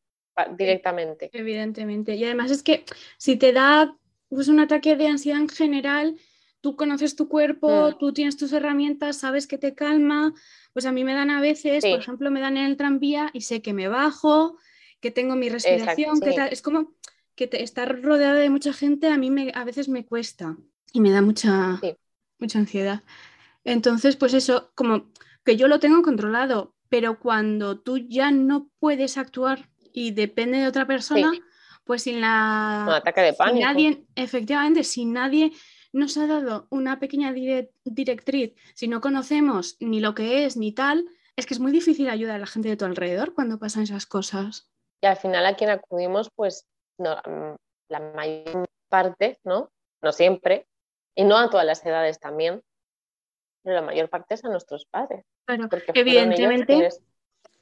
directamente. 0.57 1.31
Evidentemente. 1.33 2.15
Y 2.15 2.25
además 2.25 2.51
es 2.51 2.63
que 2.63 2.85
si 3.19 3.37
te 3.37 3.53
da 3.53 3.97
pues, 4.29 4.49
un 4.49 4.59
ataque 4.61 4.97
de 4.97 5.07
ansiedad 5.09 5.41
en 5.41 5.49
general, 5.49 6.19
tú 6.61 6.77
conoces 6.77 7.15
tu 7.15 7.29
cuerpo, 7.29 7.91
Mm. 7.91 7.99
tú 7.99 8.13
tienes 8.13 8.37
tus 8.37 8.53
herramientas, 8.53 9.19
sabes 9.19 9.47
que 9.47 9.59
te 9.59 9.75
calma. 9.75 10.33
Pues 10.73 10.87
a 10.87 10.93
mí 10.93 11.05
me 11.05 11.15
dan 11.15 11.31
a 11.31 11.41
veces, 11.41 11.85
Sí. 11.85 11.91
por 11.91 12.01
ejemplo, 12.01 12.31
me 12.31 12.41
dan 12.41 12.57
en 12.57 12.65
el 12.65 12.77
tranvía 12.77 13.31
y 13.33 13.43
sé 13.43 13.61
que 13.63 13.73
me 13.73 13.87
bajo, 13.89 14.57
que 15.01 15.11
tengo 15.11 15.37
mi 15.37 15.49
respiración, 15.51 16.21
que 16.21 16.31
sí. 16.31 16.37
tal. 16.37 16.49
Es 16.53 16.63
como 16.63 16.95
que 17.37 17.47
te- 17.47 17.63
estar 17.63 18.01
rodeada 18.03 18.35
de 18.39 18.51
mucha 18.51 18.73
gente 18.73 19.09
a 19.09 19.19
mí 19.19 19.31
me, 19.31 19.51
a 19.55 19.65
veces 19.65 19.89
me 19.89 20.05
cuesta 20.07 20.57
y 20.93 21.01
me 21.01 21.11
da 21.11 21.23
mucha, 21.23 21.79
Sí. 21.81 21.97
mucha 22.39 22.59
ansiedad. 22.59 23.03
Entonces, 23.65 24.17
pues 24.17 24.35
eso, 24.35 24.71
como 24.75 25.11
que 25.45 25.57
yo 25.57 25.69
lo 25.69 25.81
tengo 25.81 26.03
controlado, 26.03 26.75
pero 26.89 27.19
cuando 27.19 27.81
tú 27.81 27.99
ya 27.99 28.31
no 28.31 28.69
puedes 28.79 29.19
actuar 29.19 29.69
y 29.93 30.11
depende 30.13 30.59
de 30.59 30.67
otra 30.69 30.87
persona, 30.87 31.33
pues 31.85 32.03
sin 32.03 32.21
la... 32.21 32.85
Un 32.89 32.95
ataque 32.95 33.21
de 33.23 33.33
si 33.33 33.39
pánico. 33.39 33.67
nadie, 33.67 34.05
efectivamente, 34.15 34.85
si 34.85 35.05
nadie 35.05 35.53
nos 35.93 36.17
ha 36.17 36.27
dado 36.27 36.67
una 36.71 36.99
pequeña 36.99 37.33
dire- 37.33 37.71
directriz, 37.85 38.55
si 38.75 38.89
no 38.89 39.01
conocemos 39.01 39.77
ni 39.81 40.01
lo 40.01 40.15
que 40.15 40.45
es 40.45 40.57
ni 40.57 40.73
tal, 40.73 41.05
es 41.37 41.47
que 41.47 41.55
es 41.55 41.61
muy 41.61 41.73
difícil 41.73 42.09
ayudar 42.09 42.37
a 42.37 42.39
la 42.41 42.47
gente 42.47 42.69
de 42.69 42.77
tu 42.77 42.85
alrededor 42.85 43.35
cuando 43.35 43.59
pasan 43.59 43.83
esas 43.83 44.07
cosas. 44.07 44.69
Y 45.03 45.07
al 45.07 45.17
final 45.17 45.45
a 45.47 45.55
quien 45.57 45.71
acudimos, 45.71 46.31
pues 46.35 46.67
no, 46.99 47.17
la 47.89 48.01
mayor 48.01 48.67
parte, 48.89 49.39
¿no? 49.45 49.71
No 50.03 50.13
siempre, 50.13 50.67
y 51.15 51.25
no 51.25 51.37
a 51.39 51.51
todas 51.51 51.67
las 51.67 51.85
edades 51.85 52.21
también, 52.21 52.63
pero 53.63 53.77
la 53.77 53.83
mayor 53.83 54.09
parte 54.09 54.35
es 54.35 54.45
a 54.45 54.49
nuestros 54.49 54.87
padres. 54.87 55.25
Claro, 55.47 55.69
Porque 55.69 55.93
ellos 55.95 56.07
evidentemente 56.07 56.89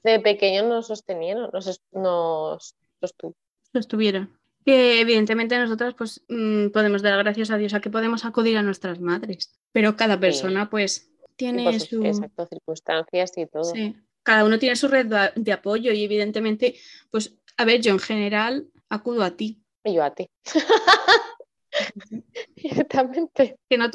de 0.03 0.21
pequeños 0.21 0.67
nos 0.67 0.87
sostenieron, 0.89 1.51
nos, 1.53 1.81
nos 1.93 2.75
sostu- 3.01 3.35
lo 3.73 3.81
estuvieron. 3.81 4.39
Que 4.65 5.01
evidentemente 5.01 5.59
nosotras 5.59 5.95
pues 5.95 6.25
mm, 6.29 6.69
podemos 6.69 7.03
dar 7.03 7.19
gracias 7.19 7.51
a 7.51 7.57
Dios 7.57 7.75
a 7.75 7.81
que 7.81 7.91
podemos 7.91 8.25
acudir 8.25 8.57
a 8.57 8.63
nuestras 8.63 9.01
madres, 9.01 9.59
pero 9.73 9.97
cada 9.97 10.19
persona 10.21 10.71
pues 10.71 11.11
y 11.33 11.37
tiene 11.37 11.81
sus 11.81 11.89
su... 11.89 12.05
exacto, 12.05 12.47
circunstancias 12.47 13.33
y 13.37 13.47
todo. 13.47 13.65
Sí, 13.65 13.97
cada 14.23 14.45
uno 14.45 14.59
tiene 14.59 14.77
su 14.77 14.89
red 14.89 15.07
de 15.35 15.53
apoyo 15.53 15.93
y 15.93 16.05
evidentemente, 16.05 16.77
pues, 17.11 17.37
a 17.57 17.65
ver, 17.65 17.81
yo 17.81 17.93
en 17.93 17.99
general 17.99 18.69
acudo 18.93 19.25
a 19.25 19.31
ti. 19.33 19.63
Y 19.85 19.95
yo 19.95 20.05
a 20.05 20.15
ti. 20.15 20.29
Directamente. 22.57 23.57
Que 23.69 23.79
no, 23.79 23.87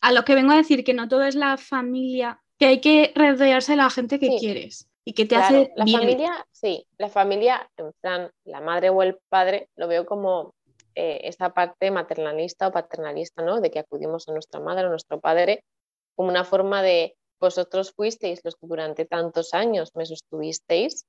a 0.00 0.12
lo 0.12 0.24
que 0.24 0.34
vengo 0.34 0.52
a 0.52 0.56
decir, 0.56 0.84
que 0.84 0.94
no 0.94 1.08
todo 1.08 1.24
es 1.24 1.34
la 1.34 1.56
familia, 1.56 2.40
que 2.58 2.66
hay 2.66 2.80
que 2.80 3.12
rodearse 3.14 3.72
de 3.72 3.76
la 3.76 3.90
gente 3.90 4.18
que 4.18 4.26
Sí. 4.28 4.36
quieres 4.38 4.88
y 5.04 5.12
que 5.14 5.24
te 5.24 5.34
Claro, 5.36 5.56
hace 5.62 5.72
la 5.76 5.84
bien. 5.84 6.00
familia, 6.00 6.46
sí, 6.52 6.86
la 6.98 7.08
familia, 7.08 7.68
en 7.76 7.92
plan, 8.00 8.30
la 8.44 8.60
madre 8.60 8.90
o 8.90 9.02
el 9.02 9.18
padre, 9.28 9.68
lo 9.76 9.88
veo 9.88 10.06
como 10.06 10.54
eh, 10.94 11.20
esta 11.24 11.52
parte 11.52 11.90
maternalista 11.90 12.68
o 12.68 12.72
paternalista, 12.72 13.42
¿no? 13.42 13.60
De 13.60 13.70
que 13.70 13.78
acudimos 13.78 14.28
a 14.28 14.32
nuestra 14.32 14.60
madre 14.60 14.86
o 14.86 14.90
nuestro 14.90 15.20
padre 15.20 15.64
como 16.16 16.28
una 16.28 16.44
forma 16.44 16.82
de 16.82 17.16
vosotros 17.40 17.92
fuisteis 17.92 18.40
los 18.44 18.56
que 18.56 18.66
durante 18.66 19.06
tantos 19.06 19.54
años 19.54 19.92
me 19.94 20.04
sostuvisteis 20.04 21.06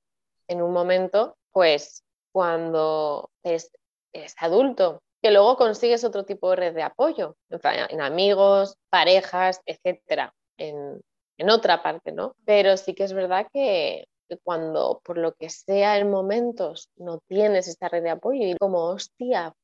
en 0.48 0.62
un 0.62 0.72
momento, 0.72 1.36
pues 1.52 2.02
cuando 2.32 3.30
es, 3.42 3.70
es 4.12 4.34
adulto, 4.38 5.02
que 5.22 5.30
luego 5.30 5.56
consigues 5.56 6.04
otro 6.04 6.24
tipo 6.24 6.50
de 6.50 6.56
red 6.56 6.74
de 6.74 6.82
apoyo, 6.82 7.36
en, 7.50 8.00
amigos, 8.00 8.76
parejas, 8.90 9.60
etcétera, 9.66 10.34
en, 10.58 11.00
en 11.38 11.50
otra 11.50 11.82
parte, 11.82 12.12
¿no? 12.12 12.34
Pero 12.44 12.76
sí 12.76 12.94
que 12.94 13.04
es 13.04 13.12
verdad 13.12 13.46
que 13.52 14.06
cuando 14.42 15.00
por 15.04 15.18
lo 15.18 15.34
que 15.34 15.50
sea 15.50 15.98
en 15.98 16.10
momentos 16.10 16.88
no 16.96 17.20
tienes 17.28 17.68
esta 17.68 17.88
red 17.88 18.02
de 18.02 18.10
apoyo 18.10 18.46
y 18.46 18.56
como 18.56 18.86
hostia, 18.86 19.54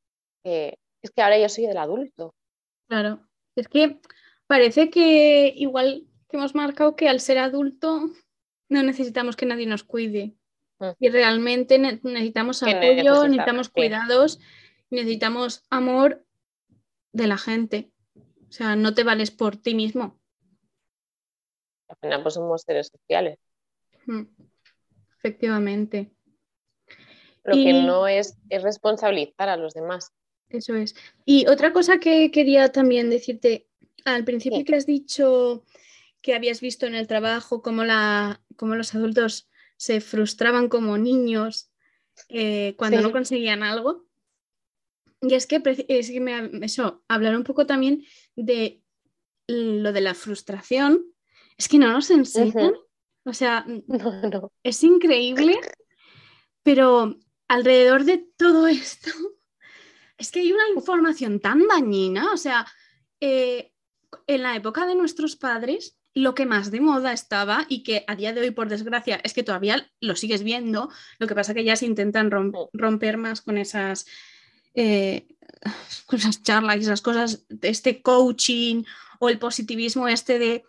es 0.45 1.11
que 1.15 1.23
ahora 1.23 1.39
yo 1.39 1.49
soy 1.49 1.67
el 1.67 1.77
adulto. 1.77 2.35
Claro, 2.89 3.27
es 3.57 3.69
que 3.69 4.01
parece 4.47 4.91
que 4.91 5.53
igual 5.57 6.07
que 6.29 6.37
hemos 6.37 6.55
marcado 6.55 6.97
que 6.97 7.09
al 7.09 7.21
ser 7.21 7.39
adulto 7.39 8.11
no 8.69 8.83
necesitamos 8.83 9.37
que 9.37 9.47
nadie 9.47 9.67
nos 9.67 9.85
cuide. 9.85 10.35
Mm. 10.81 10.91
Y 11.01 11.09
realmente 11.11 11.79
ne- 11.79 12.01
necesitamos 12.03 12.63
apoyo, 12.63 12.79
necesitamos, 12.81 13.29
necesitamos 13.29 13.69
cuidados, 13.71 14.41
necesitamos 14.91 15.63
amor 15.71 16.25
de 17.13 17.27
la 17.27 17.39
gente. 17.39 17.91
O 18.49 18.53
sea, 18.53 18.77
no 18.77 18.95
te 18.95 19.05
vales 19.05 19.31
por 19.31 19.57
ti 19.57 19.75
mismo. 19.75 20.19
Al 21.89 21.97
final 22.01 22.23
pues 22.23 22.35
somos 22.35 22.63
seres 22.63 22.89
sociales. 22.89 23.39
Mm. 24.07 24.23
Efectivamente, 25.19 26.13
Lo 27.45 27.55
que 27.55 27.73
no 27.73 28.07
es 28.07 28.37
es 28.51 28.63
responsabilizar 28.63 29.49
a 29.49 29.57
los 29.57 29.75
demás. 29.75 30.13
eso 30.51 30.75
es. 30.77 30.95
Y 31.25 31.47
otra 31.49 31.73
cosa 31.73 31.99
que 31.99 32.31
quería 32.31 32.71
también 32.73 33.11
decirte, 33.11 33.67
al 34.05 34.25
principio 34.25 34.59
Sí. 34.61 34.65
que 34.65 34.77
has 34.77 34.87
dicho 34.87 35.65
que 36.23 36.35
habías 36.35 36.61
visto 36.61 36.87
en 36.87 36.95
el 36.95 37.07
trabajo 37.07 37.63
cómo, 37.63 37.85
la, 37.85 38.41
cómo 38.57 38.75
los 38.77 38.95
adultos 38.95 39.48
se 39.79 40.03
frustraban 40.03 40.69
como 40.69 40.99
niños 40.99 41.71
eh, 42.29 42.75
cuando 42.77 43.01
no 43.01 43.13
conseguían 43.13 43.63
algo. 43.63 44.07
Y 45.23 45.35
es 45.35 45.47
que, 45.47 45.63
es 45.89 46.11
que 46.11 46.21
me, 46.21 46.51
eso, 46.65 47.03
hablar 47.09 47.37
un 47.37 47.45
poco 47.45 47.67
también 47.67 48.05
de 48.37 48.83
lo 49.47 49.93
de 49.93 50.01
la 50.01 50.15
frustración, 50.15 51.07
es 51.57 51.69
que 51.69 51.79
no 51.79 51.91
nos 51.91 52.11
enseñan. 52.11 52.75
O 53.25 53.33
sea, 53.33 53.65
No, 53.87 54.21
no. 54.29 54.53
es 54.63 54.83
increíble, 54.85 55.59
pero 56.63 57.17
alrededor 57.49 58.05
de 58.05 58.27
todo 58.37 58.67
esto 58.67 59.11
es 60.19 60.31
que 60.31 60.41
hay 60.41 60.53
una 60.53 60.69
información 60.75 61.41
tan 61.41 61.67
dañina. 61.67 62.33
O 62.33 62.37
sea, 62.37 62.67
eh, 63.21 63.73
en 64.27 64.43
la 64.43 64.57
época 64.57 64.87
de 64.87 64.95
nuestros 64.95 65.37
padres, 65.37 65.98
lo 66.15 66.35
que 66.35 66.47
más 66.47 66.71
de 66.71 66.81
moda 66.81 67.13
estaba 67.13 67.67
y 67.69 67.83
que 67.83 68.05
a 68.07 68.17
día 68.17 68.33
de 68.33 68.41
hoy, 68.41 68.51
por 68.51 68.69
desgracia, 68.69 69.21
es 69.23 69.35
que 69.35 69.43
todavía 69.43 69.91
lo 70.01 70.17
sigues 70.17 70.43
viendo, 70.43 70.91
lo 71.19 71.27
que 71.27 71.35
pasa 71.35 71.55
que 71.55 71.65
ya 71.65 71.77
se 71.77 71.87
intentan 71.87 72.31
romper 72.73 73.17
más 73.19 73.41
con 73.41 73.59
esas, 73.59 74.07
eh, 74.75 75.29
con 76.07 76.19
esas 76.19 76.43
charlas 76.43 76.77
y 76.77 76.81
esas 76.81 77.03
cosas, 77.03 77.47
de 77.49 77.69
este 77.69 78.03
coaching 78.03 78.85
o 79.21 79.29
el 79.29 79.39
positivismo 79.39 80.09
este 80.09 80.39
de 80.39 80.65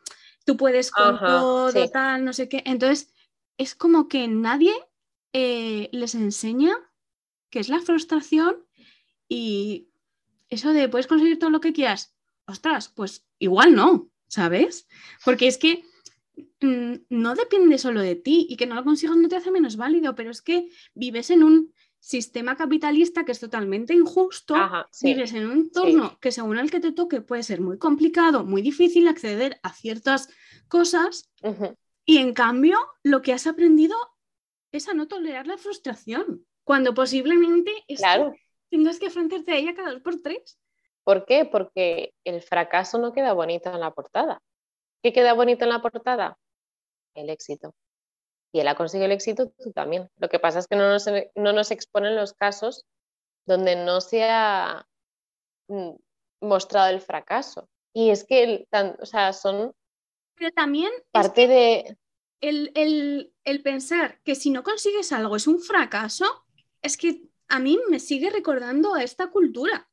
tú 0.46 0.58
puedes 0.58 0.92
con 0.92 1.20
todo, 1.20 1.90
tal, 1.90 2.26
no 2.26 2.34
sé 2.34 2.50
qué. 2.50 2.64
Entonces, 2.66 3.14
es 3.58 3.76
como 3.76 4.08
que 4.08 4.28
nadie 4.28 4.74
eh, 5.34 5.90
les 5.92 6.16
enseña 6.16 6.74
qué 7.50 7.60
es 7.60 7.70
la 7.70 7.80
frustración 7.80 8.66
y 9.28 9.90
eso 10.50 10.74
de 10.74 10.90
puedes 10.90 11.08
conseguir 11.08 11.40
todo 11.40 11.50
lo 11.50 11.62
que 11.62 11.74
quieras. 11.74 12.16
Ostras, 12.46 12.90
pues 12.90 13.28
igual 13.38 13.76
no, 13.76 14.10
¿sabes? 14.30 14.88
Porque 15.26 15.48
es 15.48 15.58
que 15.58 15.84
mm, 16.62 16.94
no 17.10 17.36
depende 17.36 17.78
solo 17.78 18.00
de 18.00 18.16
ti 18.16 18.48
y 18.50 18.56
que 18.56 18.66
no 18.66 18.76
lo 18.76 18.86
consigas 18.86 19.18
no 19.18 19.28
te 19.28 19.36
hace 19.36 19.52
menos 19.52 19.76
válido, 19.76 20.16
pero 20.16 20.32
es 20.32 20.42
que 20.42 20.70
vives 20.94 21.30
en 21.32 21.44
un 21.44 21.74
sistema 22.00 22.56
capitalista 22.56 23.26
que 23.26 23.34
es 23.34 23.42
totalmente 23.42 23.94
injusto, 23.94 24.56
vives 25.02 25.34
en 25.34 25.48
un 25.48 25.52
entorno 25.52 26.18
que 26.22 26.32
según 26.32 26.58
el 26.58 26.72
que 26.72 26.80
te 26.80 26.94
toque 26.94 27.20
puede 27.20 27.44
ser 27.44 27.60
muy 27.60 27.78
complicado, 27.78 28.46
muy 28.46 28.62
difícil 28.62 29.10
acceder 29.10 29.60
a 29.64 29.74
ciertas 29.74 30.30
cosas 30.70 31.30
y 32.06 32.20
en 32.20 32.34
cambio 32.34 32.80
lo 33.04 33.22
que 33.22 33.34
has 33.34 33.48
aprendido 33.48 33.98
es 34.72 34.88
a 34.88 34.94
no 34.94 35.08
tolerar 35.08 35.48
la 35.48 35.58
frustración, 35.58 36.46
cuando 36.64 36.94
posiblemente 36.94 37.72
tengas 38.70 39.00
que 39.00 39.08
enfrentarte 39.08 39.52
a 39.52 39.58
ella 39.58 39.76
cada 39.76 39.92
dos 39.92 40.02
por 40.02 40.22
tres. 40.22 40.58
¿Por 41.10 41.26
qué? 41.26 41.44
Porque 41.44 42.14
el 42.24 42.40
fracaso 42.44 43.00
no 43.00 43.14
queda 43.14 43.34
bonito 43.34 43.72
en 43.72 43.80
la 43.80 43.90
portada. 43.90 44.44
¿Qué 45.02 45.12
queda 45.12 45.34
bonito 45.34 45.64
en 45.64 45.72
la 45.72 45.82
portada? 45.82 46.38
El 47.16 47.32
éxito. 47.32 47.74
Y 48.54 48.60
él 48.60 48.68
ha 48.68 48.76
conseguido 48.76 49.08
el 49.08 49.14
éxito, 49.14 49.52
tú 49.58 49.72
también. 49.72 50.08
Lo 50.18 50.30
que 50.30 50.38
pasa 50.38 50.60
es 50.60 50.68
que 50.68 50.76
no 50.76 50.88
nos, 50.88 51.08
no 51.34 51.52
nos 51.52 51.72
exponen 51.72 52.16
los 52.16 52.34
casos 52.34 52.86
donde 53.48 53.76
no 53.76 54.02
se 54.02 54.30
ha 54.30 54.86
mm, 55.68 55.94
mostrado 56.42 56.92
el 56.92 57.02
fracaso. 57.02 57.68
Y 57.92 58.12
es 58.12 58.24
que, 58.24 58.68
o 59.00 59.06
sea, 59.08 59.34
son... 59.34 59.74
Pero 60.36 60.52
también... 60.52 60.92
Parte 61.10 61.48
de... 61.48 61.98
El, 62.40 62.72
el, 62.76 63.34
el 63.46 63.64
pensar 63.64 64.22
que 64.22 64.36
si 64.36 64.52
no 64.52 64.62
consigues 64.62 65.12
algo 65.12 65.38
es 65.38 65.48
un 65.48 65.60
fracaso, 65.60 66.46
es 66.84 66.98
que 66.98 67.24
a 67.48 67.58
mí 67.58 67.80
me 67.90 68.00
sigue 68.00 68.30
recordando 68.30 68.94
a 68.94 69.02
esta 69.02 69.32
cultura 69.32 69.90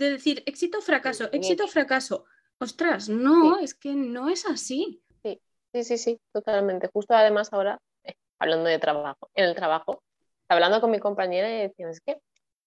de 0.00 0.12
decir 0.12 0.42
éxito, 0.46 0.80
fracaso, 0.80 1.28
éxito, 1.30 1.68
fracaso. 1.68 2.24
Ostras, 2.58 3.08
no, 3.08 3.58
es 3.58 3.74
que 3.74 3.94
no 3.94 4.30
es 4.30 4.46
así. 4.46 5.02
Sí, 5.22 5.40
sí, 5.72 5.84
sí, 5.84 5.98
sí, 5.98 6.20
totalmente. 6.32 6.88
Justo 6.92 7.14
además 7.14 7.52
ahora, 7.52 7.78
eh, 8.04 8.14
hablando 8.38 8.70
de 8.70 8.78
trabajo, 8.78 9.30
en 9.34 9.44
el 9.44 9.54
trabajo, 9.54 10.02
hablando 10.48 10.80
con 10.80 10.90
mi 10.90 10.98
compañera 10.98 11.50
y 11.50 11.68
decía, 11.68 11.90
es 11.90 12.00
que, 12.00 12.18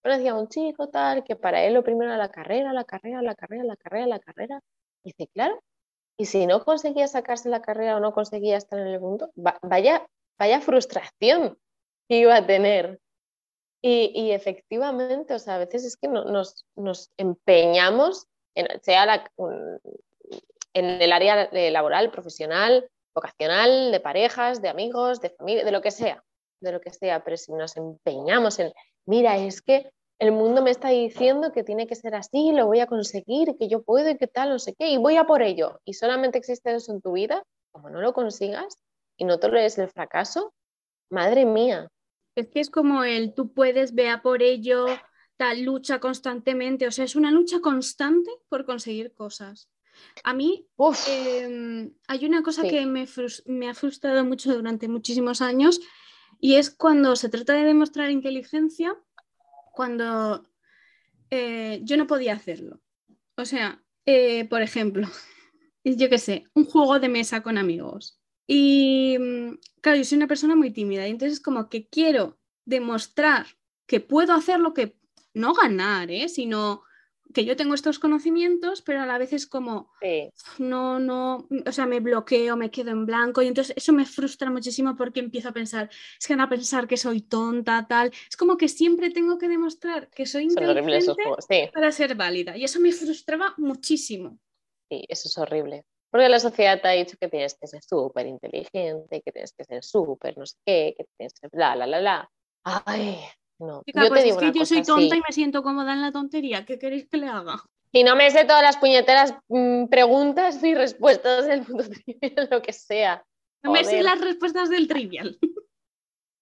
decía 0.04 0.36
un 0.36 0.48
chico 0.48 0.90
tal, 0.90 1.24
que 1.24 1.36
para 1.36 1.64
él 1.64 1.74
lo 1.74 1.84
primero 1.84 2.12
era 2.12 2.18
la 2.18 2.30
carrera, 2.30 2.72
la 2.72 2.84
carrera, 2.86 3.24
la 3.24 3.36
carrera, 3.36 3.64
la 3.64 3.78
carrera, 3.78 4.08
la 4.08 4.20
carrera. 4.20 4.60
Y 5.04 5.10
dice, 5.10 5.28
claro, 5.34 5.60
y 6.18 6.26
si 6.26 6.46
no 6.46 6.64
conseguía 6.64 7.08
sacarse 7.08 7.50
la 7.50 7.64
carrera 7.64 7.98
o 7.98 8.00
no 8.00 8.14
conseguía 8.14 8.58
estar 8.58 8.80
en 8.80 8.88
el 8.88 9.00
mundo, 9.00 9.32
vaya, 9.36 10.06
vaya 10.38 10.62
frustración 10.62 11.58
que 12.08 12.20
iba 12.20 12.36
a 12.36 12.46
tener 12.46 13.00
y, 13.86 14.32
efectivamente, 14.32 15.34
o 15.34 15.40
sea, 15.40 15.56
a 15.56 15.58
veces 15.58 15.84
es 15.84 15.98
que 15.98 16.08
nos, 16.08 16.66
empeñamos, 17.18 18.28
en, 18.56 18.82
sea 18.82 19.26
en 20.74 21.02
el 21.02 21.12
área 21.12 21.50
laboral, 21.52 22.10
profesional, 22.10 22.90
vocacional, 23.14 23.92
de 23.92 24.00
parejas, 24.00 24.62
de 24.62 24.70
amigos, 24.70 25.20
de 25.20 25.32
familia, 25.32 25.66
de 25.66 25.72
lo 25.72 25.82
que 25.82 25.92
sea, 25.92 26.24
de 26.62 26.72
lo 26.72 26.80
que 26.80 26.92
sea, 26.92 27.26
pero 27.26 27.36
si 27.36 27.52
nos 27.52 27.76
empeñamos 27.76 28.58
en, 28.60 28.72
mira, 29.06 29.38
es 29.38 29.62
que 29.62 29.92
el 30.18 30.32
mundo 30.32 30.62
me 30.62 30.72
está 30.72 30.90
diciendo 30.90 31.52
que 31.52 31.66
tiene 31.66 31.86
que 31.86 31.96
ser 31.96 32.16
así, 32.16 32.54
lo 32.54 32.68
voy 32.68 32.80
a 32.80 32.88
conseguir, 32.88 33.58
que 33.60 33.68
yo 33.68 33.84
puedo 33.84 34.10
y 34.10 34.18
que 34.18 34.28
tal, 34.28 34.50
no 34.50 34.60
sé 34.60 34.74
qué, 34.80 34.88
y 34.88 34.98
voy 34.98 35.18
a 35.18 35.26
por 35.26 35.42
ello, 35.42 35.82
y 35.84 35.94
solamente 35.94 36.38
existe 36.38 36.74
eso 36.74 36.94
en 36.94 37.02
tu 37.02 37.12
vida, 37.12 37.44
como 37.74 37.90
no 37.90 38.00
lo 38.00 38.14
consigas 38.14 38.78
y 39.18 39.26
no 39.26 39.38
lo 39.42 39.58
el 39.60 39.90
fracaso, 39.90 40.54
madre 41.10 41.46
mía, 41.46 41.90
es 42.36 42.48
que 42.48 42.60
es 42.60 42.70
como 42.70 43.04
el 43.04 43.34
tú 43.34 43.54
puedes, 43.54 43.94
vea 43.94 44.22
por 44.22 44.42
ello, 44.42 44.86
tal 45.38 45.64
lucha 45.64 46.00
constantemente, 46.00 46.88
o 46.88 46.92
sea, 46.92 47.06
es 47.06 47.16
una 47.16 47.32
lucha 47.32 47.60
constante 47.60 48.32
por 48.50 48.66
conseguir 48.66 49.14
cosas. 49.14 49.70
A 50.24 50.34
mí 50.34 50.68
em, 51.08 51.94
hay 52.08 52.26
una 52.26 52.42
cosa 52.42 52.64
que 52.64 52.86
me, 52.86 53.70
ha 53.70 53.74
frustrado 53.74 54.26
mucho 54.26 54.54
durante 54.54 54.88
muchísimos 54.88 55.42
años 55.42 55.80
y 56.40 56.56
es 56.56 56.70
cuando 56.70 57.16
se 57.16 57.30
trata 57.30 57.54
de 57.54 57.64
demostrar 57.64 58.10
inteligencia, 58.10 58.98
cuando 59.74 60.48
eh, 61.30 61.82
yo 61.84 61.98
no 61.98 62.08
podía 62.08 62.34
hacerlo. 62.34 62.82
O 63.38 63.46
sea, 63.46 63.84
eh, 64.06 64.46
por 64.46 64.62
ejemplo, 64.62 65.08
yo 65.84 66.10
qué 66.10 66.18
sé, 66.18 66.46
un 66.54 66.66
juego 66.66 67.00
de 67.00 67.10
mesa 67.10 67.44
con 67.44 67.58
amigos. 67.58 68.20
Y 68.48 69.18
mm, 69.20 69.60
claro, 69.82 69.98
yo 69.98 70.04
soy 70.04 70.18
una 70.18 70.28
persona 70.28 70.56
muy 70.56 70.72
tímida 70.72 71.08
y 71.08 71.12
entonces 71.12 71.40
como 71.40 71.70
que 71.70 71.88
quiero 71.88 72.38
demostrar 72.66 73.46
que 73.86 74.00
puedo 74.00 74.34
hacer 74.34 74.60
lo 74.60 74.74
que, 74.74 74.96
no 75.34 75.54
ganar, 75.54 76.12
¿eh? 76.12 76.30
sino 76.30 76.84
que 77.34 77.46
yo 77.46 77.56
tengo 77.56 77.74
estos 77.74 77.98
conocimientos, 77.98 78.84
pero 78.84 79.02
a 79.02 79.08
la 79.08 79.18
vez 79.18 79.34
es 79.34 79.48
como, 79.48 79.92
no, 80.60 81.00
no, 81.00 81.48
o 81.66 81.72
sea, 81.72 81.88
me 81.88 82.00
bloqueo, 82.00 82.56
me 82.56 82.70
quedo 82.70 82.92
en 82.92 83.08
blanco 83.08 83.42
y 83.42 83.48
entonces 83.48 83.76
eso 83.76 83.92
me 83.92 84.06
frustra 84.06 84.52
muchísimo 84.52 84.96
porque 84.96 85.20
empiezo 85.20 85.50
a 85.50 85.52
pensar, 85.52 85.90
es 86.20 86.28
que 86.28 86.34
van 86.34 86.42
a 86.42 86.50
pensar 86.50 86.88
que 86.88 86.96
soy 86.96 87.22
tonta, 87.22 87.88
tal, 87.88 88.12
es 88.30 88.38
como 88.38 88.56
que 88.56 88.68
siempre 88.68 89.10
tengo 89.10 89.40
que 89.40 89.48
demostrar 89.48 90.10
que 90.12 90.28
soy 90.28 90.44
inteligente 90.44 91.16
para 91.74 91.92
ser 91.92 92.14
válida 92.14 92.56
y 92.56 92.66
eso 92.66 92.80
me 92.80 92.92
frustraba 92.92 93.56
muchísimo. 93.58 94.38
Sí, 94.90 95.04
eso 95.10 95.28
es 95.28 95.38
horrible. 95.40 95.86
Porque 96.14 96.30
la 96.30 96.40
sociedad 96.40 96.80
te 96.80 96.88
ha 96.88 96.92
dicho 96.92 97.18
que 97.20 97.28
tienes 97.28 97.58
que 97.60 97.66
ser 97.66 97.82
súper 97.82 98.28
inteligente, 98.28 99.24
que 99.24 99.32
tienes 99.32 99.52
que 99.52 99.64
ser 99.64 99.84
súper 99.84 100.38
no 100.38 100.46
sé 100.46 100.58
qué, 100.64 100.94
que 100.96 101.08
tienes 101.18 101.34
que 101.34 101.40
ser 101.40 101.50
bla, 101.50 101.74
bla, 101.74 101.88
bla, 101.88 102.00
bla. 102.02 102.32
Ay, 102.64 103.18
no. 103.58 103.82
yo 103.84 104.10
pues 104.10 104.26
es 104.26 104.38
que 104.38 104.52
yo 104.52 104.64
soy 104.64 104.84
tonta 104.84 105.16
y 105.16 105.22
me 105.22 105.32
siento 105.34 105.64
cómoda 105.64 105.92
en 105.92 106.04
la 106.04 106.12
tontería. 106.12 106.68
¿Qué 106.68 106.78
queréis 106.78 107.10
que 107.10 107.18
le 107.18 107.30
haga? 107.30 107.64
Y 107.92 108.04
no 108.04 108.16
me 108.16 108.30
sé 108.30 108.46
todas 108.46 108.62
las 108.62 108.78
puñeteras 108.78 109.34
mm, 109.48 109.88
preguntas 109.88 110.62
ni 110.62 110.76
respuestas 110.76 111.48
del 111.48 111.68
mundo 111.68 111.84
trivial, 112.06 112.48
lo 112.52 112.62
que 112.62 112.74
sea. 112.74 113.26
No 113.64 113.72
me 113.72 113.84
sé 113.84 114.04
las 114.04 114.22
respuestas 114.22 114.70
del 114.70 114.88
trivial. 114.88 115.40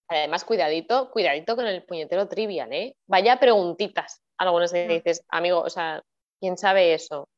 Además, 0.09 0.43
cuidadito, 0.43 1.11
cuidadito 1.11 1.55
con 1.55 1.65
el 1.65 1.85
puñetero 1.85 2.27
trivial, 2.27 2.73
¿eh? 2.73 2.97
Vaya 3.07 3.39
preguntitas. 3.39 4.21
Algunos 4.37 4.73
que 4.73 4.85
dices, 4.85 5.23
amigo, 5.29 5.61
o 5.61 5.69
sea, 5.69 6.03
¿quién 6.41 6.57
sabe 6.57 6.93
eso? 6.93 7.29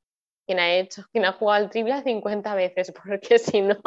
Quien 0.46 0.60
ha 0.60 0.74
hecho, 0.74 1.04
quien 1.12 1.26
ha 1.26 1.34
jugado 1.34 1.64
al 1.64 1.70
trivial 1.70 2.04
50 2.04 2.56
veces, 2.56 2.92
porque 3.04 3.40
si 3.40 3.62
no. 3.62 3.80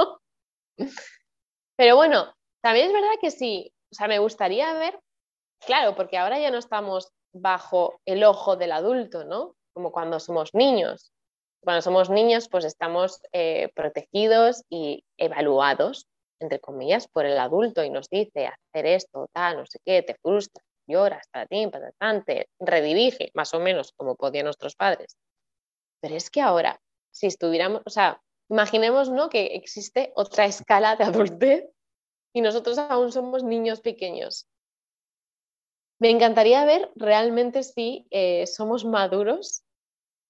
Pero 1.76 1.96
bueno, 1.96 2.34
también 2.62 2.88
es 2.88 2.92
verdad 2.92 3.14
que 3.20 3.30
sí, 3.30 3.72
o 3.92 3.94
sea, 3.94 4.08
me 4.08 4.18
gustaría 4.18 4.72
ver, 4.74 4.98
claro, 5.64 5.94
porque 5.94 6.18
ahora 6.18 6.38
ya 6.38 6.50
no 6.50 6.58
estamos 6.58 7.10
bajo 7.32 8.00
el 8.06 8.24
ojo 8.24 8.56
del 8.56 8.72
adulto, 8.72 9.24
¿no? 9.24 9.54
Como 9.74 9.92
cuando 9.92 10.20
somos 10.20 10.54
niños. 10.54 11.12
Cuando 11.62 11.82
somos 11.82 12.10
niños, 12.10 12.48
pues 12.48 12.64
estamos 12.64 13.20
eh, 13.32 13.70
protegidos 13.74 14.62
y 14.70 15.04
evaluados, 15.18 16.06
entre 16.40 16.60
comillas, 16.60 17.08
por 17.08 17.26
el 17.26 17.38
adulto 17.38 17.82
y 17.82 17.90
nos 17.90 18.08
dice 18.08 18.46
hacer 18.46 18.86
esto, 18.86 19.28
tal, 19.32 19.58
no 19.58 19.66
sé 19.66 19.78
qué, 19.84 20.02
te 20.02 20.14
frustra, 20.22 20.62
lloras, 20.86 21.26
para 21.32 21.46
ti, 21.46 21.68
te 22.24 22.48
redirige, 22.60 23.30
más 23.34 23.52
o 23.54 23.60
menos 23.60 23.92
como 23.96 24.16
podían 24.16 24.44
nuestros 24.44 24.76
padres. 24.76 25.16
Pero 26.06 26.18
es 26.18 26.30
que 26.30 26.40
ahora, 26.40 26.80
si 27.10 27.26
estuviéramos, 27.26 27.82
o 27.84 27.90
sea, 27.90 28.22
imaginemos 28.48 29.10
¿no? 29.10 29.28
que 29.28 29.56
existe 29.56 30.12
otra 30.14 30.44
escala 30.44 30.94
de 30.94 31.02
adultez 31.02 31.68
y 32.32 32.42
nosotros 32.42 32.78
aún 32.78 33.10
somos 33.10 33.42
niños 33.42 33.80
pequeños. 33.80 34.48
Me 35.98 36.10
encantaría 36.10 36.64
ver 36.64 36.92
realmente 36.94 37.64
si 37.64 38.06
eh, 38.10 38.46
somos 38.46 38.84
maduros, 38.84 39.64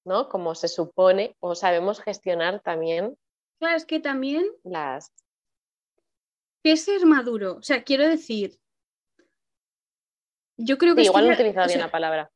¿no? 0.06 0.30
Como 0.30 0.54
se 0.54 0.68
supone, 0.68 1.36
o 1.40 1.54
sabemos 1.54 2.00
gestionar 2.00 2.62
también. 2.62 3.18
Claro, 3.58 3.76
es 3.76 3.84
que 3.84 4.00
también. 4.00 4.46
Las. 4.64 5.12
¿Qué 6.64 6.72
es 6.72 6.86
ser 6.86 7.04
maduro? 7.04 7.56
O 7.56 7.62
sea, 7.62 7.84
quiero 7.84 8.08
decir. 8.08 8.58
Yo 10.56 10.78
creo 10.78 10.94
que. 10.94 11.02
igual 11.02 11.26
no 11.26 11.32
he 11.32 11.34
utilizado 11.34 11.66
bien 11.66 11.80
la 11.80 11.90
palabra. 11.90 12.32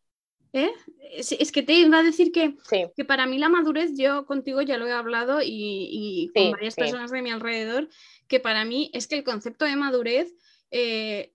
¿Eh? 0.53 0.71
Es, 1.13 1.53
que 1.53 1.63
te 1.63 1.75
iba 1.75 1.99
a 1.99 2.03
decir 2.03 2.33
que, 2.33 2.57
que, 2.97 3.05
para 3.05 3.27
mí 3.27 3.39
la 3.39 3.49
madurez, 3.49 3.93
yo 3.97 4.27
contigo 4.27 4.63
ya 4.63 4.79
lo 4.79 4.87
he 4.87 4.93
hablado 4.93 5.41
y, 5.43 6.31
con 6.35 6.53
varias 6.53 6.75
personas 6.75 7.11
de 7.11 7.23
mi 7.23 7.31
alrededor, 7.31 7.89
que 8.27 8.41
para 8.41 8.65
mí 8.65 8.91
es 8.93 9.07
que 9.07 9.17
el 9.17 9.25
concepto 9.25 9.65
de 9.65 9.77
madurez 9.77 10.35
eh, 10.71 11.33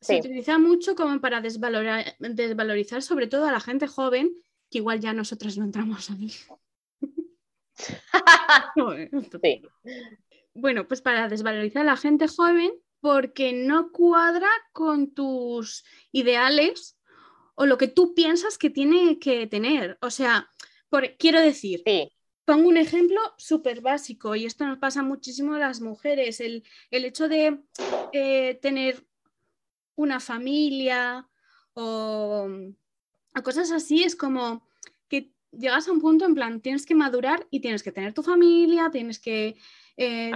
se 0.00 0.16
utiliza 0.16 0.58
mucho 0.58 0.94
como 0.94 1.20
para 1.20 1.40
desvalorizar 1.40 3.02
sobre 3.02 3.26
todo 3.26 3.46
a 3.46 3.52
la 3.52 3.60
gente 3.60 3.86
joven, 3.86 4.32
que 4.70 4.78
igual 4.78 5.00
ya 5.00 5.12
nosotras 5.12 5.56
no 5.56 5.64
entramos 5.64 6.10
ahí. 6.10 6.32
sí. 9.42 9.62
Bueno, 10.54 10.86
pues 10.86 11.00
para 11.00 11.28
desvalorizar 11.28 11.82
a 11.82 11.92
la 11.92 11.96
gente 11.96 12.28
joven 12.28 12.72
porque 13.00 13.52
no 13.52 13.90
cuadra 13.90 14.48
con 14.72 15.12
tus 15.12 15.84
ideales 16.12 16.96
o 17.54 17.66
lo 17.66 17.78
que 17.78 17.88
tú 17.88 18.14
piensas 18.14 18.58
que 18.58 18.70
tiene 18.70 19.18
que 19.18 19.46
tener. 19.46 19.98
O 20.00 20.10
sea, 20.10 20.48
quiero 21.18 21.40
decir, 21.40 21.82
pongo 22.44 22.68
un 22.68 22.76
ejemplo 22.76 23.20
súper 23.38 23.80
básico 23.80 24.34
y 24.34 24.44
esto 24.44 24.66
nos 24.66 24.78
pasa 24.78 25.02
muchísimo 25.02 25.54
a 25.54 25.58
las 25.58 25.80
mujeres, 25.80 26.40
el, 26.40 26.64
hecho 26.90 27.28
de 27.28 27.60
eh, 28.12 28.58
tener 28.60 29.06
una 29.94 30.20
familia 30.20 31.28
o, 31.74 32.48
cosas 33.42 33.70
así 33.70 34.02
es 34.02 34.16
como 34.16 34.66
que 35.08 35.32
llegas 35.52 35.88
a 35.88 35.92
un 35.92 36.00
punto 36.00 36.24
en 36.26 36.34
plan, 36.34 36.60
tienes 36.60 36.84
que 36.84 36.94
madurar 36.94 37.46
y 37.50 37.60
tienes 37.60 37.82
que 37.82 37.92
tener 37.92 38.12
tu 38.12 38.22
familia, 38.22 38.90
tienes 38.90 39.18
que 39.18 39.56
eh, 39.96 40.32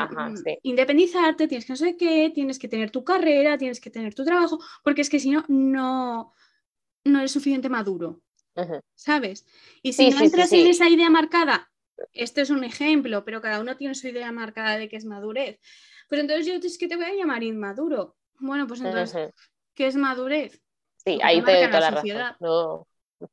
independizarte, 0.63 1.49
tienes 1.49 1.67
que 1.67 1.73
no 1.73 1.77
sé 1.77 1.97
qué, 1.97 2.31
tienes 2.35 2.59
que 2.59 2.69
tener 2.69 2.91
tu 2.91 3.05
carrera, 3.05 3.59
tienes 3.59 3.81
que 3.81 3.91
tener 3.91 4.15
tu 4.15 4.25
trabajo, 4.25 4.59
porque 4.85 5.03
es 5.03 5.11
que 5.11 5.21
si 5.21 5.31
no, 5.31 5.45
no, 5.49 6.33
no 7.07 7.19
eres 7.19 7.33
suficiente 7.33 7.69
maduro. 7.69 8.21
¿Sabes? 8.95 9.47
Y 9.83 9.93
si 9.93 10.11
no 10.11 10.21
entras 10.21 10.53
en 10.53 10.67
esa 10.67 10.89
idea 10.89 11.11
marcada, 11.11 11.71
este 12.13 12.41
es 12.41 12.51
un 12.51 12.65
ejemplo, 12.65 13.25
pero 13.25 13.41
cada 13.41 13.61
uno 13.61 13.77
tiene 13.77 13.95
su 13.95 14.09
idea 14.09 14.33
marcada 14.33 14.79
de 14.79 14.89
qué 14.89 14.97
es 14.97 15.05
madurez. 15.05 15.61
Pues 16.09 16.21
entonces 16.21 16.47
yo 16.47 16.55
es 16.55 16.79
que 16.79 16.89
te 16.89 16.97
voy 16.97 17.05
a 17.05 17.15
llamar 17.15 17.43
inmaduro. 17.43 18.17
Bueno, 18.39 18.67
pues 18.67 18.81
entonces, 18.81 19.33
¿qué 19.75 19.87
es 19.87 19.97
madurez? 19.97 20.63
Sí, 21.05 21.19
ahí 21.23 21.43
te 21.43 21.53
doy 21.53 21.67
toda 21.67 21.81
la, 21.81 21.91
razón. 21.91 22.87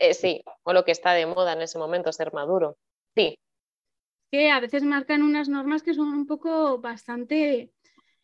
Eh, 0.00 0.14
sí, 0.14 0.44
o 0.62 0.72
lo 0.72 0.84
que 0.84 0.92
está 0.92 1.12
de 1.12 1.26
moda 1.26 1.54
en 1.54 1.60
ese 1.60 1.76
momento, 1.76 2.12
ser 2.12 2.32
maduro. 2.32 2.78
Sí. 3.16 3.36
Que 4.30 4.48
a 4.48 4.60
veces 4.60 4.84
marcan 4.84 5.24
unas 5.24 5.48
normas 5.48 5.82
que 5.82 5.92
son 5.92 6.10
un 6.10 6.24
poco 6.24 6.78
bastante 6.78 7.72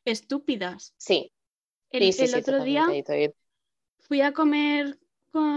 estúpidas. 0.05 0.95
Sí. 0.97 1.33
El, 1.91 2.15
el 2.17 2.35
otro 2.37 2.63
día 2.63 2.87
fui 4.07 4.21
a 4.21 4.33
comer 4.33 4.99
con 5.31 5.57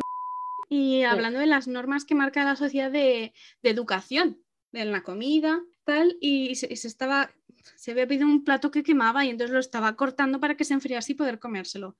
y 0.69 1.03
hablando 1.03 1.39
de 1.39 1.45
las 1.45 1.67
normas 1.67 2.03
que 2.03 2.15
marca 2.15 2.43
la 2.43 2.55
sociedad 2.55 2.91
de, 2.91 3.33
educación, 3.63 4.41
de 4.71 4.86
la 4.86 5.01
comida, 5.01 5.62
tal, 5.86 6.17
y 6.19 6.55
se, 6.55 6.73
estaba, 6.73 7.31
se 7.75 7.91
había 7.91 8.07
pedido 8.07 8.25
un 8.25 8.43
plato 8.43 8.69
que 8.69 8.83
quemaba 8.83 9.23
y 9.23 9.29
entonces 9.29 9.53
lo 9.53 9.60
estaba 9.60 9.95
cortando 9.95 10.39
para 10.39 10.57
que 10.57 10.65
se 10.65 10.73
enfriase 10.73 11.13
y 11.13 11.15
poder 11.15 11.39
comérselo. 11.39 11.95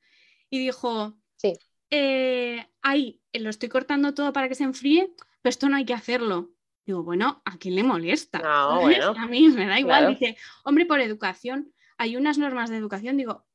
Y 0.50 0.60
dijo, 0.60 1.18
sí. 1.38 1.54
Eh, 1.90 2.68
ahí, 2.82 3.22
lo 3.34 3.50
estoy 3.50 3.70
cortando 3.70 4.14
todo 4.14 4.34
para 4.34 4.50
que 4.50 4.56
se 4.56 4.66
enfríe, 4.66 5.14
pero 5.42 5.50
esto 5.50 5.70
no 5.70 5.78
hay 5.78 5.86
que 5.86 5.94
hacerlo. 5.94 6.52
Digo, 6.86 7.04
bueno, 7.04 7.42
¿a 7.46 7.58
quién 7.58 7.76
le 7.76 7.84
molesta? 7.84 8.40
A 9.18 9.28
mí 9.28 9.48
me 9.50 9.66
da 9.66 9.80
igual. 9.80 10.10
Dice, 10.10 10.38
hombre, 10.66 10.86
por 10.86 11.00
educación, 11.00 11.74
hay 11.98 12.18
unas 12.18 12.38
normas 12.38 12.70
de 12.70 12.78
educación. 12.78 13.16
Digo, 13.16 13.46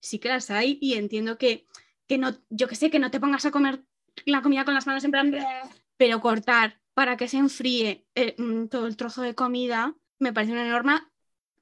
sí 0.00 0.18
que 0.18 0.28
las 0.28 0.50
hay 0.50 0.78
y 0.80 0.94
entiendo 0.94 1.38
que, 1.38 1.66
que 2.06 2.18
no, 2.18 2.34
yo 2.50 2.68
que 2.68 2.76
sé, 2.76 2.90
que 2.90 2.98
no 2.98 3.10
te 3.10 3.20
pongas 3.20 3.46
a 3.46 3.50
comer 3.50 3.82
la 4.24 4.42
comida 4.42 4.64
con 4.64 4.74
las 4.74 4.86
manos 4.86 5.04
en 5.04 5.10
plan, 5.10 5.34
pero 5.96 6.20
cortar 6.20 6.80
para 6.94 7.16
que 7.16 7.28
se 7.28 7.36
enfríe 7.36 8.06
eh, 8.14 8.34
mm, 8.38 8.66
todo 8.68 8.86
el 8.86 8.96
trozo 8.96 9.22
de 9.22 9.34
comida 9.34 9.94
me 10.18 10.32
parece 10.32 10.52
una 10.52 10.68
norma 10.68 11.10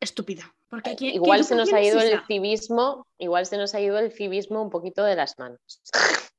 estúpida. 0.01 0.55
Porque 0.69 0.97
igual 1.01 1.45
se 1.45 1.55
nos 1.55 1.73
ha 1.73 1.83
ido 1.83 2.01
el 2.01 2.21
civismo, 2.27 3.07
igual 3.19 3.47
se 3.47 3.57
nos 3.57 3.75
ha 3.75 3.81
ido 3.81 3.99
el 3.99 4.13
civismo 4.13 4.63
un 4.63 4.71
poquito 4.71 5.05
de 5.05 5.15
las 5.15 5.39
manos. 5.39 5.61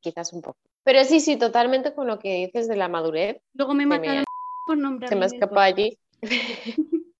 Quizás 0.00 0.32
un 0.32 0.42
poco. 0.42 0.58
Pero 0.84 1.04
sí, 1.04 1.20
sí, 1.20 1.36
totalmente 1.36 1.94
con 1.94 2.06
lo 2.06 2.18
que 2.18 2.46
dices 2.46 2.68
de 2.68 2.76
la 2.76 2.88
madurez. 2.88 3.40
Luego 3.54 3.74
me 3.74 3.86
matan 3.86 4.24
por 4.66 4.76
nombrar. 4.76 5.08
Se 5.08 5.16
me 5.16 5.26
escapó 5.26 5.60
allí. 5.60 5.98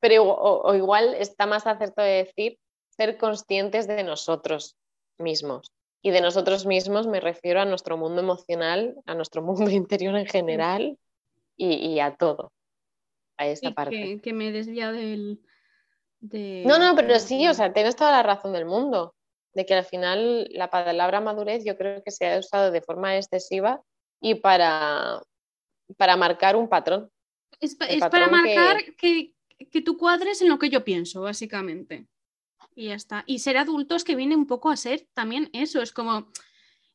Pero 0.00 0.24
o, 0.24 0.74
igual 0.74 1.14
está 1.14 1.46
más 1.46 1.66
acertado 1.66 2.06
de 2.06 2.24
decir 2.24 2.58
ser 2.90 3.16
conscientes 3.16 3.86
de 3.86 4.02
nosotros 4.02 4.76
mismos. 5.22 5.72
Y 6.02 6.10
de 6.10 6.20
nosotros 6.20 6.66
mismos 6.66 7.06
me 7.06 7.20
refiero 7.20 7.60
a 7.60 7.64
nuestro 7.64 7.96
mundo 7.96 8.20
emocional, 8.20 8.96
a 9.06 9.14
nuestro 9.14 9.42
mundo 9.42 9.70
interior 9.70 10.16
en 10.16 10.26
general 10.26 10.98
y, 11.56 12.00
a 12.00 12.16
todo, 12.16 12.52
a 13.36 13.46
esa 13.46 13.70
parte. 13.70 14.20
Que, 14.20 14.32
me 14.32 14.48
he 14.48 14.52
desviado 14.52 14.94
del... 14.94 15.40
No, 16.20 16.78
no, 16.78 16.96
pero 16.96 17.18
sí, 17.18 17.46
o 17.46 17.54
sea, 17.54 17.72
tienes 17.72 17.94
toda 17.94 18.10
la 18.10 18.22
razón 18.22 18.52
del 18.52 18.64
mundo, 18.64 19.14
de 19.54 19.64
que 19.64 19.74
al 19.74 19.84
final 19.84 20.48
la 20.52 20.70
palabra 20.70 21.20
madurez 21.20 21.64
yo 21.64 21.76
creo 21.76 22.02
que 22.02 22.10
se 22.10 22.32
ha 22.32 22.38
usado 22.38 22.70
de 22.70 22.80
forma 22.80 23.16
excesiva 23.16 23.80
y 24.20 24.36
para, 24.36 25.22
para 25.96 26.16
marcar 26.16 26.56
un 26.56 26.68
patrón. 26.68 27.10
Es, 27.60 27.76
para 27.76 28.28
marcar 28.28 28.78
que... 28.96 29.34
que 29.70 29.82
tú 29.82 29.96
cuadres 29.96 30.42
en 30.42 30.48
lo 30.48 30.58
que 30.58 30.68
yo 30.70 30.82
pienso, 30.82 31.22
básicamente 31.22 32.08
y 32.74 32.88
ya 32.88 32.94
está. 32.94 33.24
Y 33.26 33.40
ser 33.40 33.56
adultos 33.56 34.04
que 34.04 34.16
viene 34.16 34.36
un 34.36 34.46
poco 34.46 34.70
a 34.70 34.76
ser 34.76 35.06
también 35.14 35.50
eso, 35.52 35.82
es 35.82 35.92
como, 35.92 36.28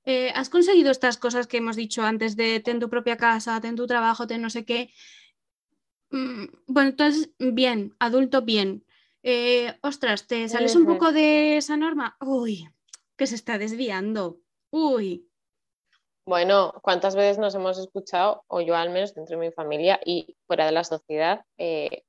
eh, 0.05 0.31
has 0.35 0.49
conseguido 0.49 0.91
estas 0.91 1.17
cosas 1.17 1.47
que 1.47 1.57
hemos 1.57 1.75
dicho 1.75 2.03
antes 2.03 2.35
de 2.35 2.59
ten 2.59 2.79
tu 2.79 2.89
propia 2.89 3.17
casa, 3.17 3.59
ten 3.59 3.75
tu 3.75 3.87
trabajo, 3.87 4.27
ten 4.27 4.41
no 4.41 4.49
sé 4.49 4.63
qué. 4.65 4.91
Mm, 6.11 6.45
bueno, 6.67 6.89
entonces, 6.89 7.29
bien, 7.39 7.95
adulto, 7.99 8.41
bien. 8.41 8.85
Eh, 9.23 9.77
ostras, 9.81 10.25
¿te 10.27 10.47
sales 10.47 10.75
un 10.75 10.85
poco 10.85 11.11
de 11.11 11.57
esa 11.57 11.75
norma? 11.75 12.15
Uy, 12.21 12.69
que 13.17 13.27
se 13.27 13.35
está 13.35 13.57
desviando. 13.57 14.39
Uy. 14.69 15.27
Bueno, 16.25 16.73
¿cuántas 16.81 17.15
veces 17.15 17.37
nos 17.37 17.55
hemos 17.55 17.77
escuchado, 17.77 18.43
o 18.47 18.61
yo 18.61 18.75
al 18.75 18.89
menos 18.89 19.13
dentro 19.13 19.37
de 19.37 19.47
mi 19.47 19.51
familia 19.51 19.99
y 20.05 20.35
fuera 20.45 20.65
de 20.65 20.71
la 20.71 20.83
sociedad, 20.83 21.45
eh, 21.57 22.03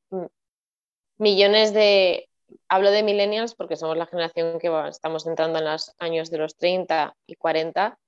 millones 1.18 1.72
de 1.72 2.27
hablo 2.68 2.90
de 2.90 3.02
millennials 3.02 3.54
porque 3.54 3.76
somos 3.76 3.96
la 3.96 4.06
generación 4.06 4.58
que 4.58 4.70
estamos 4.88 5.26
entrando 5.26 5.58
en 5.58 5.64
los 5.66 5.94
años 5.98 6.30
de 6.30 6.38
los 6.38 6.56
30 6.56 7.14
y 7.26 7.34
40, 7.34 7.98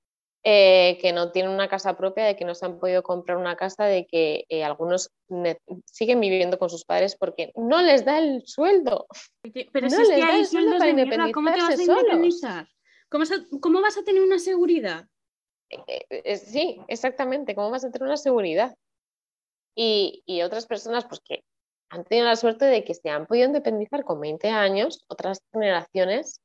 eh, 0.43 0.97
que 0.99 1.13
no 1.13 1.31
tienen 1.31 1.51
una 1.51 1.67
casa 1.67 1.95
propia, 1.95 2.25
de 2.25 2.35
que 2.35 2.45
no 2.45 2.55
se 2.55 2.65
han 2.65 2.79
podido 2.79 3.03
comprar 3.03 3.37
una 3.37 3.55
casa, 3.55 3.85
de 3.85 4.07
que 4.07 4.45
eh, 4.49 4.63
algunos 4.63 5.11
siguen 5.85 6.19
viviendo 6.19 6.57
con 6.57 6.69
sus 6.69 6.83
padres 6.83 7.15
porque 7.15 7.51
no 7.55 7.81
les 7.81 8.05
da 8.05 8.17
el 8.17 8.41
sueldo. 8.45 9.05
Pero 9.71 9.87
no 9.87 9.89
si 9.89 9.97
les 9.97 10.19
da 10.19 10.37
el 10.37 10.45
sueldo 10.45 10.77
para 10.77 10.89
independizarse 10.89 11.33
¿cómo 11.33 11.51
te 11.51 11.61
vas 11.61 11.79
a 11.79 11.83
independizar? 11.83 12.67
¿Cómo, 13.09 13.81
vas 13.81 13.97
a 13.97 14.03
tener 14.03 14.21
una 14.21 14.39
seguridad? 14.39 15.05
Eh, 15.69 16.37
sí, 16.37 16.79
exactamente, 16.87 17.55
¿cómo 17.55 17.69
vas 17.69 17.85
a 17.85 17.91
tener 17.91 18.07
una 18.07 18.17
seguridad? 18.17 18.75
Y, 19.75 20.23
y 20.25 20.41
otras 20.41 20.65
personas, 20.65 21.05
pues 21.05 21.21
que 21.23 21.43
han 21.91 22.05
tenido 22.05 22.25
la 22.25 22.37
suerte 22.37 22.65
de 22.65 22.85
que 22.85 22.93
se 22.93 23.09
han 23.09 23.27
podido 23.27 23.47
independizar 23.47 24.05
con 24.05 24.21
20 24.21 24.47
años, 24.49 25.03
otras 25.09 25.41
generaciones, 25.51 26.39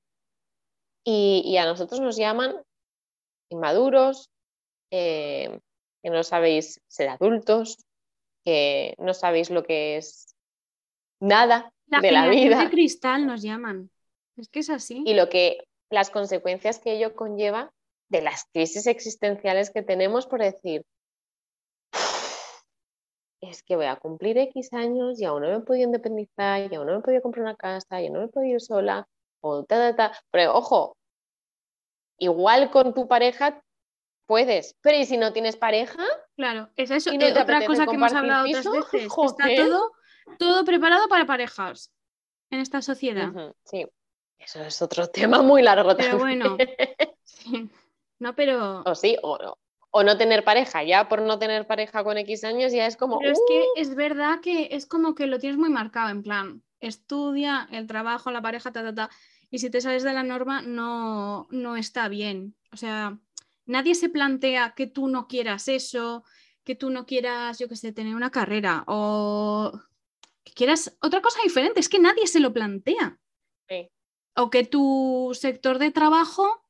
y, 1.04 1.56
a 1.56 1.64
nosotros 1.66 2.00
nos 2.00 2.16
llaman 2.16 2.56
inmaduros, 3.48 4.28
eh, 4.90 5.60
que 6.02 6.10
no 6.10 6.24
sabéis 6.24 6.80
ser 6.88 7.10
adultos, 7.10 7.78
que 8.44 8.96
no 8.98 9.14
sabéis 9.14 9.50
lo 9.50 9.62
que 9.62 9.98
es 9.98 10.34
nada 11.20 11.72
de 11.86 12.10
la 12.10 12.28
vida. 12.28 12.64
De 12.64 12.70
cristal 12.70 13.24
nos 13.24 13.42
llaman. 13.42 13.88
Es 14.36 14.48
que 14.48 14.58
es 14.58 14.70
así. 14.70 15.04
Y 15.06 15.14
lo 15.14 15.28
que 15.28 15.68
las 15.90 16.10
consecuencias 16.10 16.80
que 16.80 16.94
ello 16.94 17.14
conlleva 17.14 17.70
de 18.08 18.22
las 18.22 18.46
crisis 18.52 18.88
existenciales 18.88 19.70
que 19.70 19.82
tenemos 19.82 20.26
por 20.26 20.40
decir, 20.40 20.84
es 23.40 23.62
que 23.62 23.76
voy 23.76 23.86
a 23.86 23.96
cumplir 23.96 24.38
X 24.38 24.72
años 24.72 25.20
y 25.20 25.24
aún 25.24 25.42
no 25.42 25.48
me 25.48 25.56
he 25.56 25.60
podido 25.60 25.86
independizar, 25.86 26.72
y 26.72 26.74
aún 26.74 26.86
no 26.86 26.92
me 26.92 26.98
he 26.98 27.02
podido 27.02 27.22
comprar 27.22 27.44
una 27.44 27.56
casa, 27.56 28.00
y 28.00 28.06
aún 28.06 28.14
no 28.14 28.20
me 28.20 28.26
he 28.26 28.28
podido 28.30 28.54
ir 28.54 28.60
sola, 28.60 29.08
o 29.40 29.64
ta, 29.64 29.76
ta, 29.76 29.96
ta. 29.96 30.18
Pero 30.30 30.54
ojo, 30.54 30.96
igual 32.18 32.70
con 32.70 32.94
tu 32.94 33.06
pareja 33.08 33.62
puedes, 34.26 34.76
pero 34.80 34.98
¿y 34.98 35.06
si 35.06 35.16
no 35.16 35.32
tienes 35.32 35.56
pareja? 35.56 36.02
Claro, 36.36 36.70
es 36.76 36.90
eso. 36.90 37.12
Y 37.12 37.22
eh, 37.22 37.34
otra 37.40 37.64
cosa 37.66 37.86
que 37.86 37.94
hemos 37.94 38.12
hablado 38.12 38.46
otras 38.46 38.64
veces. 38.92 39.12
Está 39.24 39.54
todo, 39.56 39.92
todo 40.38 40.64
preparado 40.64 41.08
para 41.08 41.26
parejas 41.26 41.92
en 42.50 42.60
esta 42.60 42.82
sociedad. 42.82 43.32
sí, 43.64 43.86
eso 44.38 44.62
es 44.62 44.82
otro 44.82 45.06
tema 45.10 45.42
muy 45.42 45.62
largo 45.62 45.96
pero 45.96 46.18
bueno, 46.18 46.56
sí. 47.24 47.70
no, 48.18 48.34
pero... 48.34 48.82
O 48.84 48.94
sí, 48.94 49.16
o 49.22 49.38
no 49.38 49.58
o 49.96 50.02
no 50.02 50.18
tener 50.18 50.44
pareja. 50.44 50.84
Ya 50.84 51.08
por 51.08 51.22
no 51.22 51.38
tener 51.38 51.66
pareja 51.66 52.04
con 52.04 52.18
X 52.18 52.44
años 52.44 52.70
ya 52.70 52.86
es 52.86 52.98
como... 52.98 53.18
Pero 53.18 53.32
es 53.32 53.40
que 53.48 53.60
¡uh! 53.60 53.64
es 53.76 53.94
verdad 53.94 54.40
que 54.42 54.68
es 54.72 54.84
como 54.84 55.14
que 55.14 55.26
lo 55.26 55.38
tienes 55.38 55.58
muy 55.58 55.70
marcado, 55.70 56.10
en 56.10 56.22
plan, 56.22 56.62
estudia, 56.80 57.66
el 57.72 57.86
trabajo, 57.86 58.30
la 58.30 58.42
pareja, 58.42 58.70
ta, 58.72 58.82
ta, 58.82 58.94
ta. 58.94 59.10
Y 59.48 59.58
si 59.58 59.70
te 59.70 59.80
sales 59.80 60.02
de 60.02 60.12
la 60.12 60.22
norma, 60.22 60.60
no, 60.60 61.46
no 61.50 61.76
está 61.76 62.08
bien. 62.08 62.54
O 62.72 62.76
sea, 62.76 63.18
nadie 63.64 63.94
se 63.94 64.10
plantea 64.10 64.74
que 64.76 64.86
tú 64.86 65.08
no 65.08 65.28
quieras 65.28 65.66
eso, 65.66 66.24
que 66.62 66.74
tú 66.74 66.90
no 66.90 67.06
quieras, 67.06 67.58
yo 67.58 67.66
qué 67.66 67.76
sé, 67.76 67.92
tener 67.92 68.14
una 68.14 68.30
carrera 68.30 68.84
o 68.88 69.80
que 70.44 70.52
quieras 70.52 70.94
otra 71.00 71.22
cosa 71.22 71.40
diferente. 71.42 71.80
Es 71.80 71.88
que 71.88 72.00
nadie 72.00 72.26
se 72.26 72.40
lo 72.40 72.52
plantea. 72.52 73.18
O 74.38 74.50
que 74.50 74.64
tu 74.64 75.30
sector 75.32 75.78
de 75.78 75.90
trabajo, 75.90 76.62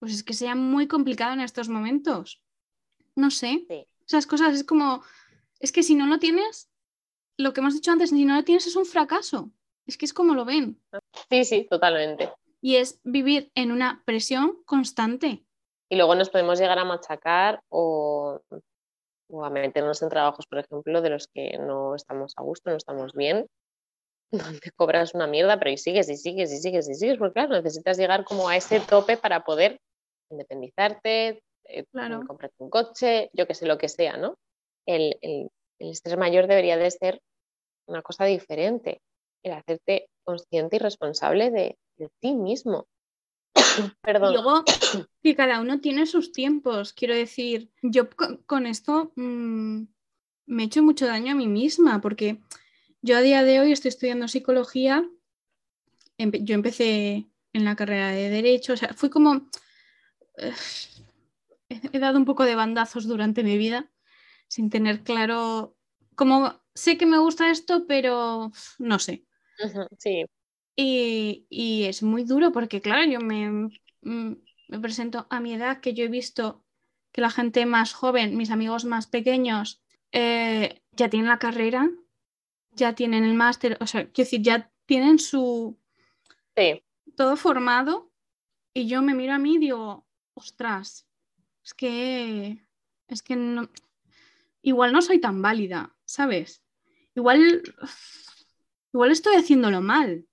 pues 0.00 0.12
es 0.12 0.24
que 0.24 0.34
sea 0.34 0.56
muy 0.56 0.88
complicado 0.88 1.34
en 1.34 1.40
estos 1.40 1.68
momentos 1.68 2.42
no 3.16 3.30
sé. 3.30 3.66
Esas 4.06 4.26
cosas 4.26 4.54
es 4.54 4.64
como, 4.64 5.02
es 5.60 5.72
que 5.72 5.82
si 5.82 5.94
no 5.94 6.06
lo 6.06 6.18
tienes, 6.18 6.68
lo 7.36 7.52
que 7.52 7.60
hemos 7.60 7.74
dicho 7.74 7.90
antes, 7.90 8.10
si 8.10 8.24
no 8.24 8.36
lo 8.36 8.44
tienes 8.44 8.66
es 8.66 8.76
un 8.76 8.86
fracaso. 8.86 9.50
Es 9.86 9.96
que 9.96 10.04
es 10.04 10.12
como 10.12 10.34
lo 10.34 10.44
ven. 10.44 10.80
Sí, 11.28 11.44
sí, 11.44 11.66
totalmente. 11.68 12.32
Y 12.60 12.76
es 12.76 13.00
vivir 13.02 13.50
en 13.54 13.72
una 13.72 14.02
presión 14.04 14.62
constante. 14.64 15.44
Y 15.88 15.96
luego 15.96 16.14
nos 16.14 16.30
podemos 16.30 16.58
llegar 16.58 16.78
a 16.78 16.84
machacar 16.84 17.62
o, 17.68 18.40
o 19.28 19.44
a 19.44 19.50
meternos 19.50 20.00
en 20.02 20.08
trabajos, 20.08 20.46
por 20.46 20.58
ejemplo, 20.58 21.02
de 21.02 21.10
los 21.10 21.26
que 21.26 21.58
no 21.58 21.94
estamos 21.94 22.34
a 22.36 22.42
gusto, 22.42 22.70
no 22.70 22.76
estamos 22.76 23.12
bien, 23.12 23.46
donde 24.30 24.70
cobras 24.76 25.14
una 25.14 25.26
mierda, 25.26 25.58
pero 25.58 25.70
y 25.70 25.76
sigues 25.76 26.08
y 26.08 26.16
sigues 26.16 26.52
y 26.52 26.58
sigues 26.58 26.88
y 26.88 26.94
sigues, 26.94 27.18
porque 27.18 27.34
claro, 27.34 27.54
necesitas 27.54 27.98
llegar 27.98 28.24
como 28.24 28.48
a 28.48 28.56
ese 28.56 28.80
tope 28.80 29.16
para 29.16 29.44
poder 29.44 29.80
independizarte, 30.30 31.42
eh, 31.68 31.84
Claro. 31.92 32.24
comprarte 32.26 32.56
un 32.58 32.70
coche, 32.70 33.30
yo 33.32 33.46
que 33.46 33.54
sé, 33.54 33.66
lo 33.66 33.78
que 33.78 33.88
sea, 33.88 34.16
¿no? 34.16 34.36
El, 34.86 35.16
el- 35.20 35.48
el 35.78 35.90
estrés 35.90 36.16
mayor 36.16 36.46
debería 36.46 36.76
de 36.76 36.90
ser 36.90 37.20
una 37.86 38.02
cosa 38.02 38.24
diferente, 38.24 39.00
el 39.42 39.52
hacerte 39.52 40.08
consciente 40.24 40.76
y 40.76 40.78
responsable 40.78 41.50
de, 41.50 41.76
de 41.96 42.08
ti 42.20 42.34
mismo. 42.34 42.86
Y 43.76 43.96
Perdón. 44.02 44.32
luego 44.32 44.64
que 45.22 45.34
cada 45.36 45.60
uno 45.60 45.80
tiene 45.80 46.06
sus 46.06 46.32
tiempos. 46.32 46.92
Quiero 46.92 47.14
decir, 47.14 47.70
yo 47.82 48.08
co- 48.10 48.40
con, 48.46 48.66
esto 48.66 49.12
mm, 49.16 49.82
me 50.46 50.62
he 50.62 50.66
hecho 50.66 50.82
mucho 50.82 51.06
daño 51.06 51.32
a 51.32 51.36
mí 51.36 51.46
misma 51.48 52.00
porque 52.00 52.38
yo 53.00 53.16
a 53.16 53.20
día 53.22 53.42
de 53.42 53.60
hoy 53.60 53.72
estoy 53.72 53.88
estudiando 53.90 54.28
psicología. 54.28 55.08
Empe- 56.18 56.44
yo 56.44 56.54
empecé 56.54 57.26
en 57.52 57.64
la 57.64 57.74
carrera 57.76 58.10
de 58.10 58.28
derecho, 58.30 58.74
o 58.74 58.76
sea, 58.76 58.92
fui 58.94 59.10
como... 59.10 59.48
eh, 60.38 60.52
he 61.92 61.98
dado 61.98 62.18
un 62.18 62.24
poco 62.24 62.44
de 62.44 62.54
bandazos 62.54 63.06
durante 63.06 63.42
mi 63.44 63.56
vida 63.58 63.90
sin 64.48 64.70
tener 64.70 65.02
claro, 65.02 65.76
como 66.16 66.62
sé 66.74 66.98
que 66.98 67.06
me 67.06 67.18
gusta 67.18 67.50
esto, 67.50 67.86
pero 67.86 68.52
no 68.78 68.98
sé. 68.98 69.26
Sí, 69.98 70.24
Y, 70.76 71.46
y 71.50 71.84
es 71.84 72.02
muy 72.02 72.24
duro 72.24 72.52
porque, 72.52 72.80
claro, 72.80 73.04
yo 73.10 73.20
me, 73.20 73.70
mm, 74.02 74.36
me 74.68 74.80
presento 74.80 75.26
a 75.30 75.40
mi 75.40 75.54
edad 75.54 75.80
que 75.80 75.94
yo 75.94 76.04
he 76.04 76.08
visto 76.08 76.64
que 77.12 77.20
la 77.20 77.30
gente 77.30 77.66
más 77.66 77.92
joven, 77.92 78.36
mis 78.36 78.50
amigos 78.50 78.84
más 78.84 79.06
pequeños, 79.06 79.82
eh, 80.12 80.82
ya 80.92 81.10
tienen 81.10 81.28
la 81.28 81.38
carrera, 81.38 81.90
ya 82.72 82.94
tienen 82.94 83.24
el 83.24 83.34
máster, 83.34 83.78
o 83.80 83.86
sea, 83.86 84.02
quiero 84.12 84.26
decir, 84.26 84.42
ya 84.42 84.72
tienen 84.86 85.18
su 85.18 85.78
sí, 86.56 86.82
todo 87.16 87.36
formado 87.36 88.12
y 88.74 88.88
yo 88.88 89.02
me 89.02 89.14
miro 89.14 89.34
a 89.34 89.38
mí 89.38 89.56
y 89.56 89.58
digo, 89.58 90.06
ostras, 90.34 91.08
es 91.64 91.74
que, 91.74 92.64
es 93.08 93.22
que 93.22 93.36
no, 93.36 93.68
igual 94.62 94.92
no 94.92 95.02
soy 95.02 95.20
tan 95.20 95.42
válida, 95.42 95.94
¿sabes? 96.04 96.62
Igual, 97.14 97.62
igual 98.92 99.10
estoy 99.10 99.36
haciéndolo 99.36 99.80
mal. 99.80 100.26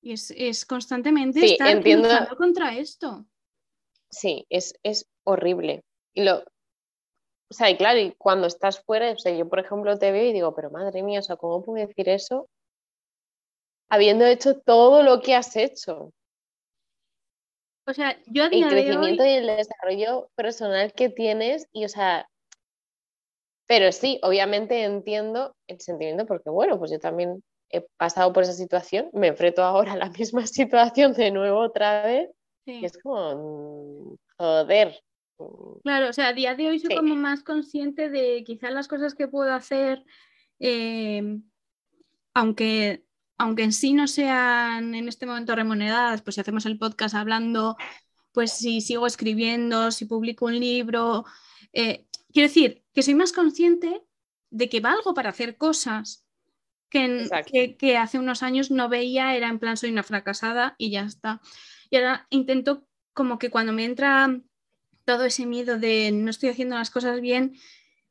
Y 0.00 0.12
es, 0.12 0.32
es 0.36 0.64
constantemente 0.66 1.40
Sí, 1.40 1.52
estar 1.52 1.68
entiendo. 1.68 2.08
luchando 2.08 2.36
contra 2.36 2.76
esto. 2.76 3.26
sí, 4.10 4.46
es, 4.50 4.74
es 4.82 5.08
horrible. 5.24 5.84
Y 6.14 6.24
lo, 6.24 6.38
o 6.38 7.54
sea, 7.54 7.70
y 7.70 7.76
claro, 7.76 7.98
y 8.00 8.12
cuando 8.18 8.46
estás 8.46 8.80
fuera, 8.82 9.12
o 9.12 9.18
sea, 9.18 9.36
yo 9.36 9.48
por 9.48 9.60
ejemplo 9.60 9.96
te 9.98 10.10
veo 10.10 10.28
y 10.28 10.32
digo, 10.32 10.54
pero 10.54 10.70
madre 10.70 11.02
mía, 11.02 11.20
o 11.20 11.22
sea, 11.22 11.36
¿cómo 11.36 11.62
puedo 11.62 11.86
decir 11.86 12.08
eso? 12.08 12.48
Habiendo 13.90 14.24
hecho 14.24 14.58
todo 14.60 15.02
lo 15.02 15.20
que 15.20 15.34
has 15.34 15.54
hecho. 15.56 16.12
O 17.86 17.92
sea, 17.94 18.16
yo 18.26 18.44
a 18.44 18.46
El 18.46 18.52
día 18.52 18.68
de 18.68 18.74
hoy, 18.74 18.82
crecimiento 18.84 19.24
y 19.24 19.28
el 19.30 19.46
desarrollo 19.46 20.30
personal 20.36 20.92
que 20.92 21.08
tienes, 21.08 21.66
y 21.72 21.84
o 21.84 21.88
sea, 21.88 22.26
pero 23.66 23.90
sí, 23.92 24.20
obviamente 24.22 24.82
entiendo 24.84 25.54
el 25.66 25.80
sentimiento, 25.80 26.26
porque 26.26 26.50
bueno, 26.50 26.78
pues 26.78 26.90
yo 26.90 26.98
también 26.98 27.42
he 27.70 27.80
pasado 27.96 28.32
por 28.32 28.42
esa 28.42 28.52
situación, 28.52 29.08
me 29.12 29.28
enfrento 29.28 29.62
ahora 29.62 29.92
a 29.92 29.96
la 29.96 30.10
misma 30.18 30.46
situación 30.46 31.12
de 31.14 31.30
nuevo 31.30 31.58
otra 31.60 32.04
vez, 32.04 32.30
sí. 32.66 32.80
y 32.80 32.84
es 32.84 32.98
como, 32.98 34.16
joder. 34.38 35.00
mm, 35.38 35.80
Claro, 35.82 36.08
o 36.10 36.12
sea, 36.12 36.28
a 36.28 36.32
día 36.34 36.54
de 36.54 36.68
hoy 36.68 36.78
soy 36.78 36.90
Sí. 36.90 36.96
como 36.96 37.16
más 37.16 37.42
consciente 37.42 38.10
de 38.10 38.44
quizás 38.44 38.72
las 38.72 38.88
cosas 38.88 39.14
que 39.14 39.26
puedo 39.26 39.52
hacer, 39.52 40.04
eh, 40.60 41.38
aunque, 42.34 43.04
aunque 43.42 43.64
en 43.64 43.72
sí 43.72 43.92
no 43.92 44.06
sean 44.06 44.94
en 44.94 45.08
este 45.08 45.26
momento 45.26 45.56
remuneradas, 45.56 46.22
pues 46.22 46.36
si 46.36 46.40
hacemos 46.40 46.64
el 46.64 46.78
podcast 46.78 47.16
hablando, 47.16 47.76
pues 48.30 48.52
si 48.52 48.80
sigo 48.80 49.04
escribiendo, 49.04 49.90
si 49.90 50.04
publico 50.04 50.46
un 50.46 50.60
libro, 50.60 51.24
eh, 51.72 52.06
quiero 52.32 52.46
decir 52.46 52.84
que 52.94 53.02
soy 53.02 53.16
más 53.16 53.32
consciente 53.32 54.00
de 54.50 54.68
que 54.68 54.78
valgo 54.78 55.12
para 55.12 55.30
hacer 55.30 55.56
cosas 55.56 56.24
que, 56.88 57.96
hace 57.98 58.18
unos 58.20 58.44
años 58.44 58.70
no 58.70 58.88
veía, 58.88 59.34
era 59.34 59.48
en 59.48 59.58
plan 59.58 59.76
soy 59.76 59.90
una 59.90 60.04
fracasada 60.04 60.76
y 60.78 60.92
ya 60.92 61.02
está. 61.02 61.40
Y 61.90 61.96
ahora 61.96 62.28
intento 62.30 62.86
como 63.12 63.40
que 63.40 63.50
cuando 63.50 63.72
me 63.72 63.84
entra 63.84 64.40
todo 65.04 65.24
ese 65.24 65.46
miedo 65.46 65.80
de 65.80 66.12
no 66.12 66.30
estoy 66.30 66.50
haciendo 66.50 66.76
las 66.76 66.90
cosas 66.90 67.20
bien, 67.20 67.56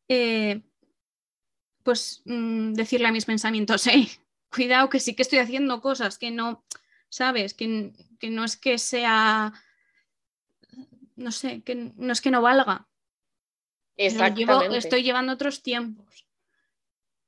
eh, 0.10 0.62
pues 1.84 2.22
mm, 2.26 2.74
decirle 2.74 3.08
a 3.08 3.14
mis 3.14 3.26
pensamientos, 3.26 3.86
hey, 3.88 4.10
cuidado 4.54 4.90
que 4.90 5.00
sí 5.00 5.16
que 5.16 5.24
estoy 5.24 5.40
haciendo 5.40 5.82
cosas 5.82 6.18
que 6.18 6.32
no, 6.32 6.64
¿sabes? 7.10 7.54
Que, 7.54 7.94
que 8.20 8.30
no 8.30 8.44
es 8.44 8.58
que 8.58 8.78
sea, 8.78 9.54
no 11.16 11.32
sé, 11.32 11.62
que 11.64 11.76
no 11.76 12.12
es 12.14 12.22
que 12.22 12.32
no 12.32 12.42
valga. 12.42 12.88
llevo- 14.36 14.60
estoy 14.78 15.04
llevando 15.04 15.34
otros 15.34 15.62
tiempos. 15.62 16.28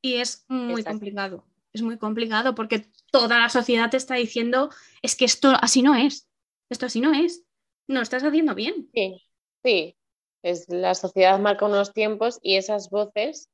Y 0.02 0.16
es 0.16 0.46
muy 0.50 0.84
complicado. 0.84 1.46
Es 1.72 1.82
muy 1.82 1.98
complicado 1.98 2.54
porque 2.56 2.86
toda 3.12 3.40
la 3.40 3.50
sociedad 3.50 3.90
te 3.90 3.98
está 3.98 4.16
diciendo, 4.16 4.70
es 5.02 5.16
que 5.16 5.26
esto 5.26 5.54
así 5.62 5.82
no 5.82 5.96
es. 5.96 6.30
Esto 6.70 6.86
así 6.86 7.02
no 7.02 7.14
es. 7.14 7.44
No 7.88 7.96
lo 7.96 8.02
estás 8.04 8.24
haciendo 8.24 8.54
bien. 8.54 8.90
Sí, 8.94 9.22
sí. 9.64 9.96
Es, 10.44 10.68
la 10.70 10.94
sociedad 10.94 11.40
marca 11.40 11.66
unos 11.66 11.94
tiempos 11.94 12.40
y 12.42 12.58
esas 12.58 12.90
voces, 12.90 13.50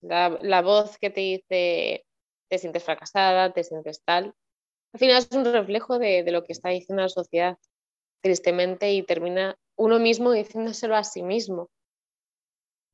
la, 0.00 0.38
la 0.42 0.62
voz 0.62 0.98
que 0.98 1.10
te 1.10 1.20
dice 1.20 2.03
te 2.54 2.58
sientes 2.58 2.84
fracasada, 2.84 3.52
te 3.52 3.64
sientes 3.64 4.02
tal, 4.04 4.32
al 4.92 5.00
final 5.00 5.18
es 5.18 5.28
un 5.32 5.44
reflejo 5.44 5.98
de, 5.98 6.22
de 6.22 6.30
lo 6.30 6.44
que 6.44 6.52
está 6.52 6.68
diciendo 6.68 7.02
la 7.02 7.08
sociedad, 7.08 7.58
tristemente, 8.22 8.92
y 8.92 9.02
termina 9.02 9.58
uno 9.76 9.98
mismo 9.98 10.30
diciéndoselo 10.30 10.94
a 10.94 11.02
sí 11.02 11.24
mismo. 11.24 11.68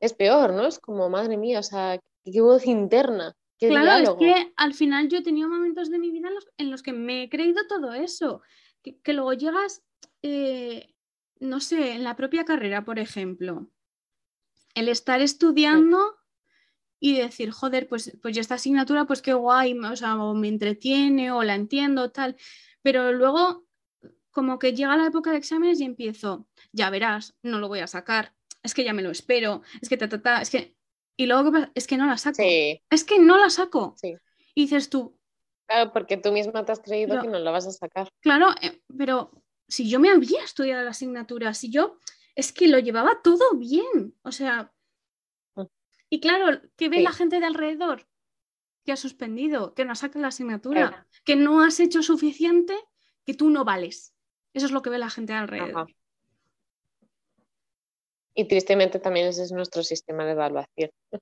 Es 0.01 0.15
peor, 0.15 0.55
¿no? 0.55 0.67
Es 0.67 0.79
como, 0.79 1.11
madre 1.11 1.37
mía, 1.37 1.59
o 1.59 1.63
sea, 1.63 2.01
qué 2.25 2.41
voz 2.41 2.65
interna, 2.67 3.35
qué 3.59 3.69
Claro, 3.69 3.85
diálogo. 3.85 4.25
es 4.25 4.33
que 4.35 4.53
al 4.57 4.73
final 4.73 5.11
yo 5.11 5.19
he 5.19 5.23
tenido 5.23 5.51
momentos 5.51 5.91
de 5.91 5.99
mi 5.99 6.11
vida 6.11 6.29
en 6.29 6.35
los, 6.35 6.49
en 6.57 6.71
los 6.71 6.83
que 6.83 6.95
me 6.95 7.25
he 7.25 7.29
creído 7.29 7.67
todo 7.69 7.93
eso. 7.93 8.41
Que, 8.83 8.99
que 9.03 9.13
luego 9.13 9.35
llegas, 9.35 9.83
eh, 10.23 10.95
no 11.39 11.61
sé, 11.61 11.93
en 11.93 12.03
la 12.03 12.17
propia 12.17 12.47
carrera, 12.47 12.83
por 12.87 12.99
ejemplo, 12.99 13.71
el 14.75 14.89
estar 14.89 15.21
estudiando 15.21 16.17
y 17.01 17.17
decir, 17.17 17.51
joder, 17.51 17.89
pues, 17.89 18.17
pues 18.23 18.35
yo 18.35 18.41
esta 18.43 18.57
asignatura, 18.57 19.07
pues 19.07 19.23
qué 19.23 19.33
guay, 19.33 19.77
o 19.79 19.97
sea, 19.97 20.23
o 20.23 20.35
me 20.35 20.49
entretiene 20.49 21.33
o 21.33 21.43
la 21.43 21.55
entiendo, 21.55 22.11
tal. 22.11 22.37
Pero 22.83 23.13
luego, 23.13 23.65
como 24.31 24.59
que 24.59 24.75
llega 24.75 24.97
la 24.97 25.07
época 25.07 25.31
de 25.33 25.39
exámenes 25.39 25.81
y 25.81 25.85
empiezo, 25.85 26.47
ya 26.73 26.91
verás, 26.91 27.35
no 27.43 27.59
lo 27.59 27.69
voy 27.69 27.81
a 27.81 27.87
sacar, 27.87 28.35
es 28.63 28.75
que 28.75 28.85
ya 28.85 28.93
me 28.93 29.03
lo 29.03 29.11
espero, 29.11 29.63
es 29.81 29.89
que 29.89 29.97
ta, 29.97 30.09
ta, 30.09 30.21
ta, 30.23 30.43
es 30.43 30.51
que. 30.51 30.77
Y 31.17 31.27
luego, 31.27 31.51
es 31.75 31.87
que 31.87 31.97
no 31.97 32.07
la 32.07 32.17
saco. 32.17 32.37
Sí, 32.37 32.81
Es 32.91 33.05
que 33.05 33.19
no 33.19 33.37
la 33.39 33.51
saco. 33.51 33.95
Sí. 33.99 34.15
Y 34.55 34.63
dices 34.63 34.89
tú, 34.89 35.19
claro, 35.67 35.93
porque 35.93 36.17
tú 36.17 36.33
misma 36.33 36.65
te 36.65 36.73
has 36.73 36.81
creído 36.81 37.11
Pero- 37.11 37.23
que 37.23 37.29
no 37.29 37.39
lo 37.39 37.53
vas 37.53 37.67
a 37.67 37.73
sacar. 37.73 38.09
claro, 38.21 38.49
eh, 38.63 38.81
pero 38.97 39.31
si 39.69 39.89
yo 39.89 40.01
me 40.01 40.11
había 40.11 40.43
estudiado 40.45 40.83
la 40.85 40.91
asignatura, 40.91 41.55
si 41.55 41.71
yo 41.71 41.99
es 42.35 42.53
que 42.53 42.69
lo 42.69 42.79
llevaba 42.79 43.21
todo 43.23 43.55
bien. 43.57 44.15
O 44.23 44.33
sea. 44.33 44.73
Y 46.11 46.21
claro, 46.21 46.61
¿qué 46.77 46.89
ve 46.89 46.99
Sí. 46.99 47.03
la 47.03 47.13
gente 47.13 47.41
de 47.41 47.47
alrededor? 47.47 48.07
Que 48.85 48.93
has 48.93 49.01
suspendido, 49.01 49.75
que 49.75 49.85
no 49.85 49.95
sacas 49.95 50.21
la 50.21 50.29
asignatura, 50.29 50.89
Claro. 50.89 51.07
que 51.25 51.37
no 51.37 51.63
has 51.63 51.81
hecho 51.81 52.03
suficiente, 52.03 52.75
que 53.25 53.35
tú 53.35 53.49
no 53.51 53.65
vales. 53.65 54.15
Eso 54.53 54.67
es 54.67 54.73
lo 54.73 54.83
que 54.83 54.91
ve 54.91 54.99
la 54.99 55.11
gente 55.11 55.33
de 55.33 55.39
alrededor. 55.39 55.83
Ajá. 55.83 55.87
Y 58.35 58.45
tristemente 58.47 58.99
también 59.01 59.27
ese 59.29 59.43
es 59.43 59.53
nuestro 59.53 59.83
sistema 59.83 60.25
de 60.25 60.33
evaluación. 60.33 60.91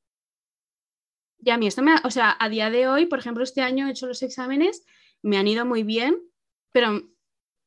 Y 1.40 1.50
a 1.50 1.56
mí 1.56 1.68
esto 1.68 1.82
me, 1.82 1.92
ha- 1.92 2.02
o 2.04 2.10
sea, 2.10 2.36
a 2.40 2.48
día 2.48 2.68
de 2.68 2.88
hoy, 2.88 3.06
por 3.06 3.20
ejemplo, 3.20 3.44
este 3.44 3.60
año 3.60 3.86
he 3.86 3.92
hecho 3.92 4.08
los 4.08 4.24
exámenes, 4.24 4.84
me 5.22 5.36
han 5.38 5.46
ido 5.46 5.64
muy 5.64 5.84
bien, 5.84 6.20
pero 6.72 7.00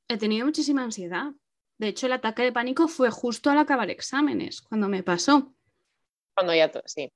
he 0.10 0.18
tenido 0.18 0.46
muchísima 0.46 0.84
ansiedad. 0.84 1.32
De 1.78 1.88
hecho, 1.88 2.06
el 2.08 2.12
ataque 2.12 2.44
de 2.44 2.52
pánico 2.52 2.90
fue 2.90 3.10
justo 3.12 3.50
al 3.50 3.58
acabar 3.58 3.90
exámenes, 3.90 4.62
cuando 4.62 4.90
me 4.90 5.04
pasó. 5.04 5.56
Cuando 6.36 6.54
ya, 6.56 6.72
to- 6.72 6.82
sí, 6.86 7.12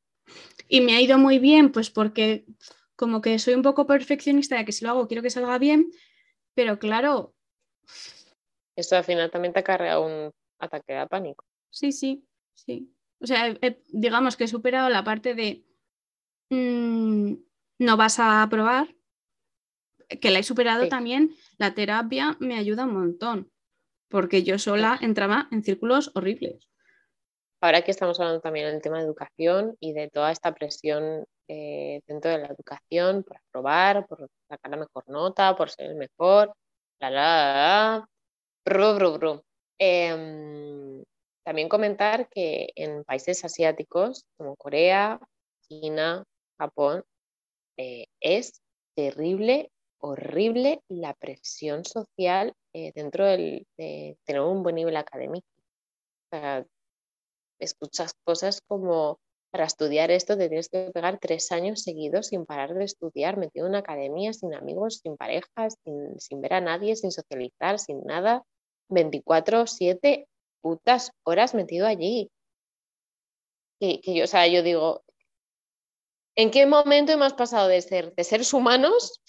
Y 0.68 0.82
me 0.82 0.96
ha 0.96 1.02
ido 1.02 1.18
muy 1.18 1.40
bien, 1.40 1.72
pues 1.72 1.90
porque 1.90 2.46
como 2.96 3.22
que 3.22 3.40
soy 3.40 3.54
un 3.54 3.62
poco 3.62 3.86
perfeccionista 3.88 4.58
de 4.58 4.66
que 4.66 4.72
si 4.72 4.84
lo 4.86 4.92
hago 4.92 5.08
quiero 5.08 5.22
que 5.24 5.30
salga 5.30 5.58
bien, 5.58 5.92
pero 6.54 6.80
claro, 6.80 7.34
eso 8.76 8.96
al 8.96 9.04
final 9.04 9.32
también 9.32 9.54
te 9.54 9.60
acarrea 9.60 10.00
un 10.00 10.32
ataque 10.60 10.94
de 10.94 11.08
pánico. 11.08 11.44
sí, 11.70 11.92
sí, 11.92 12.26
sí. 12.54 12.92
O 13.20 13.28
sea, 13.28 13.48
he- 13.48 13.58
he- 13.62 13.82
digamos 13.90 14.36
que 14.36 14.46
he 14.46 14.48
superado 14.48 14.90
la 14.90 15.04
parte 15.04 15.34
de 15.36 15.66
mm, 16.50 17.34
no 17.80 17.98
vas 17.98 18.20
a 18.20 18.44
aprobar, 18.44 18.96
que 20.22 20.30
la 20.30 20.40
he 20.40 20.44
superado 20.44 20.84
Sí. 20.84 20.90
también, 20.90 21.36
la 21.58 21.74
terapia 21.74 22.38
me 22.40 22.58
ayuda 22.58 22.86
un 22.86 22.94
montón, 22.94 23.52
porque 24.10 24.44
yo 24.44 24.60
sola 24.60 24.98
entraba 25.02 25.48
en 25.52 25.64
círculos 25.64 26.12
horribles. 26.14 26.70
Ahora 27.62 27.82
que 27.84 27.92
estamos 27.92 28.20
hablando 28.20 28.42
también 28.42 28.68
del 28.68 28.82
tema 28.82 29.00
de 29.00 29.06
educación 29.06 29.76
y 29.80 29.94
de 29.94 30.10
toda 30.10 30.32
esta 30.32 30.54
presión 30.54 31.26
eh, 31.48 32.02
dentro 32.08 32.32
de 32.32 32.40
la 32.40 32.48
educación 32.48 33.24
por 33.24 33.38
aprobar, 33.38 34.06
por 34.08 34.28
sacar 34.50 34.72
la 34.72 34.78
mejor 34.78 35.04
nota, 35.10 35.56
por 35.56 35.70
ser 35.70 35.88
el 35.92 35.96
mejor, 35.96 36.54
la 37.00 37.10
la 37.10 37.22
la, 38.06 38.10
bru, 38.66 39.14
bru. 39.20 39.44
Em, 39.80 41.04
también 41.46 41.70
comentar 41.70 42.30
que 42.30 42.70
en 42.76 43.04
países 43.04 43.44
asiáticos 43.46 44.26
como 44.38 44.56
Corea, 44.56 45.20
China, 45.68 46.24
Japón, 46.60 47.04
eh, 47.78 48.08
es 48.22 48.62
terrible, 48.96 49.72
horrible 50.00 50.82
la 50.90 51.14
presión 51.16 51.86
social 51.86 52.54
eh, 52.74 52.92
dentro 52.96 53.26
del- 53.26 53.66
de 53.78 54.18
tener 54.26 54.42
un 54.42 54.64
buen 54.64 54.76
nivel 54.76 54.98
académico. 54.98 55.48
O 56.32 56.38
sea, 56.38 56.66
escuchas 57.60 58.14
cosas 58.24 58.62
como 58.68 59.20
para 59.56 59.68
estudiar 59.68 60.12
esto 60.12 60.38
te 60.38 60.50
tienes 60.50 60.68
que 60.68 60.92
pegar 60.94 61.18
tres 61.18 61.50
años 61.54 61.82
seguidos 61.82 62.28
sin 62.28 62.46
parar 62.46 62.74
de 62.74 62.84
estudiar, 62.84 63.38
metido 63.38 63.66
en 63.66 63.70
una 63.70 63.80
academia, 63.80 64.34
sin 64.34 64.54
amigos, 64.54 65.00
sin 65.02 65.16
parejas, 65.16 65.78
sin, 65.84 66.20
sin 66.20 66.42
ver 66.42 66.56
a 66.56 66.60
nadie, 66.62 66.96
sin 66.98 67.10
socializar, 67.12 67.80
sin 67.80 68.04
nada, 68.04 68.44
24/7 68.90 70.28
putas 70.62 71.12
horas 71.24 71.54
metido 71.54 71.88
allí. 71.88 72.30
Que, 73.80 74.02
que 74.02 74.14
yo, 74.14 74.26
o 74.26 74.28
sea, 74.28 74.46
yo 74.48 74.62
digo, 74.62 75.06
¿en 76.36 76.52
qué 76.52 76.66
momento 76.66 77.14
hemos 77.14 77.34
pasado 77.34 77.70
de 77.70 77.82
ser 77.82 78.14
de 78.14 78.24
seres 78.26 78.54
humanos, 78.54 79.22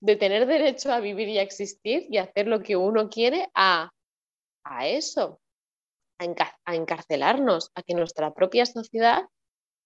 de 0.00 0.16
tener 0.16 0.46
derecho 0.46 0.92
a 0.92 0.98
vivir 0.98 1.28
y 1.28 1.38
a 1.38 1.42
existir 1.42 2.06
y 2.10 2.18
hacer 2.18 2.48
lo 2.48 2.60
que 2.62 2.74
uno 2.74 3.08
quiere, 3.08 3.48
a, 3.54 3.90
a 4.64 4.88
eso? 4.88 5.41
A, 6.22 6.26
enca- 6.26 6.56
a 6.64 6.74
encarcelarnos, 6.74 7.70
a 7.74 7.82
que 7.82 7.94
nuestra 7.94 8.32
propia 8.32 8.64
sociedad, 8.66 9.22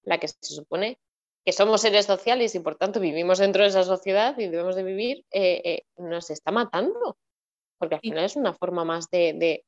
la 0.03 0.19
que 0.19 0.29
se 0.29 0.37
supone 0.43 0.99
que 1.45 1.53
somos 1.53 1.81
seres 1.83 2.07
sociales 2.07 2.55
y 2.55 2.61
por 2.61 2.77
tanto 2.77 2.99
vivimos 3.01 3.39
dentro 3.39 3.63
de 3.63 3.69
esa 3.69 3.85
sociedad 3.85 4.37
y 4.39 4.49
debemos 4.49 4.75
de 4.77 4.83
vivir, 4.83 5.25
eh, 5.31 5.63
eh, 5.65 5.83
nos 5.97 6.31
está 6.31 6.51
matando. 6.51 7.17
Porque 7.79 7.97
al 7.97 8.01
final 8.01 8.25
es 8.25 8.37
una 8.37 8.53
forma 8.55 8.85
más 8.85 9.09
de... 9.11 9.33
de- 9.35 9.65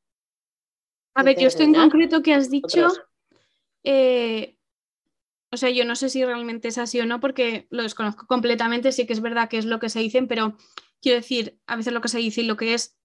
A 1.14 1.22
ver, 1.22 1.36
yo 1.42 1.48
esto 1.48 1.62
en 1.62 1.72
concreto 1.90 2.22
que 2.22 2.34
has 2.34 2.50
dicho, 2.50 2.68
eh, 3.84 4.56
o 5.52 5.56
sea, 5.56 5.70
yo 5.70 5.84
no 5.84 5.94
sé 5.94 6.08
si 6.08 6.24
realmente 6.24 6.68
es 6.68 6.78
así 6.78 7.00
o 7.00 7.06
no, 7.06 7.20
porque 7.20 7.66
lo 7.70 7.82
desconozco 7.82 8.26
completamente, 8.26 8.92
sí 8.92 9.06
que 9.06 9.12
es 9.12 9.20
verdad 9.20 9.48
que 9.48 9.58
es 9.58 9.64
lo 9.64 9.78
que 9.78 9.88
se 9.88 10.00
dicen, 10.00 10.26
pero 10.28 10.56
quiero 11.00 11.18
decir, 11.18 11.58
a 11.66 11.76
veces 11.76 11.92
lo 11.92 12.00
que 12.00 12.08
se 12.08 12.18
dice 12.18 12.40
y 12.42 12.44
lo 12.44 12.56
que 12.56 12.74
es 12.74 12.96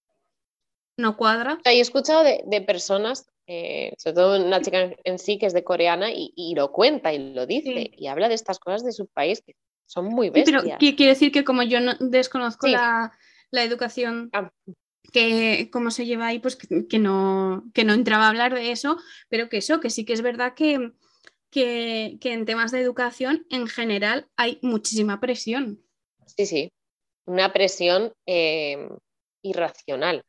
no 0.97 1.16
cuadra. 1.18 1.55
O 1.55 1.61
sea, 1.64 1.74
he 1.74 1.80
escuchado 1.80 2.24
de, 2.24 2.43
de 2.45 2.61
personas, 2.61 3.28
eh, 3.47 3.93
sobre 3.97 4.15
todo 4.15 4.45
una 4.45 4.61
chica 4.61 4.91
en, 5.03 5.19
sí 5.19 5.37
que 5.37 5.45
es 5.47 5.53
de 5.53 5.63
coreana 5.63 6.11
y, 6.11 6.33
y 6.35 6.55
lo 6.55 6.71
cuenta 6.71 7.13
y 7.13 7.33
lo 7.33 7.45
dice 7.45 7.73
Sí. 7.73 7.91
y 7.97 8.07
habla 8.07 8.29
de 8.29 8.35
estas 8.35 8.59
cosas 8.59 8.83
de 8.83 8.91
su 8.93 9.07
país 9.07 9.41
que 9.45 9.55
son 9.85 10.05
muy 10.05 10.27
Sí, 10.27 10.41
pero 10.45 10.59
bestias. 10.61 10.79
qui- 10.79 10.95
quiero 10.95 11.09
decir 11.11 11.31
que 11.31 11.43
como 11.43 11.63
yo 11.63 11.79
no 11.81 11.93
desconozco 11.99 12.67
Sí. 12.67 12.73
la, 12.73 13.11
la 13.51 13.63
educación 13.63 14.29
Ah. 14.33 14.49
que 15.11 15.69
cómo 15.71 15.91
se 15.91 16.05
lleva 16.05 16.27
ahí, 16.27 16.39
pues 16.39 16.55
que, 16.55 16.87
que 16.87 16.99
no, 16.99 17.69
que 17.73 17.83
no 17.83 17.93
entraba 17.93 18.25
a 18.25 18.29
hablar 18.29 18.53
de 18.55 18.71
eso, 18.71 18.97
pero 19.29 19.49
que 19.49 19.57
eso, 19.57 19.79
que 19.79 19.89
sí 19.89 20.05
que 20.05 20.13
es 20.13 20.21
verdad 20.21 20.53
que, 20.55 20.91
que, 21.51 22.17
que 22.21 22.33
en 22.33 22.45
temas 22.45 22.71
de 22.71 22.79
educación 22.81 23.45
en 23.49 23.67
general 23.67 24.27
hay 24.37 24.57
muchísima 24.61 25.19
presión. 25.19 25.83
Sí, 26.25 26.45
sí. 26.45 26.71
Una 27.25 27.51
presión 27.53 28.13
eh, 28.25 28.89
irracional, 29.43 30.23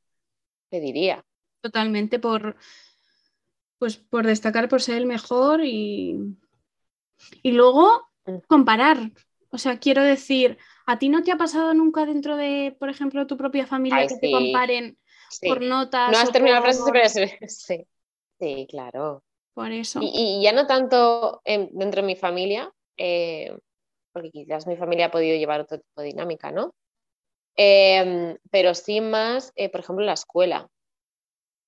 te 0.71 0.81
diría. 0.81 1.25
totalmente 1.63 2.19
por 2.19 2.57
pues 3.85 3.99
por 3.99 4.27
destacar 4.27 4.67
por 4.71 4.81
ser 4.81 4.97
el 4.97 5.05
mejor 5.05 5.63
y, 5.63 6.17
y 7.43 7.53
luego 7.53 8.09
comparar. 8.47 8.97
O 9.51 9.59
sea, 9.59 9.79
quiero 9.79 10.03
decir, 10.03 10.57
¿a 10.87 10.99
ti 10.99 11.11
no 11.11 11.23
te 11.23 11.33
ha 11.33 11.37
pasado 11.37 11.75
nunca 11.75 12.07
dentro 12.07 12.39
de, 12.39 12.75
por 12.81 12.89
ejemplo, 12.89 13.27
tu 13.27 13.37
propia 13.37 13.67
familia 13.67 13.99
Ay, 13.99 14.07
que 14.07 14.17
te 14.17 14.31
comparen 14.31 14.97
Sí. 15.29 15.49
por 15.49 15.61
notas? 15.61 16.11
No 16.11 16.17
has 16.17 16.33
terminado 16.33 16.65
por- 16.65 16.93
pero 16.93 17.05
es- 17.05 17.15
sí. 17.67 17.87
Sí, 18.41 18.67
claro. 18.71 19.23
por 19.53 19.71
eso? 19.71 20.01
Y, 20.03 20.39
y 20.39 20.43
ya 20.43 20.53
no 20.53 20.67
tanto 20.67 21.43
en- 21.45 21.69
dentro 21.75 22.01
de 22.01 22.07
mi 22.07 22.17
familia, 22.17 22.73
eh, 22.97 23.55
porque 24.15 24.31
quizás 24.31 24.67
mi 24.67 24.79
familia 24.79 25.07
ha 25.07 25.11
podido 25.11 25.37
llevar 25.37 25.61
otro 25.61 25.77
tipo 25.79 26.01
de 26.01 26.07
dinámica, 26.07 26.51
¿no? 26.53 26.75
Em, 27.55 28.39
pero 28.51 28.75
sí 28.75 29.03
más, 29.03 29.53
eh, 29.57 29.69
por 29.69 29.81
ejemplo, 29.81 30.07
la 30.07 30.15
escuela. 30.15 30.71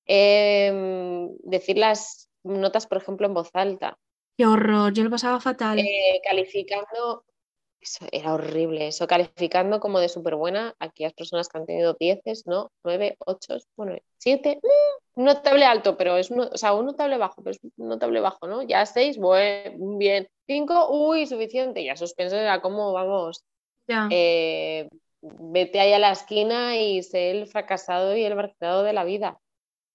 Em, 0.06 1.30
decir 1.42 1.78
las 1.78 2.28
notas, 2.44 2.86
por 2.86 2.98
ejemplo, 2.98 3.26
en 3.26 3.34
voz 3.34 3.50
alta, 3.54 3.98
Qué 4.38 4.46
horror, 4.46 4.92
yo 4.94 5.04
lo 5.04 5.10
pasaba 5.10 5.40
fatal. 5.40 5.92
eh, 6.14 6.20
calificando, 6.24 7.24
eso 7.80 8.06
era 8.12 8.34
horrible, 8.34 8.88
eso, 8.88 9.06
calificando 9.06 9.80
como 9.80 10.00
de 10.00 10.08
súper 10.08 10.36
buena 10.36 10.74
a 10.80 10.86
aquellas 10.86 11.14
personas 11.14 11.48
que 11.48 11.58
han 11.58 11.66
tenido 11.66 11.96
dieces, 11.98 12.44
¿no? 12.46 12.72
Nueve, 12.84 13.16
ocho, 13.26 13.56
bueno, 13.76 13.96
siete, 14.18 14.60
mm, 15.16 15.24
notable 15.24 15.64
alto, 15.66 15.96
pero 15.96 16.16
es 16.18 16.30
un, 16.30 16.40
o 16.42 16.56
sea, 16.58 16.74
un 16.74 16.86
notable 16.86 17.18
bajo, 17.18 17.42
pero 17.42 17.52
es 17.52 17.60
un 17.78 17.88
notable 17.88 18.20
bajo, 18.20 18.46
¿no? 18.48 18.62
Ya 18.62 18.86
seis, 18.86 19.18
bueno, 19.18 19.98
bien, 19.98 20.28
cinco, 20.46 20.88
uy, 20.90 21.26
suficiente, 21.26 21.84
ya 21.84 21.96
suspenso 21.96 22.36
era 22.36 22.60
como, 22.62 22.92
vamos, 22.92 23.44
Ya. 23.88 24.08
eh, 24.10 24.88
vete 25.22 25.80
ahí 25.80 25.92
a 25.92 25.98
la 25.98 26.12
esquina 26.12 26.76
y 26.78 27.02
sé 27.02 27.30
el 27.32 27.46
fracasado 27.48 28.16
y 28.16 28.24
el 28.24 28.36
marginado 28.36 28.82
de 28.82 28.92
la 28.92 29.04
vida, 29.04 29.38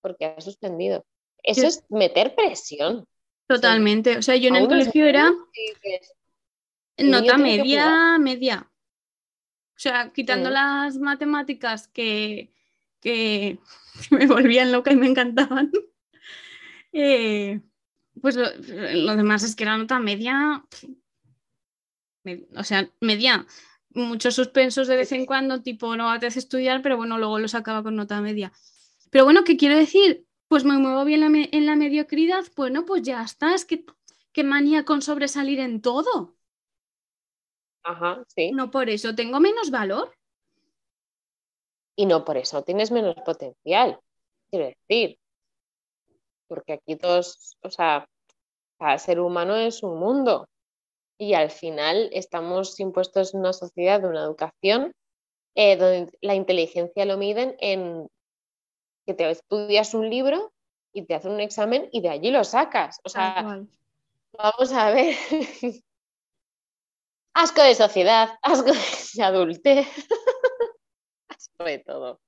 porque 0.01 0.25
has 0.25 0.43
suspendido. 0.43 1.05
Eso 1.43 1.65
es 1.67 1.83
meter 1.89 2.35
presión. 2.35 3.05
Totalmente. 3.47 4.17
O 4.17 4.21
sea, 4.21 4.35
yo 4.35 4.49
en 4.49 4.55
el 4.55 4.67
colegio 4.67 5.05
era 5.05 5.31
nota 6.97 7.37
media, 7.37 8.17
media. 8.19 8.67
O 9.75 9.79
sea, 9.81 10.11
quitando 10.13 10.49
las 10.49 10.97
matemáticas 10.97 11.87
que, 11.87 12.53
que 12.99 13.57
me 14.11 14.27
volvían 14.27 14.71
loca 14.71 14.91
y 14.91 14.95
me 14.95 15.07
encantaban. 15.07 15.71
eh, 16.93 17.61
pues 18.21 18.35
lo, 18.35 18.45
lo 18.93 19.15
demás 19.15 19.43
es 19.43 19.55
que 19.55 19.63
era 19.63 19.77
nota 19.77 19.99
media. 19.99 20.63
me- 22.23 22.45
o 22.55 22.63
sea, 22.63 22.89
media. 22.99 23.45
Muchos 23.93 24.35
suspensos 24.35 24.87
de 24.87 24.95
vez 24.95 25.11
en 25.11 25.25
cuando, 25.25 25.61
tipo, 25.63 25.97
no 25.97 26.17
te 26.19 26.27
hace 26.27 26.39
estudiar, 26.39 26.81
pero 26.81 26.95
bueno, 26.95 27.17
luego 27.17 27.39
lo 27.39 27.47
sacaba 27.49 27.83
con 27.83 27.95
nota 27.97 28.21
media. 28.21 28.53
Pero 29.11 29.25
bueno, 29.25 29.43
¿qué 29.43 29.57
quiero 29.57 29.77
decir? 29.77 30.25
Pues 30.47 30.63
me 30.63 30.77
muevo 30.77 31.05
bien 31.05 31.19
la 31.19 31.27
en 31.27 31.65
la 31.65 31.75
mediocridad. 31.75 32.43
Bueno, 32.55 32.85
pues 32.85 33.03
ya 33.03 33.21
está. 33.21 33.53
Es 33.53 33.65
que 33.65 33.85
qué 34.31 34.43
manía 34.43 34.83
con 34.85 35.01
sobresalir 35.01 35.59
en 35.59 35.81
todo. 35.81 36.35
Ajá, 37.83 38.23
sí. 38.27 38.51
No 38.51 38.71
por 38.71 38.89
eso 38.89 39.13
tengo 39.13 39.39
menos 39.39 39.69
valor. 39.69 40.15
Y 41.95 42.05
no 42.05 42.23
por 42.23 42.37
eso 42.37 42.63
tienes 42.63 42.89
menos 42.89 43.15
potencial, 43.25 43.99
quiero 44.49 44.67
decir. 44.67 45.19
Porque 46.47 46.73
aquí 46.73 46.95
todos, 46.95 47.57
o 47.61 47.69
sea, 47.69 48.07
cada 48.79 48.97
ser 48.97 49.19
humano 49.19 49.55
es 49.55 49.83
un 49.83 49.99
mundo. 49.99 50.47
Y 51.17 51.33
al 51.33 51.51
final 51.51 52.09
estamos 52.13 52.79
impuestos 52.79 53.33
en 53.33 53.41
una 53.41 53.53
sociedad, 53.53 54.01
de 54.01 54.07
una 54.07 54.23
educación, 54.23 54.93
eh, 55.55 55.75
donde 55.75 56.17
la 56.21 56.33
inteligencia 56.33 57.05
lo 57.05 57.17
miden 57.17 57.55
en 57.59 58.07
que 59.11 59.17
te 59.17 59.29
estudias 59.29 59.93
un 59.93 60.09
libro 60.09 60.53
y 60.93 61.05
te 61.05 61.15
hacen 61.15 61.33
un 61.33 61.41
examen 61.41 61.89
y 61.91 62.01
de 62.01 62.09
allí 62.09 62.31
lo 62.31 62.43
sacas. 62.43 62.99
O 63.03 63.09
sea, 63.09 63.65
vamos 64.33 64.73
a 64.73 64.91
ver. 64.91 65.15
Asco 67.33 67.63
de 67.63 67.75
sociedad, 67.75 68.37
asco 68.41 68.73
de 68.73 69.23
adultez, 69.23 69.87
asco 71.29 71.63
de 71.63 71.79
todo. 71.79 72.19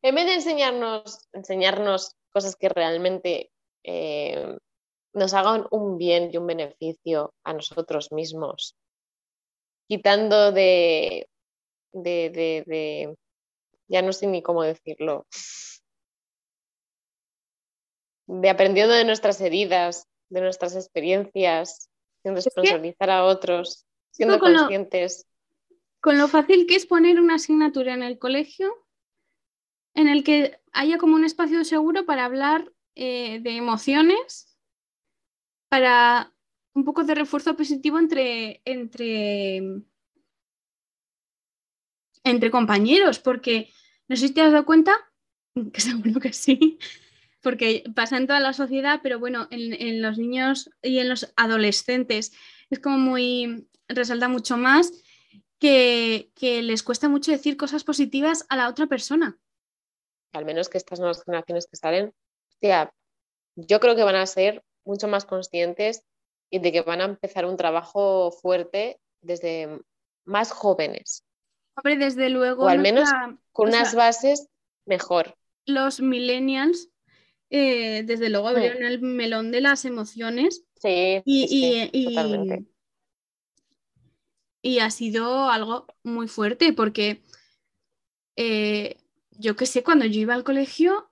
En 0.00 0.14
vez 0.14 0.24
de 0.24 0.34
enseñarnos, 0.36 1.28
enseñarnos 1.34 2.16
cosas 2.32 2.56
que 2.56 2.70
realmente 2.70 3.50
eh, 3.84 4.56
nos 5.12 5.34
hagan 5.34 5.66
un 5.70 5.98
bien 5.98 6.30
y 6.32 6.38
un 6.38 6.46
beneficio 6.46 7.34
a 7.44 7.52
nosotros 7.52 8.12
mismos, 8.12 8.76
quitando 9.86 10.52
de, 10.52 11.28
de, 11.92 12.30
de, 12.30 12.64
de 12.66 13.14
ya 13.90 14.02
no 14.02 14.12
sé 14.12 14.26
ni 14.28 14.40
cómo 14.40 14.62
decirlo, 14.62 15.26
de 18.26 18.48
aprendiendo 18.48 18.94
de 18.94 19.04
nuestras 19.04 19.40
heridas, 19.40 20.06
de 20.28 20.40
nuestras 20.40 20.76
experiencias, 20.76 21.90
sin 22.22 22.34
responsabilizar 22.34 23.10
a 23.10 23.24
otros, 23.24 23.86
siendo 24.12 24.38
con 24.38 24.52
lo- 24.52 24.58
conscientes. 24.60 25.26
Con 26.00 26.16
lo 26.18 26.28
fácil 26.28 26.66
que 26.66 26.76
es 26.76 26.86
poner 26.86 27.20
una 27.20 27.34
asignatura 27.34 27.92
en 27.92 28.02
el 28.02 28.18
colegio 28.18 28.72
en 29.94 30.08
el 30.08 30.22
que 30.22 30.60
haya 30.72 30.98
como 30.98 31.16
un 31.16 31.24
espacio 31.24 31.64
seguro 31.64 32.06
para 32.06 32.24
hablar 32.24 32.72
eh, 32.94 33.40
de 33.40 33.56
emociones, 33.56 34.56
para 35.68 36.32
un 36.74 36.84
poco 36.84 37.02
de 37.02 37.16
refuerzo 37.16 37.56
positivo 37.56 37.98
entre, 37.98 38.62
entre, 38.64 39.82
entre 42.22 42.50
compañeros, 42.50 43.18
porque 43.18 43.72
no 44.10 44.16
sé 44.16 44.26
si 44.26 44.34
te 44.34 44.40
has 44.40 44.50
dado 44.50 44.66
cuenta, 44.66 44.92
que 45.72 45.80
seguro 45.80 46.20
que 46.20 46.32
sí, 46.32 46.80
porque 47.42 47.84
pasa 47.94 48.16
en 48.16 48.26
toda 48.26 48.40
la 48.40 48.52
sociedad, 48.52 48.98
pero 49.04 49.20
bueno, 49.20 49.46
en, 49.52 50.02
los 50.02 50.18
niños 50.18 50.68
y 50.82 50.98
en 50.98 51.08
los 51.08 51.32
adolescentes 51.36 52.32
es 52.70 52.80
como 52.80 52.98
muy, 52.98 53.68
resalta 53.88 54.28
mucho 54.28 54.56
más 54.56 54.92
que, 55.60 56.32
les 56.40 56.82
cuesta 56.82 57.08
mucho 57.08 57.30
decir 57.30 57.56
cosas 57.56 57.84
positivas 57.84 58.46
a 58.48 58.56
la 58.56 58.68
otra 58.68 58.88
persona. 58.88 59.38
Al 60.32 60.44
menos 60.44 60.68
que 60.68 60.78
estas 60.78 60.98
nuevas 60.98 61.22
generaciones 61.24 61.68
que 61.68 61.76
salen, 61.76 62.12
yo 63.54 63.80
creo 63.80 63.94
que 63.94 64.04
van 64.04 64.16
a 64.16 64.26
ser 64.26 64.64
mucho 64.84 65.06
más 65.06 65.24
conscientes 65.24 66.02
y 66.50 66.58
de 66.58 66.72
que 66.72 66.82
van 66.82 67.00
a 67.00 67.04
empezar 67.04 67.46
un 67.46 67.56
trabajo 67.56 68.32
fuerte 68.32 69.00
desde 69.22 69.80
más 70.24 70.50
jóvenes. 70.50 71.24
Hombre, 71.82 71.96
desde 71.96 72.28
luego. 72.28 72.64
O 72.64 72.68
al 72.68 72.78
menos 72.78 73.08
con 73.52 73.68
unas 73.68 73.94
bases 73.94 74.48
mejor. 74.84 75.36
Los 75.66 76.00
millennials, 76.00 76.90
eh, 77.48 78.02
desde 78.04 78.28
luego, 78.28 78.46
mm. 78.46 78.50
abrieron 78.50 78.84
el 78.84 79.00
melón 79.00 79.50
de 79.50 79.60
las 79.60 79.84
emociones. 79.84 80.64
Sí, 80.76 81.22
y, 81.24 82.14
totalmente. 82.14 82.64
y, 84.62 84.78
ha 84.78 84.90
sido 84.90 85.50
algo 85.50 85.86
muy 86.02 86.26
fuerte 86.26 86.72
porque 86.72 87.22
eh, 88.36 88.96
yo 89.32 89.56
qué 89.56 89.66
sé, 89.66 89.82
cuando 89.82 90.06
yo 90.06 90.20
iba 90.20 90.34
al 90.34 90.44
colegio, 90.44 91.10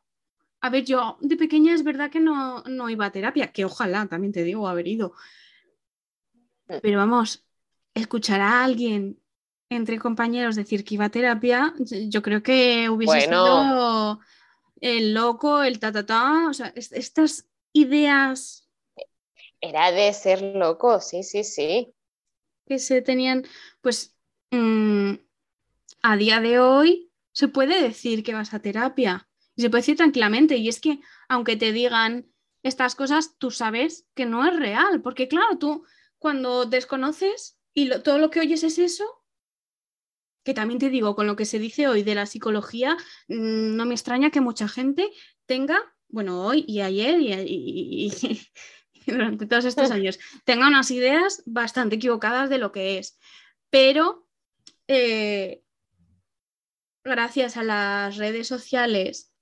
a 0.60 0.70
ver, 0.70 0.84
yo 0.84 1.18
de 1.20 1.36
pequeña 1.36 1.74
es 1.74 1.84
verdad 1.84 2.10
que 2.10 2.20
no, 2.20 2.62
no 2.64 2.88
iba 2.88 3.06
a 3.06 3.12
terapia, 3.12 3.52
que 3.52 3.64
ojalá, 3.64 4.06
también 4.06 4.32
te 4.32 4.42
digo, 4.42 4.68
haber 4.68 4.88
ido. 4.88 5.12
Mm. 6.68 6.76
Pero 6.82 6.98
vamos, 6.98 7.44
escuchar 7.94 8.40
a 8.40 8.64
alguien 8.64 9.20
entre 9.70 9.98
compañeros 9.98 10.56
decir 10.56 10.84
que 10.84 10.94
iba 10.94 11.06
a 11.06 11.10
terapia, 11.10 11.74
yo 12.08 12.22
creo 12.22 12.42
que 12.42 12.88
hubiese 12.88 13.22
sido 13.22 14.20
el 14.80 15.14
loco, 15.14 15.62
el 15.62 15.78
ta, 15.78 15.92
ta, 15.92 16.06
ta, 16.06 16.48
o 16.48 16.54
sea, 16.54 16.72
estas 16.74 17.48
ideas... 17.72 18.68
Era 19.60 19.90
de 19.90 20.12
ser 20.12 20.42
loco, 20.42 21.00
sí, 21.00 21.22
sí, 21.22 21.44
sí. 21.44 21.92
Que 22.66 22.78
se 22.78 23.02
tenían, 23.02 23.44
pues 23.80 24.16
mm, 24.50 25.14
a 26.02 26.16
día 26.16 26.40
de 26.40 26.60
hoy 26.60 27.10
se 27.32 27.48
puede 27.48 27.82
decir 27.82 28.22
que 28.22 28.34
vas 28.34 28.54
a 28.54 28.60
terapia 28.60 29.28
y 29.56 29.62
se 29.62 29.70
puede 29.70 29.82
decir 29.82 29.96
tranquilamente. 29.96 30.56
Y 30.56 30.68
es 30.68 30.80
que 30.80 31.00
aunque 31.28 31.56
te 31.56 31.72
digan 31.72 32.26
estas 32.62 32.94
cosas, 32.94 33.36
tú 33.38 33.50
sabes 33.50 34.06
que 34.14 34.26
no 34.26 34.46
es 34.46 34.56
real, 34.56 35.02
porque 35.02 35.28
claro, 35.28 35.58
tú 35.58 35.84
cuando 36.18 36.64
desconoces 36.64 37.58
y 37.74 37.90
todo 38.00 38.18
lo 38.18 38.30
que 38.30 38.40
oyes 38.40 38.62
es 38.62 38.78
eso, 38.78 39.17
que 40.48 40.54
también 40.54 40.80
te 40.80 40.88
digo, 40.88 41.14
con 41.14 41.26
lo 41.26 41.36
que 41.36 41.44
se 41.44 41.58
dice 41.58 41.88
hoy 41.88 42.02
de 42.02 42.14
la 42.14 42.24
psicología, 42.24 42.96
mm, 43.28 43.76
no 43.76 43.84
me 43.84 43.92
extraña 43.94 44.30
que 44.30 44.40
mucha 44.40 44.66
gente 44.66 45.10
tenga, 45.44 45.78
bueno, 46.08 46.42
hoy 46.42 46.64
y 46.66 46.80
ayer 46.80 47.20
y, 47.20 48.10
durante 49.06 49.44
todos 49.44 49.66
estos 49.66 49.90
años, 49.90 50.18
tenga 50.46 50.66
unas 50.66 50.90
ideas 50.90 51.42
bastante 51.44 51.96
equivocadas 51.96 52.48
de 52.48 52.56
lo 52.56 52.72
que 52.72 52.96
es. 52.96 53.18
Pero 53.68 54.26
eh, 54.86 55.60
gracias 57.04 57.58
a 57.58 57.62
las 57.62 58.16
redes 58.16 58.48
sociales, 58.48 59.34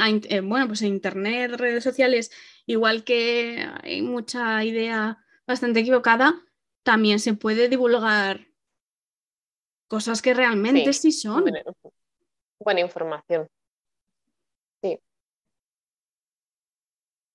eh, 0.00 0.40
bueno, 0.40 0.66
pues 0.66 0.82
en 0.82 0.88
Internet, 0.88 1.52
redes 1.52 1.84
sociales, 1.84 2.32
igual 2.66 3.04
que 3.04 3.64
hay 3.84 4.02
mucha 4.02 4.64
idea 4.64 5.24
bastante 5.46 5.78
equivocada, 5.78 6.42
también 6.82 7.20
se 7.20 7.34
puede 7.34 7.68
divulgar 7.68 8.47
cosas 9.88 10.22
que 10.22 10.34
realmente 10.34 10.92
sí, 10.92 11.12
son. 11.12 11.44
Buena, 12.60 12.80
información. 12.80 13.48
Sí. 14.82 15.00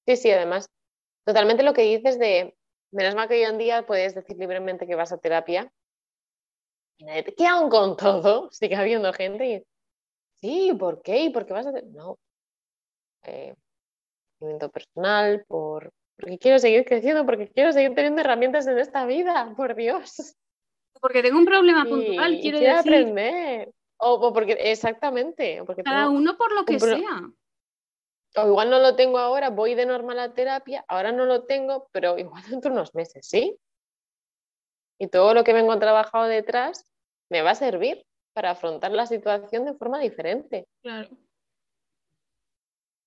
Sí, 0.05 0.15
sí, 0.17 0.31
además, 0.31 0.69
totalmente 1.25 1.63
lo 1.63 1.73
que 1.73 1.83
dices 1.83 2.19
de, 2.19 2.55
menos 2.91 3.15
mal 3.15 3.27
que 3.27 3.35
hoy 3.35 3.43
en 3.43 3.57
día 3.57 3.85
puedes 3.85 4.15
decir 4.15 4.37
libremente 4.37 4.87
que 4.87 4.95
vas 4.95 5.11
a 5.11 5.17
terapia 5.17 5.71
te 6.97 7.33
queda 7.35 7.67
con 7.69 7.97
todo, 7.97 8.49
sigue 8.51 8.75
habiendo 8.75 9.11
gente 9.13 9.45
y, 9.45 9.63
sí, 10.35 10.73
¿por 10.77 11.01
qué? 11.01 11.23
¿Y 11.23 11.29
por 11.29 11.45
qué 11.45 11.53
vas 11.53 11.67
a 11.67 11.71
No. 11.71 12.17
Eh, 13.23 13.55
personal, 14.73 15.45
por, 15.47 15.93
porque 16.17 16.37
quiero 16.37 16.59
seguir 16.59 16.83
creciendo, 16.83 17.25
porque 17.25 17.47
quiero 17.47 17.71
seguir 17.71 17.95
teniendo 17.95 18.21
herramientas 18.21 18.67
en 18.67 18.77
esta 18.77 19.05
vida, 19.05 19.53
por 19.55 19.75
Dios 19.75 20.35
porque 21.03 21.21
tengo 21.21 21.37
un 21.37 21.43
problema 21.43 21.83
puntual, 21.83 22.39
quiero, 22.39 22.59
decir. 22.59 22.79
aprender. 22.79 23.73
O, 23.97 24.31
porque, 24.31 24.53
exactamente. 24.53 25.61
porque 25.65 25.83
Cada 25.83 26.07
uno 26.07 26.37
por 26.37 26.53
lo 26.53 26.63
que 26.63 26.79
sea. 26.79 27.29
O 28.37 28.47
igual 28.47 28.69
no 28.69 28.79
lo 28.79 28.95
tengo 28.95 29.17
ahora, 29.17 29.49
voy 29.49 29.75
de 29.75 29.85
normal 29.85 30.17
a 30.19 30.33
terapia, 30.33 30.85
ahora 30.87 31.11
no 31.11 31.25
lo 31.25 31.43
tengo, 31.43 31.89
pero 31.91 32.17
igual 32.17 32.41
dentro 32.49 32.71
de 32.71 32.77
unos 32.77 32.95
meses, 32.95 33.27
¿sí? 33.27 33.57
Y 34.97 35.07
todo 35.07 35.33
lo 35.33 35.43
que 35.43 35.51
vengo 35.51 35.77
trabajado 35.77 36.23
detrás 36.23 36.89
me 37.29 37.41
va 37.41 37.51
a 37.51 37.55
servir 37.55 38.05
para 38.31 38.51
afrontar 38.51 38.91
la 38.93 39.05
situación 39.05 39.65
de 39.65 39.73
forma 39.73 39.99
diferente. 39.99 40.67
Claro. 40.81 41.09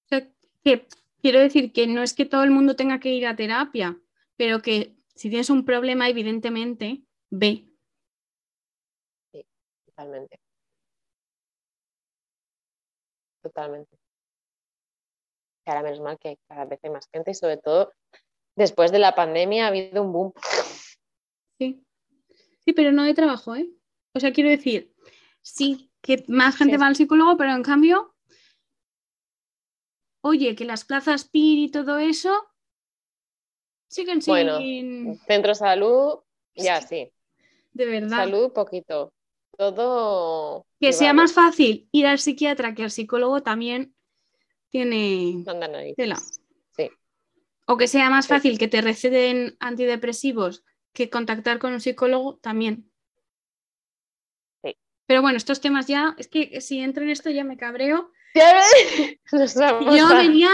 O 0.05 0.09
sea, 0.09 0.29
que 0.63 0.87
quiero 1.23 1.41
decir 1.41 1.73
que 1.73 1.87
no 1.87 2.03
es 2.03 2.13
que 2.13 2.27
todo 2.27 2.45
el 2.45 2.51
mundo 2.51 2.77
tenga 2.77 3.01
que 3.01 3.09
ir 3.09 3.27
a 3.27 3.37
terapia, 3.37 3.99
pero 4.37 4.61
que 4.61 4.95
si 5.15 5.31
tienes 5.31 5.49
un 5.49 5.65
problema, 5.65 6.11
evidentemente, 6.11 7.01
ve 7.31 7.65
totalmente. 9.97 10.41
Totalmente. 13.43 13.99
Ahora 15.65 15.83
menos 15.83 16.01
mal 16.01 16.19
que 16.19 16.39
cada 16.49 16.65
vez 16.65 16.81
hay 16.83 16.91
más 16.91 17.09
gente 17.13 17.31
y 17.31 17.35
sobre 17.35 17.57
todo 17.57 17.93
después 18.57 18.93
de 18.93 18.99
la 18.99 19.15
pandemia 19.15 19.65
ha 19.65 19.69
habido 19.69 20.03
un 20.03 20.13
boom. 20.13 20.33
Sí. 21.59 21.83
Sí, 22.65 22.73
pero 22.73 22.93
no 22.93 23.05
de 23.05 23.15
trabajo, 23.15 23.55
¿eh? 23.57 23.69
O 24.15 24.21
sea, 24.21 24.33
quiero 24.33 24.51
decir, 24.51 24.93
sí, 25.43 25.91
que 26.03 26.25
más 26.29 26.57
gente 26.57 26.79
va 26.79 26.87
al 26.87 26.97
psicólogo, 26.97 27.37
pero 27.37 27.53
en 27.53 27.63
cambio, 27.63 28.15
oye, 30.23 30.55
que 30.55 30.65
las 30.65 30.85
plazas 30.85 31.29
PIR 31.29 31.59
y 31.59 31.71
todo 31.71 31.99
eso 31.99 32.49
siguen 33.89 34.23
sin... 34.23 34.33
Bueno, 34.33 35.15
centro 35.27 35.55
salud, 35.55 36.21
ya 36.55 36.81
sí. 36.81 37.13
De 37.73 37.87
verdad. 37.87 38.17
Salud, 38.17 38.53
poquito 38.53 39.13
todo. 39.57 40.67
Que 40.81 40.93
sea 40.93 41.13
más 41.13 41.33
fácil 41.33 41.89
ir 41.93 42.07
al 42.07 42.19
psiquiatra 42.19 42.75
que 42.75 42.85
al 42.85 42.91
psicólogo 42.91 43.43
también 43.43 43.95
tiene 44.71 45.45
tela. 45.97 46.17
Sí. 46.77 46.91
O 47.67 47.77
que 47.77 47.89
sea 47.89 48.11
más 48.11 48.27
fácil 48.27 48.59
que 48.59 48.69
te 48.69 48.81
receten 48.81 49.57
antidepresivos 49.61 50.65
que 50.93 51.11
contactar 51.11 51.59
con 51.59 51.73
un 51.73 51.81
psicólogo 51.81 52.37
también. 52.37 52.91
Sí. 54.63 54.77
Pero 55.07 55.23
bueno, 55.23 55.37
estos 55.37 55.61
temas 55.61 55.87
ya, 55.87 56.15
es 56.19 56.29
que 56.29 56.61
si 56.61 56.81
entro 56.81 57.03
en 57.03 57.11
esto 57.11 57.31
ya 57.31 57.45
me 57.45 57.57
cabreo. 57.57 58.11
Yo 59.97 60.09
venía, 60.09 60.51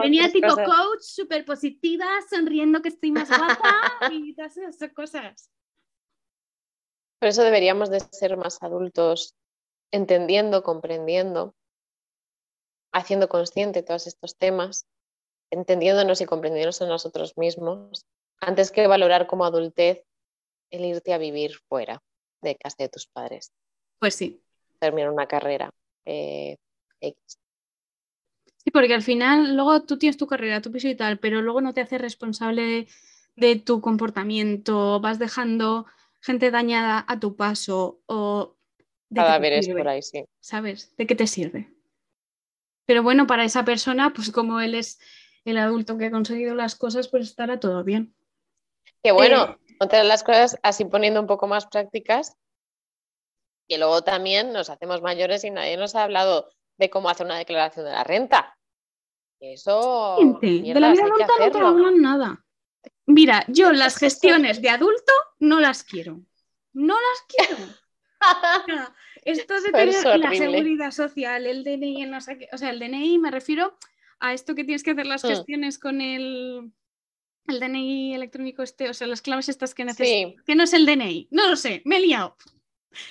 venía 0.00 0.32
tipo 0.32 0.54
coach, 0.54 1.02
súper 1.02 1.44
positiva, 1.44 2.06
sonriendo 2.30 2.80
que 2.80 2.88
estoy 2.88 3.12
más 3.12 3.28
guapa 3.28 4.10
y 4.10 4.34
todas 4.34 4.56
esas 4.56 4.92
cosas. 4.92 5.50
Por 7.26 7.30
eso 7.30 7.42
deberíamos 7.42 7.90
de 7.90 7.98
ser 7.98 8.36
más 8.36 8.62
adultos, 8.62 9.34
entendiendo, 9.90 10.62
comprendiendo, 10.62 11.56
haciendo 12.92 13.28
consciente 13.28 13.82
todos 13.82 14.06
estos 14.06 14.36
temas, 14.36 14.86
entendiéndonos 15.50 16.20
y 16.20 16.24
comprendiéndonos 16.24 16.82
a 16.82 16.86
nosotros 16.86 17.36
mismos, 17.36 18.06
antes 18.40 18.70
que 18.70 18.86
valorar 18.86 19.26
como 19.26 19.44
adultez 19.44 20.04
el 20.70 20.84
irte 20.84 21.14
a 21.14 21.18
vivir 21.18 21.56
fuera 21.68 22.00
de 22.42 22.54
casa 22.54 22.76
de 22.78 22.90
tus 22.90 23.08
padres. 23.08 23.50
Pues 23.98 24.14
sí. 24.14 24.40
Terminar 24.78 25.10
una 25.10 25.26
carrera 25.26 25.72
eh, 26.04 26.58
X. 27.00 27.40
Sí, 28.58 28.70
porque 28.70 28.94
al 28.94 29.02
final 29.02 29.56
luego 29.56 29.82
tú 29.82 29.98
tienes 29.98 30.16
tu 30.16 30.28
carrera, 30.28 30.62
tu 30.62 30.70
piso 30.70 30.86
y 30.86 30.94
tal, 30.94 31.18
pero 31.18 31.42
luego 31.42 31.60
no 31.60 31.74
te 31.74 31.80
haces 31.80 32.00
responsable 32.00 32.86
de 33.34 33.56
tu 33.56 33.80
comportamiento, 33.80 35.00
vas 35.00 35.18
dejando 35.18 35.86
gente 36.20 36.50
dañada 36.50 37.04
a 37.08 37.20
tu 37.20 37.36
paso 37.36 38.00
o... 38.06 38.56
Cadáveres 39.14 39.68
por 39.68 39.86
ahí, 39.86 40.02
sí. 40.02 40.24
¿Sabes? 40.40 40.94
¿De 40.96 41.06
qué 41.06 41.14
te 41.14 41.26
sirve? 41.26 41.72
Pero 42.86 43.02
bueno, 43.02 43.26
para 43.26 43.44
esa 43.44 43.64
persona, 43.64 44.12
pues 44.12 44.30
como 44.30 44.60
él 44.60 44.74
es 44.74 44.98
el 45.44 45.58
adulto 45.58 45.96
que 45.96 46.06
ha 46.06 46.10
conseguido 46.10 46.54
las 46.54 46.74
cosas, 46.74 47.08
pues 47.08 47.28
estará 47.28 47.60
todo 47.60 47.84
bien. 47.84 48.14
Que 49.02 49.12
bueno, 49.12 49.58
eh, 49.80 49.86
de 49.88 50.04
las 50.04 50.24
cosas, 50.24 50.58
así 50.62 50.84
poniendo 50.84 51.20
un 51.20 51.26
poco 51.26 51.46
más 51.46 51.66
prácticas, 51.66 52.36
y 53.68 53.78
luego 53.78 54.02
también 54.02 54.52
nos 54.52 54.70
hacemos 54.70 55.02
mayores 55.02 55.44
y 55.44 55.50
nadie 55.50 55.76
nos 55.76 55.94
ha 55.94 56.04
hablado 56.04 56.48
de 56.78 56.90
cómo 56.90 57.08
hacer 57.08 57.26
una 57.26 57.38
declaración 57.38 57.86
de 57.86 57.92
la 57.92 58.04
renta. 58.04 58.56
Eso. 59.40 60.16
de 60.40 60.80
la 60.80 60.92
vida 60.92 61.04
adulta 61.04 61.26
no 61.38 61.50
te 61.50 61.58
hablan 61.58 62.00
nada. 62.00 62.45
Mira, 63.06 63.44
yo 63.48 63.72
las 63.72 63.96
gestiones 63.96 64.60
de 64.60 64.68
adulto 64.68 65.12
no 65.38 65.60
las 65.60 65.82
quiero. 65.84 66.20
No 66.72 66.94
las 66.94 67.46
quiero. 67.48 67.72
Esto 69.22 69.54
de 69.54 69.60
Eso 69.60 69.66
es 69.84 70.02
tener 70.02 70.18
la 70.20 70.34
seguridad 70.34 70.90
social, 70.90 71.46
el 71.46 71.64
DNI, 71.64 72.06
no 72.06 72.20
sé 72.20 72.38
qué, 72.38 72.48
o 72.52 72.58
sea, 72.58 72.70
el 72.70 72.78
DNI 72.78 73.18
me 73.18 73.30
refiero 73.30 73.76
a 74.20 74.32
esto 74.32 74.54
que 74.54 74.64
tienes 74.64 74.82
que 74.82 74.92
hacer 74.92 75.06
las 75.06 75.24
Mm. 75.24 75.28
gestiones 75.28 75.78
con 75.78 76.00
el, 76.00 76.70
el 77.48 77.60
DNI 77.60 78.14
electrónico 78.14 78.62
este, 78.62 78.88
o 78.88 78.94
sea, 78.94 79.06
las 79.06 79.22
claves 79.22 79.48
estas 79.48 79.74
que 79.74 79.84
necesitas, 79.84 80.32
Sí, 80.32 80.36
que 80.46 80.54
no 80.54 80.62
es 80.62 80.72
el 80.72 80.86
DNI, 80.86 81.28
no 81.30 81.48
lo 81.48 81.56
sé, 81.56 81.82
me 81.84 81.96
he 81.96 82.00
liado. 82.00 82.36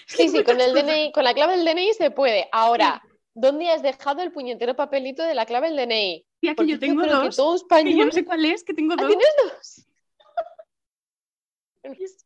Sí, 0.08 0.30
sí, 0.30 0.44
con 0.44 0.60
el. 0.62 0.74
DNI, 0.74 1.12
con 1.12 1.24
la 1.24 1.34
clave 1.34 1.58
del 1.58 1.66
DNI 1.66 1.94
se 1.94 2.12
puede. 2.12 2.48
Ahora, 2.52 3.04
¿dónde 3.34 3.70
has 3.70 3.84
dejado 3.84 4.22
el 4.24 4.32
puñetero 4.32 4.76
papelito 4.76 5.22
de 5.22 5.36
la 5.36 5.46
clave 5.46 5.70
del 5.70 5.78
DNI? 5.88 6.26
Tía, 6.46 6.56
que 6.56 6.68
yo 6.68 6.80
tengo 6.80 7.02
que 7.02 7.10
dos, 7.10 7.66
que 7.68 7.98
yo 7.98 8.06
no 8.06 8.12
sé 8.12 8.24
cuál 8.24 8.46
es, 8.46 8.64
que 8.64 8.74
tengo 8.74 8.94
Ah, 8.94 8.98
dos. 8.98 9.08
¿tienes 9.08 9.28
dos? 9.44 9.88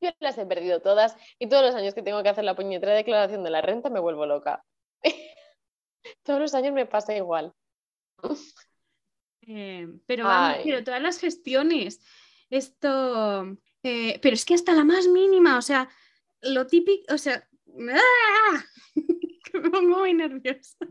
Yo 0.00 0.10
las 0.20 0.38
he 0.38 0.46
perdido 0.46 0.80
todas 0.80 1.16
y 1.38 1.48
todos 1.48 1.64
los 1.64 1.74
años 1.74 1.94
que 1.94 2.02
tengo 2.02 2.22
que 2.22 2.28
hacer 2.28 2.44
la 2.44 2.54
puñetera 2.54 2.94
declaración 2.94 3.42
de 3.42 3.50
la 3.50 3.60
renta 3.62 3.90
me 3.90 4.00
vuelvo 4.00 4.26
loca. 4.26 4.64
todos 6.22 6.40
los 6.40 6.54
años 6.54 6.72
me 6.72 6.86
pasa 6.86 7.16
igual. 7.16 7.52
Eh, 9.42 9.88
pero 10.06 10.24
vamos, 10.24 10.58
pero 10.62 10.84
todas 10.84 11.02
las 11.02 11.18
gestiones, 11.18 12.00
esto, 12.50 13.58
eh, 13.82 14.18
pero 14.22 14.34
es 14.34 14.44
que 14.44 14.54
hasta 14.54 14.72
la 14.72 14.84
más 14.84 15.08
mínima, 15.08 15.58
o 15.58 15.62
sea, 15.62 15.88
lo 16.42 16.66
típico, 16.66 17.12
o 17.14 17.18
sea, 17.18 17.48
¡ah! 17.90 18.64
que 18.94 19.58
me 19.58 19.70
pongo 19.70 19.98
muy 19.98 20.14
nerviosa. 20.14 20.86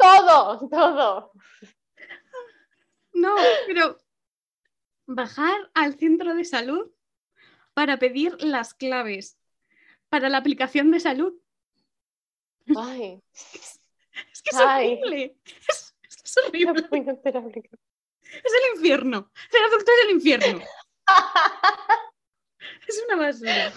Todo, 0.00 0.68
todo. 0.68 1.32
No, 3.12 3.34
pero 3.66 3.98
bajar 5.06 5.70
al 5.74 5.98
centro 5.98 6.34
de 6.34 6.44
salud 6.44 6.90
para 7.74 7.98
pedir 7.98 8.42
las 8.42 8.72
claves 8.74 9.36
para 10.08 10.28
la 10.28 10.38
aplicación 10.38 10.90
de 10.90 11.00
salud. 11.00 11.34
Ay, 12.76 13.20
Es 13.32 14.42
que 14.42 14.50
es 14.50 14.56
Ay. 14.56 14.98
horrible. 15.02 15.36
Es, 15.68 16.36
horrible. 16.46 16.88
Es 16.92 18.52
el 18.52 18.76
infierno. 18.76 19.30
Ser 19.50 19.64
adulto 19.64 19.90
es 19.92 20.04
el 20.04 20.10
infierno. 20.10 20.64
Es 22.86 23.02
una 23.06 23.16
basura. 23.16 23.72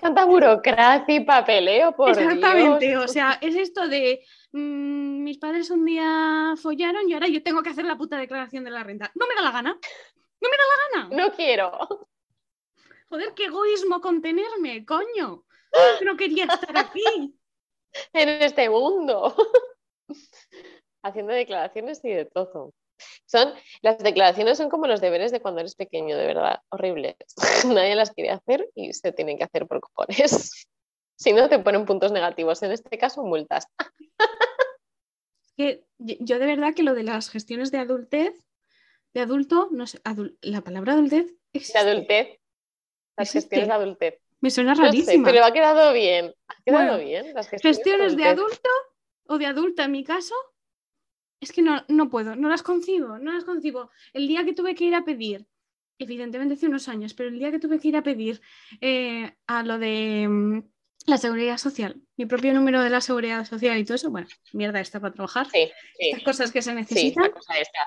Tanta, 0.00 0.24
burocracia 0.24 1.14
y 1.14 1.20
papeleo, 1.20 1.94
por 1.94 2.10
Exactamente, 2.10 2.86
Dios. 2.86 3.04
o 3.04 3.08
sea, 3.08 3.38
es 3.40 3.54
esto 3.56 3.88
de 3.88 4.24
mm, 4.58 5.22
mis 5.22 5.38
padres 5.38 5.70
un 5.70 5.84
día 5.84 6.54
follaron 6.60 7.08
y 7.08 7.14
ahora 7.14 7.28
yo 7.28 7.42
tengo 7.42 7.62
que 7.62 7.70
hacer 7.70 7.84
la 7.84 7.96
puta 7.96 8.16
declaración 8.16 8.64
de 8.64 8.70
la 8.70 8.82
renta. 8.82 9.10
No 9.14 9.26
me 9.26 9.34
da 9.34 9.42
la 9.42 9.50
gana. 9.50 9.78
No 10.40 10.48
me 10.50 10.56
da 10.56 10.64
la 10.68 11.08
gana. 11.08 11.22
No 11.22 11.32
quiero. 11.34 12.08
Joder, 13.08 13.34
qué 13.34 13.46
egoísmo 13.46 14.00
contenerme, 14.00 14.84
coño. 14.84 15.44
Yo 16.00 16.04
no 16.04 16.16
quería 16.16 16.44
estar 16.44 16.76
aquí. 16.76 17.02
en 18.12 18.28
este 18.28 18.68
mundo. 18.68 19.34
Haciendo 21.02 21.32
declaraciones 21.32 22.04
y 22.04 22.10
de 22.10 22.24
todo. 22.24 22.72
Son, 23.26 23.52
las 23.82 23.98
declaraciones 23.98 24.56
son 24.56 24.70
como 24.70 24.86
los 24.86 25.00
deberes 25.00 25.32
de 25.32 25.40
cuando 25.40 25.60
eres 25.60 25.74
pequeño, 25.74 26.16
de 26.16 26.26
verdad, 26.26 26.60
horribles. 26.70 27.16
Nadie 27.66 27.94
las 27.94 28.12
quiere 28.12 28.30
hacer 28.30 28.68
y 28.74 28.92
se 28.92 29.12
tienen 29.12 29.36
que 29.36 29.44
hacer 29.44 29.66
por 29.66 29.80
cojones. 29.80 30.68
Si 31.16 31.32
no, 31.32 31.48
te 31.48 31.58
ponen 31.60 31.84
puntos 31.86 32.12
negativos. 32.12 32.62
En 32.62 32.72
este 32.72 32.98
caso, 32.98 33.22
multas. 33.22 33.66
Que 35.56 35.84
yo 35.98 36.38
de 36.40 36.46
verdad 36.46 36.74
que 36.74 36.82
lo 36.82 36.94
de 36.94 37.04
las 37.04 37.30
gestiones 37.30 37.70
de 37.70 37.78
adultez, 37.78 38.34
de 39.14 39.20
adulto, 39.20 39.68
no 39.70 39.86
sé, 39.86 40.02
adul- 40.02 40.36
la 40.42 40.62
palabra 40.62 40.94
adultez 40.94 41.26
De 41.26 41.58
existe. 41.60 41.78
adultez. 41.78 42.40
Las 43.16 43.28
Existe. 43.28 43.56
gestiones 43.56 43.68
de 43.68 43.74
adultez. 43.74 44.20
Me 44.40 44.50
suena 44.50 44.70
No 44.74 44.76
sé, 44.78 44.82
rarísima. 44.82 45.24
pero 45.30 45.44
ha 45.44 45.52
quedado 45.52 45.92
bien. 45.92 46.34
Ha 46.48 46.62
quedado 46.64 46.94
Bueno, 46.96 47.04
bien. 47.08 47.32
Las 47.34 47.48
gestiones, 47.48 47.76
Gestiones 47.78 48.16
de 48.16 48.24
adulto 48.24 48.68
o 49.28 49.38
de 49.38 49.46
adulta 49.46 49.84
en 49.84 49.92
mi 49.92 50.02
caso, 50.02 50.34
es 51.40 51.52
que 51.52 51.62
no, 51.62 51.84
no 51.86 52.10
puedo, 52.10 52.34
no 52.34 52.48
las 52.48 52.64
concibo, 52.64 53.18
no 53.20 53.32
las 53.32 53.44
concibo. 53.44 53.90
El 54.12 54.26
día 54.26 54.44
que 54.44 54.54
tuve 54.54 54.74
que 54.74 54.86
ir 54.86 54.94
a 54.96 55.04
pedir, 55.04 55.46
evidentemente 55.98 56.54
hace 56.54 56.66
unos 56.66 56.88
años, 56.88 57.14
pero 57.14 57.28
el 57.28 57.38
día 57.38 57.52
que 57.52 57.60
tuve 57.60 57.78
que 57.78 57.86
ir 57.88 57.96
a 57.96 58.02
pedir 58.02 58.40
eh, 58.80 59.36
a 59.46 59.62
lo 59.62 59.78
de 59.78 60.26
mm, 60.28 60.58
la 61.06 61.18
seguridad 61.18 61.58
social, 61.58 62.00
mi 62.16 62.26
propio 62.26 62.54
número 62.54 62.82
de 62.82 62.90
la 62.90 63.00
seguridad 63.00 63.44
social 63.44 63.78
y 63.78 63.84
todo 63.84 63.96
eso, 63.96 64.10
bueno, 64.10 64.26
mierda 64.52 64.80
esta 64.80 65.00
para 65.00 65.12
trabajar, 65.12 65.46
Sí, 65.50 65.70
sí. 65.98 66.10
estas 66.10 66.24
cosas 66.24 66.52
que 66.52 66.62
se 66.62 66.70
Sí, 66.70 66.76
necesitan, 66.76 67.24
la 67.24 67.30
cosa 67.30 67.54
esta. 67.58 67.78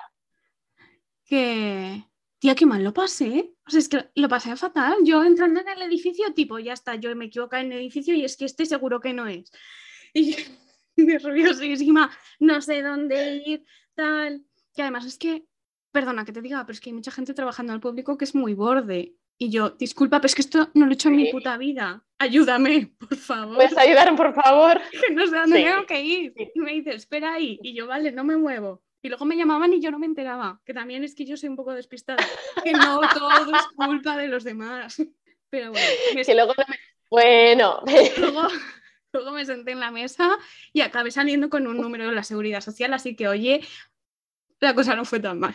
que, 1.26 2.04
tía, 2.40 2.56
qué 2.56 2.66
mal 2.66 2.84
lo 2.84 2.94
pasé. 2.94 3.54
O 3.66 3.70
sea, 3.70 3.80
es 3.80 3.90
que 3.90 4.10
lo 4.16 4.30
pasé 4.30 4.56
fatal. 4.56 4.98
Yo 5.04 5.24
entrando 5.24 5.60
en 5.62 5.68
el 5.68 5.82
edificio, 5.82 6.34
tipo, 6.34 6.60
ya 6.60 6.74
está, 6.74 6.96
yo 6.96 7.14
me 7.16 7.26
equivoco 7.26 7.56
en 7.56 7.72
el 7.72 7.80
edificio 7.80 8.14
y 8.16 8.24
es 8.24 8.38
que 8.38 8.46
este 8.46 8.66
seguro 8.66 9.00
que 9.00 9.14
no 9.14 9.28
es. 9.28 9.52
Y 10.14 10.32
yo, 10.36 10.44
nerviosísima, 10.98 12.12
no 12.40 12.62
sé 12.62 12.82
dónde 12.82 13.44
ir, 13.46 13.66
tal. 13.96 14.46
Que 14.74 14.84
además 14.84 15.06
es 15.06 15.18
que, 15.18 15.46
perdona 15.92 16.24
que 16.26 16.32
te 16.32 16.42
diga, 16.42 16.64
pero 16.66 16.74
es 16.74 16.80
que 16.82 16.90
hay 16.92 16.94
mucha 16.94 17.12
gente 17.12 17.34
trabajando 17.34 17.74
al 17.74 17.80
público 17.80 18.18
que 18.18 18.26
es 18.26 18.36
muy 18.36 18.54
borde. 18.54 19.16
Y 19.40 19.50
yo, 19.50 19.72
disculpa, 19.72 20.20
pero 20.20 20.26
es 20.28 20.36
que 20.36 20.42
esto 20.42 20.70
no 20.74 20.86
lo 20.86 20.92
he 20.92 20.96
hecho 20.96 21.10
en 21.10 21.16
mi 21.18 21.32
puta 21.32 21.58
vida. 21.58 22.04
Ayúdame, 22.18 22.92
por 22.98 23.16
favor. 23.16 23.56
¿Puedes 23.56 23.78
ayudar, 23.78 24.16
por 24.16 24.34
favor? 24.34 24.82
que 24.92 25.14
no 25.14 25.28
sé 25.28 25.36
dónde 25.36 25.58
Sí. 25.58 25.64
tengo 25.64 25.86
que 25.86 26.02
ir. 26.02 26.34
Sí. 26.36 26.52
Y 26.56 26.60
me 26.60 26.72
dice, 26.74 26.96
espera 26.96 27.34
ahí. 27.36 27.60
Y 27.62 27.74
yo, 27.76 27.86
vale, 27.86 28.12
no 28.12 28.24
me 28.24 28.36
muevo. 28.36 28.82
Y 29.04 29.10
luego 29.10 29.26
me 29.26 29.38
llamaban 29.38 29.72
y 29.74 29.80
yo 29.80 29.92
no 29.92 30.00
me 30.00 30.08
enteraba. 30.08 30.60
Que 30.66 30.74
también 30.74 31.04
es 31.04 31.14
que 31.14 31.24
yo 31.26 31.38
soy 31.38 31.50
un 31.50 31.56
poco 31.56 31.74
despistada. 31.74 32.26
Que 32.64 32.72
no 32.74 33.00
todo 33.14 33.30
es 33.56 33.64
culpa 33.76 34.18
de 34.18 34.28
los 34.28 34.44
demás. 34.44 35.02
Pero 35.52 35.72
bueno, 35.72 35.88
me 36.16 36.24
Que 36.26 36.34
luego 36.34 36.54
me- 36.58 36.66
Bueno, 37.10 37.82
luego, 38.18 38.48
luego 39.14 39.32
me 39.32 39.46
senté 39.46 39.72
en 39.74 39.80
la 39.80 39.92
mesa 39.92 40.38
y 40.74 40.82
acabé 40.82 41.12
saliendo 41.12 41.50
con 41.50 41.68
un 41.68 41.78
número 41.78 42.08
de 42.10 42.16
la 42.16 42.24
seguridad 42.24 42.62
social. 42.62 42.92
Así 42.96 43.16
que, 43.16 43.28
oye, 43.28 43.62
la 44.60 44.74
cosa 44.74 44.96
no 44.96 45.06
fue 45.06 45.20
tan 45.20 45.40
mal. 45.40 45.54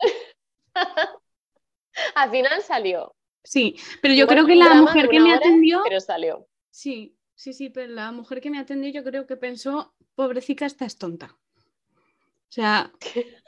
al 2.14 2.30
final 2.30 2.62
salió. 2.62 3.14
Sí, 3.42 3.76
pero 4.02 4.14
yo 4.14 4.24
Igual 4.24 4.36
creo 4.36 4.46
que 4.46 4.56
la 4.56 4.74
mujer 4.74 5.08
que 5.08 5.20
me 5.20 5.30
hora, 5.30 5.38
atendió. 5.38 5.82
Pero 5.84 6.00
salió. 6.00 6.46
Sí, 6.70 7.16
sí, 7.34 7.52
sí, 7.52 7.70
pero 7.70 7.92
la 7.92 8.10
mujer 8.12 8.40
que 8.40 8.50
me 8.50 8.58
atendió 8.58 8.90
yo 8.90 9.04
creo 9.04 9.26
que 9.26 9.36
pensó, 9.36 9.94
pobrecita, 10.14 10.66
esta 10.66 10.84
es 10.84 10.98
tonta. 10.98 11.36
O 11.96 12.52
sea, 12.52 12.92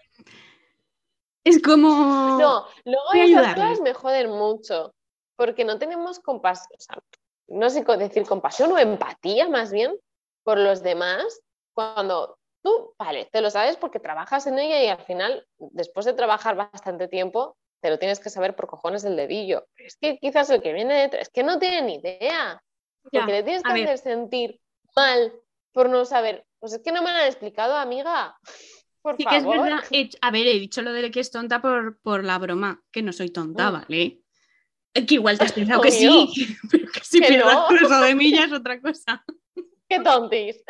es 1.44 1.60
como... 1.62 2.38
No, 2.38 2.66
luego 2.84 3.12
esas 3.14 3.54
cosas 3.54 3.80
me 3.80 3.94
joden 3.94 4.30
mucho, 4.30 4.94
porque 5.36 5.64
no 5.64 5.78
tenemos 5.78 6.20
compasión, 6.20 6.76
o 6.78 6.80
sea, 6.80 7.02
no 7.48 7.70
sé 7.70 7.84
decir 7.98 8.24
compasión 8.24 8.72
o 8.72 8.78
empatía 8.78 9.48
más 9.48 9.72
bien 9.72 9.94
por 10.42 10.58
los 10.58 10.82
demás, 10.82 11.40
cuando 11.74 12.38
tú, 12.62 12.94
vale, 12.98 13.28
te 13.32 13.40
lo 13.40 13.50
sabes 13.50 13.76
porque 13.76 14.00
trabajas 14.00 14.46
en 14.46 14.58
ella 14.58 14.82
y 14.82 14.88
al 14.88 15.02
final, 15.04 15.46
después 15.58 16.06
de 16.06 16.12
trabajar 16.12 16.56
bastante 16.56 17.08
tiempo, 17.08 17.56
te 17.80 17.90
lo 17.90 17.98
tienes 17.98 18.20
que 18.20 18.30
saber 18.30 18.54
por 18.56 18.66
cojones 18.66 19.02
del 19.02 19.16
dedillo. 19.16 19.66
Pero 19.76 19.86
es 19.86 19.96
que 19.96 20.18
quizás 20.18 20.50
el 20.50 20.62
que 20.62 20.72
viene 20.72 20.94
detrás, 20.94 21.22
es 21.22 21.28
que 21.30 21.42
no 21.42 21.58
tiene 21.58 21.82
ni 21.82 21.94
idea, 21.96 22.60
Ya, 23.12 23.20
porque 23.20 23.32
le 23.32 23.42
tienes 23.42 23.62
que 23.62 23.72
ver. 23.72 23.84
hacer 23.84 23.98
sentir 23.98 24.60
mal 24.96 25.32
por 25.72 25.88
no 25.88 26.04
saber. 26.04 26.44
Pues 26.58 26.72
es 26.72 26.82
que 26.82 26.90
no 26.92 27.02
me 27.02 27.10
lo 27.12 27.16
han 27.18 27.26
explicado, 27.26 27.76
amiga. 27.76 28.36
Por 29.00 29.16
Sí 29.16 29.24
que 29.24 29.36
es 29.36 29.44
favor. 29.44 29.62
verdad. 29.62 29.84
he- 29.92 30.10
a 30.20 30.30
ver, 30.32 30.46
he 30.48 30.58
dicho 30.58 30.82
lo 30.82 30.92
de 30.92 31.10
que 31.12 31.20
es 31.20 31.30
tonta 31.30 31.62
por, 31.62 32.00
por 32.00 32.24
la 32.24 32.36
broma, 32.36 32.82
que 32.90 33.00
no 33.00 33.12
soy 33.12 33.30
tonta, 33.30 33.70
Mm. 33.70 33.72
¿vale? 33.72 34.20
Eh, 34.92 35.06
Que 35.06 35.14
igual 35.14 35.38
te 35.38 35.44
has 35.44 35.52
pensado 35.52 35.80
que 35.80 35.92
sí, 35.92 36.08
pero 36.70 36.90
que 36.92 37.00
si 37.04 37.20
pierdas 37.20 37.70
no. 37.70 37.76
eso 37.76 38.00
de 38.00 38.14
mí 38.16 38.32
ya 38.32 38.44
es 38.46 38.52
otra 38.52 38.80
cosa. 38.80 39.24
Qué 39.88 40.00
tontis. 40.00 40.62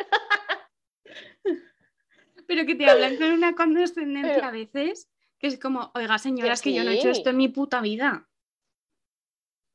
Pero 2.47 2.65
que 2.65 2.75
te 2.75 2.89
hablan 2.89 3.17
con 3.17 3.31
una 3.31 3.53
condescendencia 3.55 4.35
Pero- 4.35 4.47
a 4.47 4.51
veces, 4.51 5.09
que 5.39 5.47
es 5.47 5.59
como, 5.59 5.91
oiga, 5.95 6.17
señora, 6.19 6.49
Que 6.49 6.53
es 6.53 6.61
que 6.61 6.73
yo 6.73 6.83
no 6.83 6.91
he 6.91 6.95
hecho 6.95 7.09
esto 7.09 7.29
en 7.29 7.37
mi 7.37 7.47
puta 7.47 7.81
vida. 7.81 8.27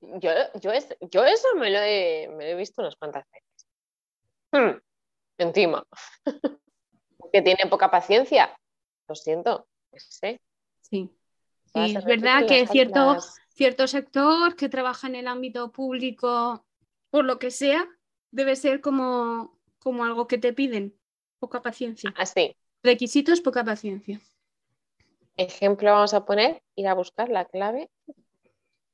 Yo, 0.01 0.31
yo, 0.61 0.71
es- 0.71 0.95
yo 1.11 1.25
eso 1.25 1.49
me 1.57 1.71
lo, 1.71 1.79
he, 1.81 2.29
me 2.29 2.45
lo 2.45 2.51
he 2.51 2.55
visto 2.57 2.83
unas 2.83 2.97
cuantas 2.97 3.25
veces. 3.33 3.67
Hmm, 4.53 4.79
Encima. 5.39 5.87
que 7.33 7.43
tiene 7.43 7.67
poca 7.69 7.91
paciencia. 7.91 8.57
Lo 9.09 9.15
siento. 9.15 9.67
sé. 9.97 10.41
Sí. 10.83 11.11
Sí, 11.73 11.97
es 11.97 12.05
verdad 12.05 12.47
que 12.47 12.67
cierto, 12.69 13.17
cierto 13.49 13.89
sector 13.89 14.55
que 14.55 14.69
trabaja 14.69 15.09
en 15.09 15.17
el 15.17 15.27
ámbito 15.27 15.73
público, 15.73 16.65
por 17.11 17.25
lo 17.25 17.39
que 17.41 17.51
sea, 17.51 17.85
debe 18.31 18.55
ser 18.55 18.81
como, 18.81 19.59
como 19.81 20.05
algo 20.05 20.29
que 20.29 20.39
te 20.39 20.53
piden. 20.53 20.97
Poca 21.41 21.63
paciencia. 21.63 22.15
Así. 22.17 22.55
Requisitos, 22.83 23.41
poca 23.41 23.65
paciencia. 23.65 24.21
Ejemplo, 25.37 25.93
vamos 25.93 26.15
a 26.15 26.25
poner, 26.25 26.63
ir 26.77 26.87
a 26.89 26.95
buscar 26.95 27.29
la 27.29 27.45
clave 27.45 27.91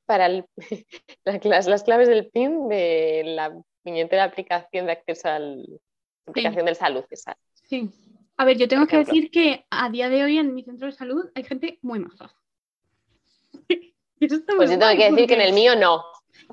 para 0.05 0.25
el- 0.25 0.45
la 1.23 1.39
clas- 1.39 1.67
las 1.67 1.83
claves 1.83 2.07
del 2.07 2.29
PIN 2.29 2.67
de 2.67 3.23
la 3.25 3.53
puñetera 3.83 4.23
aplicación 4.25 4.85
de 4.85 4.91
acceso 4.93 5.29
al 5.29 5.65
aplicación 6.25 6.65
del 6.65 6.75
salud. 6.75 7.03
esa. 7.09 7.37
Sí. 7.53 7.89
A 8.37 8.45
ver, 8.45 8.57
yo 8.57 8.67
tengo 8.67 8.87
que 8.87 8.97
decir 8.97 9.29
que 9.29 9.65
a 9.69 9.89
día 9.89 10.09
de 10.09 10.23
hoy 10.23 10.37
en 10.37 10.53
mi 10.53 10.63
centro 10.63 10.87
de 10.87 10.93
salud 10.93 11.29
hay 11.35 11.43
gente 11.43 11.79
muy 11.81 11.99
maja. 11.99 12.33
Pues 14.19 14.29
yo 14.31 14.45
tengo 14.45 14.57
guay, 14.83 14.97
que 14.97 15.09
decir 15.11 15.27
que 15.27 15.33
en 15.33 15.41
el 15.41 15.53
mío 15.53 15.75
no. 15.75 16.03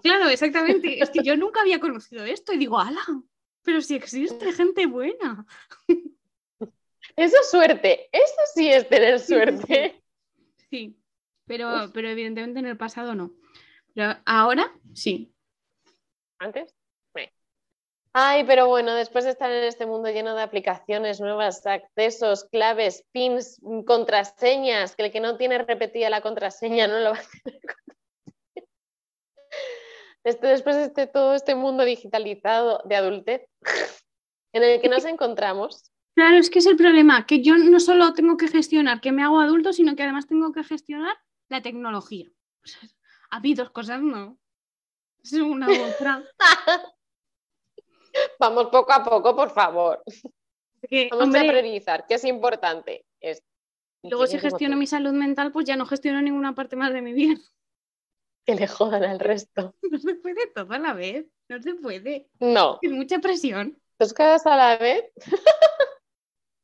Claro, 0.02 0.30
exactamente. 0.30 1.02
Es 1.02 1.10
que 1.10 1.22
yo 1.22 1.36
nunca 1.36 1.60
había 1.60 1.78
conocido 1.80 2.24
esto 2.24 2.54
y 2.54 2.56
digo, 2.56 2.78
ala, 2.78 3.02
pero 3.62 3.82
si 3.82 3.94
existe 3.94 4.52
gente 4.52 4.86
buena. 4.86 5.44
Eso 7.18 7.36
es 7.40 7.50
suerte. 7.50 8.08
Eso 8.12 8.40
sí 8.54 8.70
es 8.70 8.88
tener 8.88 9.18
suerte. 9.20 10.02
Sí, 10.70 10.96
pero, 11.46 11.90
pero 11.92 12.08
evidentemente 12.08 12.60
en 12.60 12.66
el 12.66 12.76
pasado 12.76 13.14
no. 13.14 13.32
Pero 13.94 14.16
ahora 14.24 14.72
sí. 14.94 15.34
Antes. 16.38 16.78
Ay, 18.12 18.44
pero 18.44 18.66
bueno, 18.66 18.94
después 18.94 19.24
de 19.24 19.30
estar 19.30 19.50
en 19.50 19.64
este 19.64 19.86
mundo 19.86 20.10
lleno 20.10 20.34
de 20.34 20.42
aplicaciones 20.42 21.20
nuevas, 21.20 21.64
accesos, 21.66 22.44
claves, 22.46 23.04
pins, 23.12 23.60
contraseñas, 23.86 24.96
que 24.96 25.04
el 25.04 25.12
que 25.12 25.20
no 25.20 25.36
tiene 25.36 25.58
repetida 25.58 26.10
la 26.10 26.20
contraseña 26.20 26.88
no 26.88 26.98
lo 26.98 27.10
va 27.10 27.18
a 27.18 27.42
tener. 27.44 27.60
Este, 30.24 30.48
después 30.48 30.76
de 30.76 30.82
este, 30.82 31.06
todo 31.06 31.32
este 31.32 31.54
mundo 31.54 31.84
digitalizado 31.84 32.82
de 32.84 32.96
adultez 32.96 33.48
en 34.52 34.62
el 34.62 34.80
que 34.80 34.88
nos 34.88 35.04
encontramos, 35.04 35.90
Claro, 36.18 36.36
es 36.36 36.50
que 36.50 36.58
es 36.58 36.66
el 36.66 36.76
problema, 36.76 37.26
que 37.26 37.42
yo 37.42 37.56
no 37.56 37.78
solo 37.78 38.12
tengo 38.12 38.36
que 38.36 38.48
gestionar 38.48 39.00
que 39.00 39.12
me 39.12 39.22
hago 39.22 39.38
adulto, 39.38 39.72
sino 39.72 39.94
que 39.94 40.02
además 40.02 40.26
tengo 40.26 40.50
que 40.50 40.64
gestionar 40.64 41.16
la 41.48 41.62
tecnología. 41.62 42.28
O 42.64 42.66
sea, 42.66 42.80
ha 43.30 43.36
habido 43.36 43.62
dos 43.62 43.72
cosas, 43.72 44.02
no. 44.02 44.36
Es 45.22 45.34
una 45.34 45.68
u 45.68 45.80
otra. 45.84 46.24
vamos 48.40 48.66
poco 48.66 48.92
a 48.92 49.04
poco, 49.04 49.36
por 49.36 49.50
favor. 49.52 50.02
Vamos 51.08 51.24
hombre, 51.26 51.40
a 51.40 51.52
priorizar, 51.52 52.04
que 52.04 52.14
es 52.14 52.24
importante. 52.24 53.06
Luego 54.02 54.26
si 54.26 54.40
gestiono 54.40 54.76
mi 54.76 54.88
salud 54.88 55.12
mental, 55.12 55.52
pues 55.52 55.66
ya 55.66 55.76
no 55.76 55.86
gestiono 55.86 56.20
ninguna 56.20 56.52
parte 56.52 56.74
más 56.74 56.92
de 56.92 57.00
mi 57.00 57.12
vida. 57.12 57.40
Que 58.44 58.56
le 58.56 58.66
jodan 58.66 59.04
al 59.04 59.20
resto. 59.20 59.76
No 59.88 59.98
se 60.00 60.16
puede 60.16 60.48
todo 60.52 60.72
a 60.72 60.80
la 60.80 60.94
vez. 60.94 61.26
No 61.48 61.62
se 61.62 61.76
puede. 61.76 62.28
No, 62.40 62.80
Es 62.82 62.90
mucha 62.90 63.20
presión. 63.20 63.80
dos 64.00 64.12
cosas 64.12 64.44
a 64.46 64.56
la 64.56 64.76
vez. 64.78 65.04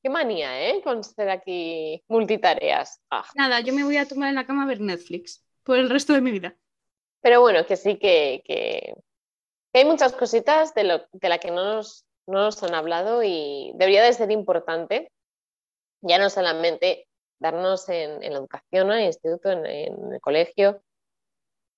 Qué 0.05 0.11
manía, 0.11 0.69
¿eh? 0.69 0.83
Con 0.85 1.03
ser 1.03 1.31
aquí 1.31 2.05
multitareas. 2.09 3.01
Ah. 3.11 3.25
Nada, 3.37 3.61
yo 3.61 3.73
me 3.73 3.85
voy 3.85 3.97
a 3.97 4.07
tomar 4.07 4.29
en 4.29 4.35
la 4.35 4.45
cama 4.47 4.65
a 4.65 4.67
ver 4.67 4.79
Netflix 4.79 5.43
por 5.63 5.79
el 5.79 5.89
resto 5.89 6.13
de 6.13 6.21
mi 6.21 6.31
vida. 6.31 6.55
Pero 7.23 7.41
bueno, 7.41 7.65
que 7.65 7.77
sí 7.79 7.97
que, 7.97 8.43
que- 8.45 8.95
que 9.73 9.79
hay 9.79 9.87
muchas 9.87 10.13
cositas 10.13 10.75
de, 10.75 10.85
lo, 10.85 10.99
de 11.11 11.29
las 11.31 11.39
que 11.39 11.51
no 11.51 11.65
nos, 11.65 12.05
no 12.27 12.43
nos 12.43 12.63
han 12.63 12.75
hablado 12.75 13.23
y 13.23 13.73
debería 13.77 14.03
de 14.05 14.13
ser 14.13 14.31
importante, 14.31 15.11
ya 16.03 16.19
no 16.19 16.29
solamente 16.29 17.09
darnos 17.41 17.89
en, 17.89 18.23
en 18.23 18.35
la 18.35 18.41
educación, 18.41 18.89
¿no? 18.89 18.93
en 18.93 19.01
el 19.01 19.07
instituto, 19.07 19.51
en, 19.53 19.65
en 19.65 20.13
el 20.13 20.21
colegio, 20.21 20.83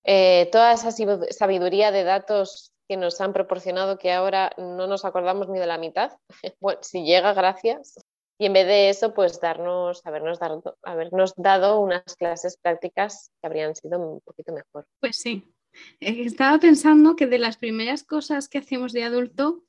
eh, 0.03 0.49
toda 0.51 0.73
esa 0.73 0.89
sabidu- 0.89 1.31
sabiduría 1.31 1.91
de 1.91 2.03
datos 2.03 2.73
que 2.89 2.97
nos 2.97 3.21
han 3.21 3.31
proporcionado 3.31 3.97
que 3.97 4.11
ahora 4.11 4.51
no 4.57 4.85
nos 4.87 5.05
acordamos 5.05 5.47
ni 5.47 5.59
de 5.59 5.65
la 5.67 5.77
mitad. 5.77 6.11
Bueno, 6.59 6.79
si 6.83 7.05
llega, 7.05 7.33
gracias. 7.33 7.95
Y 8.39 8.45
en 8.45 8.53
vez 8.53 8.67
de 8.67 8.89
eso, 8.89 9.13
pues 9.13 9.39
darnos, 9.41 10.05
habernos 10.05 10.39
dado, 10.39 10.77
habernos 10.83 11.33
dado 11.35 11.79
unas 11.79 12.03
clases 12.17 12.57
prácticas 12.57 13.31
que 13.41 13.47
habrían 13.47 13.75
sido 13.75 13.99
un 13.99 14.21
poquito 14.21 14.53
mejor. 14.53 14.85
Pues 14.99 15.17
sí. 15.17 15.43
Eh, 15.99 16.23
Estaba 16.25 16.59
pensando 16.59 17.15
que 17.15 17.25
de 17.25 17.39
las 17.39 17.57
primeras 17.57 18.03
cosas 18.03 18.47
que 18.47 18.59
hacemos 18.59 18.93
de 18.93 19.03
adulto, 19.03 19.63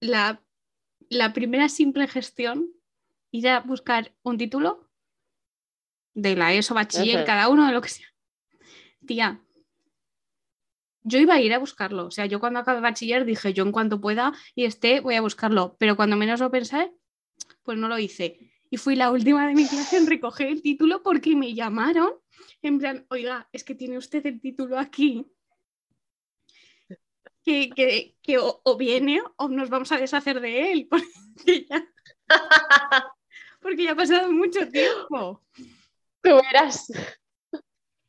la, 0.00 0.42
la 1.10 1.32
primera 1.32 1.68
simple 1.68 2.08
gestión, 2.08 2.72
ir 3.30 3.48
a 3.48 3.60
buscar 3.60 4.14
un 4.22 4.38
título 4.38 4.88
de 6.14 6.36
la 6.36 6.54
ESO, 6.54 6.74
bachiller, 6.74 7.24
cada 7.24 7.48
uno 7.48 7.66
de 7.66 7.72
lo 7.72 7.82
que 7.82 7.88
sea. 7.88 8.06
Tía, 9.06 9.44
yo 11.02 11.18
iba 11.18 11.34
a 11.34 11.40
ir 11.40 11.52
a 11.52 11.58
buscarlo. 11.58 12.06
O 12.06 12.10
sea, 12.10 12.26
yo 12.26 12.40
cuando 12.40 12.60
acabé 12.60 12.80
bachiller 12.80 13.24
dije, 13.24 13.52
yo 13.52 13.64
en 13.64 13.72
cuanto 13.72 14.00
pueda 14.00 14.32
y 14.54 14.64
esté, 14.64 15.00
voy 15.00 15.16
a 15.16 15.20
buscarlo. 15.20 15.76
Pero 15.78 15.96
cuando 15.96 16.16
menos 16.16 16.40
lo 16.40 16.50
pensé, 16.50 16.92
pues 17.64 17.76
no 17.78 17.88
lo 17.88 17.98
hice. 17.98 18.38
Y 18.70 18.76
fui 18.76 18.96
la 18.96 19.10
última 19.10 19.46
de 19.46 19.54
mi 19.54 19.66
clase 19.66 19.96
en 19.96 20.06
recoger 20.06 20.48
el 20.48 20.62
título 20.62 21.02
porque 21.02 21.34
me 21.36 21.54
llamaron 21.54 22.12
en 22.62 22.78
plan, 22.78 23.06
oiga, 23.10 23.48
es 23.52 23.62
que 23.64 23.74
tiene 23.74 23.98
usted 23.98 24.24
el 24.26 24.40
título 24.40 24.78
aquí. 24.78 25.26
Que, 27.44 27.68
que- 27.70 28.16
que 28.22 28.38
o, 28.38 28.60
o 28.64 28.76
viene 28.76 29.22
o 29.36 29.48
nos 29.48 29.68
vamos 29.68 29.92
a 29.92 29.98
deshacer 29.98 30.40
de 30.40 30.72
él. 30.72 30.88
Porque 31.36 31.66
ya, 31.68 31.92
porque 33.60 33.84
ya 33.84 33.92
ha 33.92 33.96
pasado 33.96 34.30
mucho 34.32 34.66
tiempo. 34.68 35.42
Tú 36.22 36.30
verás. 36.36 36.90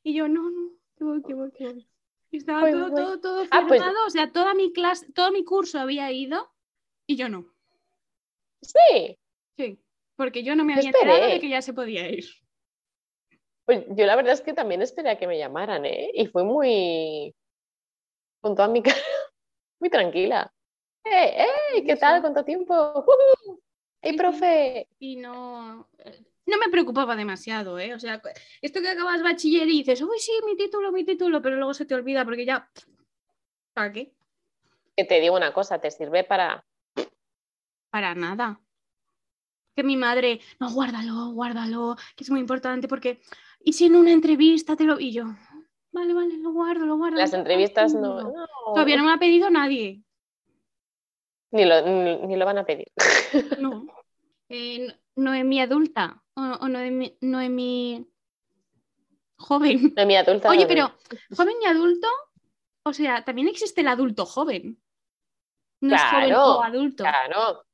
Y 0.04 0.14
yo, 0.14 0.28
no, 0.30 0.50
no, 0.50 0.70
que 0.98 1.04
voy, 1.04 1.22
que 1.24 1.34
voy, 1.34 1.52
que 1.52 1.66
voy. 1.66 1.88
Estaba 2.32 2.62
Voy, 2.62 2.72
todo, 2.72 2.90
voy. 2.92 2.96
todo, 3.02 3.20
todo 3.20 3.44
Ah, 3.52 3.66
pues- 3.68 3.82
o 3.82 4.10
sea, 4.10 4.32
toda 4.32 4.54
mi 4.54 4.72
clase, 4.72 5.12
todo 5.14 5.32
mi 5.32 5.44
curso 5.44 5.80
había 5.80 6.12
ido 6.12 6.50
y 7.08 7.16
yo 7.18 7.28
no. 7.30 7.46
Sí, 8.62 9.18
Sí, 9.58 9.80
porque 10.16 10.44
yo 10.44 10.56
no 10.56 10.66
me 10.66 10.74
había 10.74 10.90
enterado 10.90 11.20
esperé. 11.20 11.34
de 11.36 11.40
que 11.42 11.50
ya 11.50 11.62
se 11.62 11.74
podía 11.74 12.10
ir. 12.10 12.26
pues 13.66 13.84
yo 13.90 14.06
la 14.06 14.16
verdad 14.16 14.34
es 14.34 14.42
que 14.42 14.54
también 14.54 14.82
esperé 14.82 15.10
a 15.10 15.18
que 15.18 15.28
me 15.28 15.38
llamaran, 15.40 15.86
¿eh? 15.86 16.12
Y 16.14 16.28
fue 16.28 16.44
muy, 16.44 17.34
con 18.42 18.56
toda 18.56 18.68
mi 18.68 18.82
cara, 18.84 18.98
muy 19.80 19.90
tranquila. 19.90 20.52
¡Eh, 21.06 21.44
eh! 21.44 21.84
¿Qué 21.86 21.94
Sí, 21.96 22.00
tal? 22.00 22.22
¿Cuánto 22.22 22.44
tiempo? 22.44 22.74
¡Ujú! 23.00 23.60
¡Ey, 24.02 24.12
Sí, 24.12 24.18
sí. 24.18 24.18
profe! 24.18 24.88
y 25.00 25.16
no, 25.18 25.90
no 26.46 26.58
me 26.58 26.70
preocupaba 26.72 27.16
demasiado, 27.16 27.80
¿eh? 27.80 27.94
O 27.94 28.00
sea, 28.00 28.22
esto 28.62 28.82
que 28.82 28.90
acabas 28.90 29.24
bachiller 29.24 29.68
y 29.68 29.80
dices, 29.80 30.02
uy, 30.02 30.20
sí, 30.20 30.32
mi 30.46 30.56
título, 30.56 30.92
mi 30.92 31.04
título, 31.04 31.42
pero 31.42 31.56
luego 31.56 31.74
se 31.74 31.86
te 31.86 31.96
olvida 31.96 32.24
porque 32.24 32.46
ya, 32.46 32.70
¿para 33.74 33.92
qué? 33.92 34.14
Que 34.96 35.06
te 35.06 35.20
digo 35.20 35.36
una 35.36 35.54
cosa, 35.54 35.80
te 35.80 35.92
sirve 35.92 36.24
para... 36.24 36.66
Para 37.90 38.14
nada. 38.14 38.62
Que 39.76 39.84
mi 39.84 39.98
madre, 39.98 40.40
no, 40.60 40.72
guárdalo, 40.72 41.32
guárdalo, 41.32 41.96
que 42.16 42.24
es 42.24 42.30
muy 42.32 42.40
importante 42.40 42.88
porque, 42.88 43.20
y 43.64 43.74
si 43.74 43.86
en 43.86 43.96
una 43.96 44.12
entrevista 44.12 44.76
te 44.76 44.86
lo... 44.86 45.00
Y 45.00 45.12
yo, 45.12 45.26
vale, 45.92 46.14
vale, 46.14 46.38
lo 46.38 46.52
guardo, 46.54 46.86
lo 46.86 46.96
guardo. 46.98 47.18
Las 47.18 47.34
no, 47.34 47.40
entrevistas 47.40 47.94
no, 47.94 48.22
no. 48.22 48.32
no, 48.32 48.48
Todavía 48.74 48.96
no 48.98 49.04
me 49.04 49.12
ha 49.12 49.18
pedido 49.18 49.50
nadie. 49.50 50.02
ni, 51.52 51.66
lo, 51.66 51.82
ni, 51.82 52.16
ni 52.28 52.36
lo 52.38 52.46
van 52.46 52.60
a 52.60 52.66
pedir. 52.66 52.88
No. 53.60 53.86
Eh, 54.48 54.88
Noemí 55.18 55.60
adulta 55.60 56.22
o, 56.36 56.42
o 56.42 56.68
Noemí, 56.70 57.18
Noemí 57.22 58.08
joven. 59.38 59.94
No, 59.98 60.06
mi 60.06 60.16
adulta 60.16 60.50
Oye, 60.50 60.62
no- 60.62 60.68
pero 60.68 60.92
joven 61.36 61.56
y 61.62 61.66
adulto, 61.66 62.08
o 62.84 62.94
sea, 62.94 63.26
también 63.26 63.48
existe 63.50 63.82
el 63.82 63.88
adulto 63.88 64.26
joven. 64.26 64.82
No 65.82 65.96
es 65.96 66.02
joven 66.02 66.28
Claro, 66.30 66.46
o 66.60 66.64
adulto. 66.64 67.04
Claro. 67.04 67.65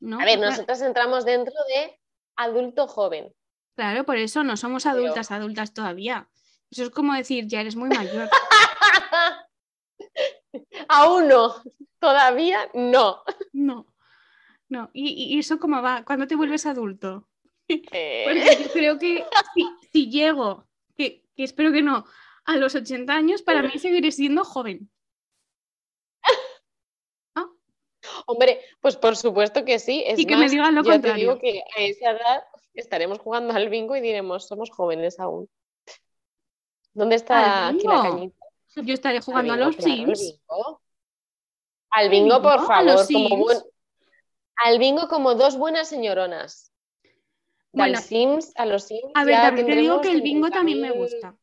¿No? 0.00 0.20
A 0.20 0.24
ver, 0.24 0.38
nosotros 0.38 0.80
entramos 0.82 1.24
dentro 1.24 1.54
de 1.68 1.98
adulto 2.36 2.86
joven. 2.88 3.32
Claro, 3.76 4.04
por 4.04 4.16
eso 4.16 4.42
no 4.44 4.56
somos 4.56 4.84
Pero- 4.84 4.96
adultas, 4.96 5.30
adultas 5.30 5.72
todavía. 5.72 6.28
Eso 6.70 6.84
es 6.84 6.90
como 6.90 7.14
decir, 7.14 7.46
ya 7.46 7.60
eres 7.60 7.76
muy 7.76 7.88
mayor. 7.88 8.28
Aún 10.88 11.28
no, 11.28 11.62
todavía 11.98 12.68
no. 12.74 13.22
No, 13.52 13.86
no. 14.68 14.90
¿Y, 14.92 15.34
y 15.34 15.38
eso 15.38 15.58
cómo 15.58 15.80
va? 15.82 16.04
¿Cuándo 16.04 16.26
te 16.26 16.36
vuelves 16.36 16.66
adulto? 16.66 17.26
Eh, 17.92 18.24
Porque 18.26 18.64
yo 18.64 18.72
creo 18.72 18.98
que 18.98 19.24
si, 19.54 19.64
si 19.92 20.10
llego, 20.10 20.66
que, 20.96 21.22
que 21.36 21.44
espero 21.44 21.70
que 21.70 21.82
no, 21.82 22.04
a 22.44 22.56
los 22.56 22.74
80 22.74 23.12
años, 23.14 23.42
para 23.42 23.62
mí 23.62 23.78
seguiré 23.78 24.10
siendo 24.10 24.42
joven. 24.42 24.90
Hombre, 28.30 28.60
pues 28.80 28.96
por 28.96 29.16
supuesto 29.16 29.64
que 29.64 29.78
sí. 29.78 30.02
Es 30.06 30.18
Y 30.18 30.26
que 30.26 30.36
me 30.36 30.48
digan 30.48 30.74
lo 30.74 30.82
yo 30.82 31.00
te 31.00 31.14
digo 31.14 31.38
que 31.38 31.62
a 31.76 31.80
esa 31.82 32.10
edad 32.12 32.44
estaremos 32.74 33.18
jugando 33.18 33.52
al 33.54 33.68
bingo 33.68 33.96
y 33.96 34.00
diremos, 34.00 34.46
somos 34.46 34.70
jóvenes 34.70 35.18
aún. 35.18 35.48
¿Dónde 36.92 37.16
está 37.16 37.68
¿Al 37.68 37.76
aquí 37.76 37.86
la 37.86 38.02
cañita? 38.02 38.36
Yo 38.76 38.94
estaré 38.94 39.16
Al 39.18 39.22
jugando 39.24 39.52
a 39.52 39.56
los 39.56 39.76
claro, 39.76 39.92
al 39.92 39.96
Sims. 39.96 40.20
bingo. 40.20 40.80
Al 41.90 42.08
bingo, 42.08 42.42
por 42.42 42.60
bingo? 42.60 42.72
¿A 42.72 42.82
los 42.82 42.94
favor, 43.08 43.12
como 43.12 43.28
Sims? 43.28 43.40
buen- 43.44 43.72
al 44.62 44.78
bingo 44.78 45.08
como 45.08 45.34
dos 45.34 45.56
buenas 45.56 45.88
señoronas. 45.88 46.72
Bueno, 47.72 47.94
Del 47.98 48.02
Sims 48.02 48.52
a 48.56 48.66
los 48.66 48.84
Sims. 48.84 49.10
A 49.14 49.24
ver, 49.24 49.36
también 49.40 49.66
te 49.66 49.76
digo 49.76 50.00
que 50.00 50.10
el 50.12 50.22
bingo 50.22 50.50
también 50.50 50.80
me 50.80 50.88
50.000 50.92 50.98
gusta. 50.98 51.36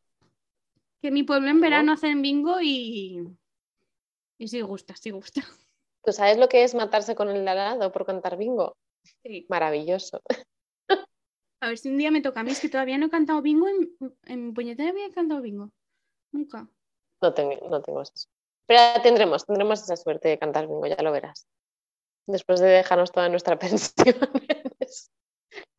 Que 1.02 1.12
mi 1.12 1.24
pueblo 1.24 1.50
en 1.50 1.60
verano 1.62 1.94
hacen 1.94 2.22
bingo 2.22 2.60
y. 2.62 3.28
Y 4.38 4.48
sí 4.48 4.62
gusta, 4.62 4.96
sí 4.96 5.10
gusta. 5.12 5.42
¿Tú 6.08 6.14
sabes 6.14 6.38
lo 6.38 6.48
que 6.48 6.64
es 6.64 6.74
matarse 6.74 7.16
con 7.16 7.28
el 7.28 7.44
de 7.44 7.52
al 7.52 7.58
lado 7.58 7.92
por 7.92 8.06
cantar 8.06 8.38
bingo? 8.38 8.78
Sí. 9.24 9.46
Maravilloso. 9.50 10.22
A 11.60 11.68
ver 11.68 11.78
si 11.78 11.90
un 11.90 11.98
día 11.98 12.12
me 12.12 12.22
toca 12.22 12.40
a 12.40 12.44
mí, 12.44 12.52
es 12.52 12.62
que 12.62 12.70
todavía 12.70 12.98
no 12.98 13.08
he 13.08 13.10
cantado 13.10 13.42
bingo, 13.42 13.68
en, 13.68 13.94
en 14.24 14.54
puñetera 14.54 14.94
he 14.98 15.12
cantado 15.12 15.42
bingo. 15.42 15.70
Nunca. 16.32 16.66
No 17.22 17.34
tengo, 17.34 17.68
no 17.70 17.82
tengo 17.82 18.02
eso. 18.02 18.14
Pero 18.68 18.80
ya 18.80 19.02
tendremos, 19.02 19.46
tendremos 19.46 19.82
esa 19.84 19.98
suerte 19.98 20.30
de 20.30 20.40
cantar 20.40 20.68
bingo, 20.68 20.88
ya 20.88 20.96
lo 21.04 21.12
verás. 21.12 21.46
Después 22.26 22.62
de 22.62 22.68
dejarnos 22.68 23.12
toda 23.12 23.28
nuestra 23.28 23.60
pensión. 23.60 24.16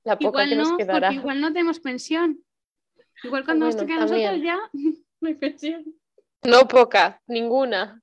La 0.04 0.18
poca 0.18 0.44
Igual 0.44 0.48
que 0.50 0.56
nos 0.56 0.70
no, 0.72 0.76
quedará. 0.76 1.08
porque 1.08 1.20
igual 1.20 1.40
no 1.40 1.52
tenemos 1.54 1.80
pensión. 1.80 2.44
Igual 3.24 3.46
cuando 3.46 3.64
nos 3.64 3.78
toque 3.78 3.94
a 3.94 4.00
nosotros 4.00 4.42
ya 4.42 4.58
no 5.20 5.28
hay 5.28 5.34
pensión. 5.36 5.86
No 6.44 6.68
poca, 6.68 7.22
ninguna. 7.26 8.02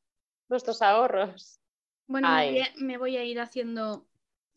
Nuestros 0.49 0.81
ahorros. 0.81 1.59
Bueno, 2.07 2.29
me 2.29 2.51
voy, 2.51 2.59
a, 2.59 2.73
me 2.77 2.97
voy 2.97 3.17
a 3.17 3.23
ir 3.23 3.39
haciendo 3.39 4.05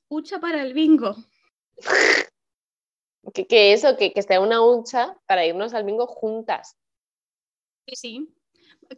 hucha 0.08 0.40
para 0.40 0.62
el 0.62 0.74
bingo. 0.74 1.16
Que, 3.34 3.46
que 3.46 3.74
eso, 3.74 3.96
que, 3.98 4.14
que 4.14 4.22
sea 4.22 4.40
una 4.40 4.62
hucha 4.62 5.14
para 5.26 5.44
irnos 5.44 5.74
al 5.74 5.84
bingo 5.84 6.06
juntas. 6.06 6.78
Sí, 7.86 7.96
sí. 7.96 8.34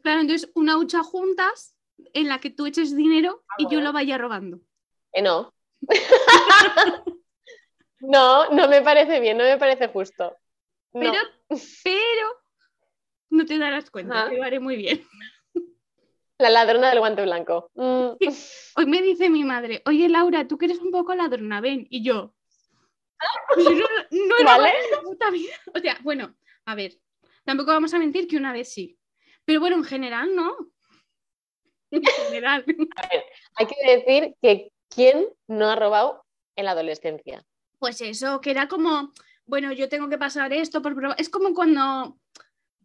Claro, 0.03 0.21
entonces 0.21 0.51
una 0.55 0.79
hucha 0.79 1.03
juntas 1.03 1.75
en 2.13 2.29
la 2.29 2.39
que 2.39 2.51
tú 2.51 2.67
eches 2.67 2.95
dinero 2.95 3.43
y 3.59 3.69
yo 3.69 3.81
lo 3.81 3.93
vaya 3.93 4.19
robando. 4.19 4.61
Eh, 5.13 5.23
no. 5.23 5.53
no, 8.01 8.51
no 8.51 8.69
me 8.69 8.83
parece 8.83 9.21
bien, 9.21 9.37
no 9.37 9.45
me 9.45 9.59
parece 9.59 9.89
justo. 9.89 10.37
No. 10.93 11.01
Pero, 11.01 11.23
pero 11.83 12.29
no 13.31 13.47
te 13.47 13.59
darás 13.59 13.91
cuenta, 13.91 14.29
te 14.29 14.37
lo 14.37 14.45
haré 14.45 14.61
muy 14.61 14.77
bien. 14.77 15.05
La 16.41 16.49
ladrona 16.49 16.89
del 16.89 17.01
guante 17.01 17.23
blanco. 17.23 17.71
Mm, 17.75 18.13
Hoy 18.77 18.87
me 18.87 19.03
dice 19.03 19.29
mi 19.29 19.45
madre, 19.45 19.83
oye 19.85 20.09
Laura, 20.09 20.49
tú 20.49 20.57
que 20.57 20.65
eres 20.65 20.79
un 20.79 20.91
poco 20.91 21.15
ladrona, 21.15 21.61
ven. 21.61 21.87
Y 21.91 22.03
yo, 22.03 22.35
"Pues 23.55 23.67
yo 23.67 23.73
no, 23.75 24.35
¿Vale? 24.45 24.45
robado 24.45 24.67
en 24.67 24.91
la 24.91 25.01
puta 25.03 25.31
vida". 25.31 25.53
O 25.75 25.79
sea, 25.79 25.99
bueno, 26.03 26.35
a 26.65 26.75
ver, 26.75 26.95
tampoco 27.45 27.73
vamos 27.73 27.93
a 27.93 27.99
mentir 27.99 28.27
que 28.27 28.39
una 28.39 28.53
vez 28.55 28.73
sí. 28.73 28.99
Pero 29.45 29.61
bueno, 29.61 29.77
en 29.77 29.85
general 29.85 30.35
no. 30.35 30.57
En 31.91 32.03
general. 32.05 32.65
Hay 33.57 33.67
que 33.67 33.97
decir 33.97 34.35
que 34.41 34.73
quién 34.89 35.27
no 35.49 35.69
ha 35.69 35.77
robado 35.77 36.25
en 36.57 36.65
la 36.65 36.71
adolescencia. 36.71 37.45
Pues 37.81 38.01
eso, 38.01 38.41
que 38.41 38.53
era 38.53 38.69
como, 38.69 39.13
bueno, 39.45 39.73
yo 39.73 39.89
tengo 39.89 40.09
que 40.09 40.17
pasar 40.17 40.53
esto 40.53 40.81
por 40.83 40.95
probar. 40.95 41.21
Es 41.21 41.29
como 41.29 41.53
cuando, 41.53 42.17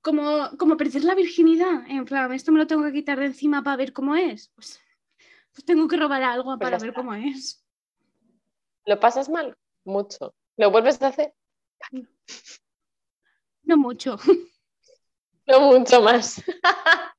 como, 0.06 0.56
como 0.60 0.78
perder 0.78 1.04
la 1.04 1.16
virginidad. 1.16 1.84
En 1.88 2.06
plan, 2.06 2.32
esto 2.32 2.52
me 2.52 2.60
lo 2.60 2.68
tengo 2.68 2.84
que 2.84 2.94
quitar 2.94 3.20
de 3.20 3.26
encima 3.26 3.64
para 3.64 3.78
ver 3.78 3.92
cómo 3.92 4.16
es. 4.16 4.50
Pues, 4.50 4.80
pues 5.52 5.66
tengo 5.66 5.88
que 5.88 5.98
robar 5.98 6.22
algo 6.22 6.56
Pues 6.56 6.60
para 6.60 6.78
ver 6.78 6.94
cómo 6.94 7.16
es. 7.16 7.66
¿Lo 8.86 9.00
pasas 9.00 9.30
mal? 9.30 9.58
Mucho. 9.84 10.36
¿Lo 10.58 10.70
vuelves 10.70 11.02
a 11.02 11.08
hacer? 11.08 11.34
No 13.64 13.78
mucho. 13.78 14.18
No 15.48 15.60
mucho 15.60 16.02
más. 16.02 16.42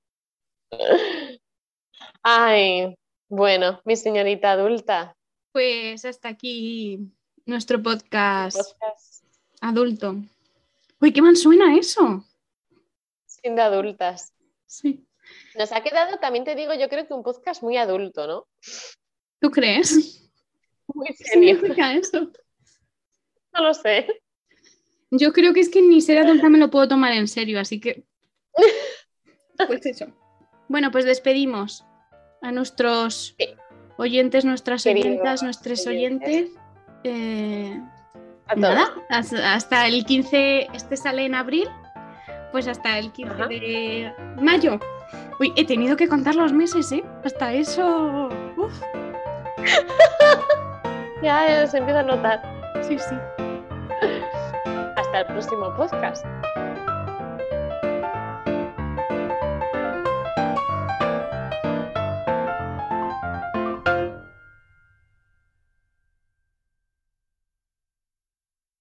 Ay, 2.25 2.97
bueno, 3.29 3.81
mi 3.85 3.95
señorita 3.95 4.51
adulta. 4.51 5.17
Pues 5.53 6.05
hasta 6.05 6.31
aquí 6.31 6.99
nuestro 7.45 7.81
podcast 7.81 8.57
podcast 8.57 9.25
adulto. 9.61 10.17
Uy, 11.01 11.13
qué 11.13 11.23
mal 11.23 11.37
suena 11.37 11.77
eso. 11.77 12.25
De 13.55 13.63
adultas. 13.63 14.35
Sí. 14.67 15.07
Nos 15.57 15.73
ha 15.73 15.83
quedado, 15.83 16.19
también 16.19 16.45
te 16.45 16.55
digo, 16.55 16.73
yo 16.75 16.89
creo 16.89 17.07
que 17.07 17.15
un 17.15 17.23
podcast 17.23 17.63
muy 17.63 17.77
adulto, 17.77 18.27
¿no? 18.27 18.47
¿Tú 19.41 19.51
crees? 19.51 20.23
Muy 20.95 21.09
¿Qué 21.09 21.15
serio. 21.25 21.61
eso? 21.99 22.31
No 23.53 23.63
lo 23.63 23.75
sé. 23.75 24.07
Yo 25.11 25.33
creo 25.33 25.53
que 25.53 25.61
es 25.61 25.69
que 25.69 25.83
ni 25.83 26.01
ser 26.01 26.19
adulta 26.19 26.49
me 26.49 26.59
lo 26.59 26.71
puedo 26.71 26.87
tomar 26.89 27.13
en 27.13 27.27
serio, 27.29 27.61
así 27.61 27.81
que. 27.81 28.05
Pues 29.67 29.85
eso. 29.87 30.07
Bueno, 30.69 30.91
pues 30.91 31.05
despedimos 31.07 31.85
a 32.43 32.53
nuestros 32.53 33.35
Sí. 33.39 33.49
oyentes, 33.97 34.45
nuestras 34.45 34.85
Queridos 34.85 35.07
oyentas, 35.07 35.43
nuestros 35.43 35.87
oyentes. 35.87 36.29
oyentes. 36.29 36.61
Eh, 37.05 37.81
nada, 38.57 38.95
hasta 39.09 39.87
el 39.87 40.05
15, 40.05 40.69
este 40.75 40.97
sale 40.99 41.25
en 41.25 41.35
abril, 41.35 41.69
pues 42.57 42.69
hasta 42.69 42.99
el 42.99 43.13
15 43.13 43.35
Ajá. 43.35 43.49
de 43.49 44.15
mayo. 44.41 44.81
Uy, 45.39 45.53
he 45.57 45.67
tenido 45.67 45.95
que 45.95 46.09
contar 46.09 46.35
los 46.37 46.55
meses, 46.55 46.91
¿eh? 46.91 47.05
Hasta 47.23 47.53
eso. 47.53 48.31
Uf, 48.57 48.73
Ya, 51.23 51.47
ya 51.47 51.67
se 51.67 51.77
empieza 51.77 52.01
a 52.01 52.05
notar. 52.05 52.41
sí, 52.81 52.99
sí. 52.99 53.15
Hasta 54.97 55.21
el 55.21 55.27
próximo 55.27 55.71
podcast. 55.77 56.25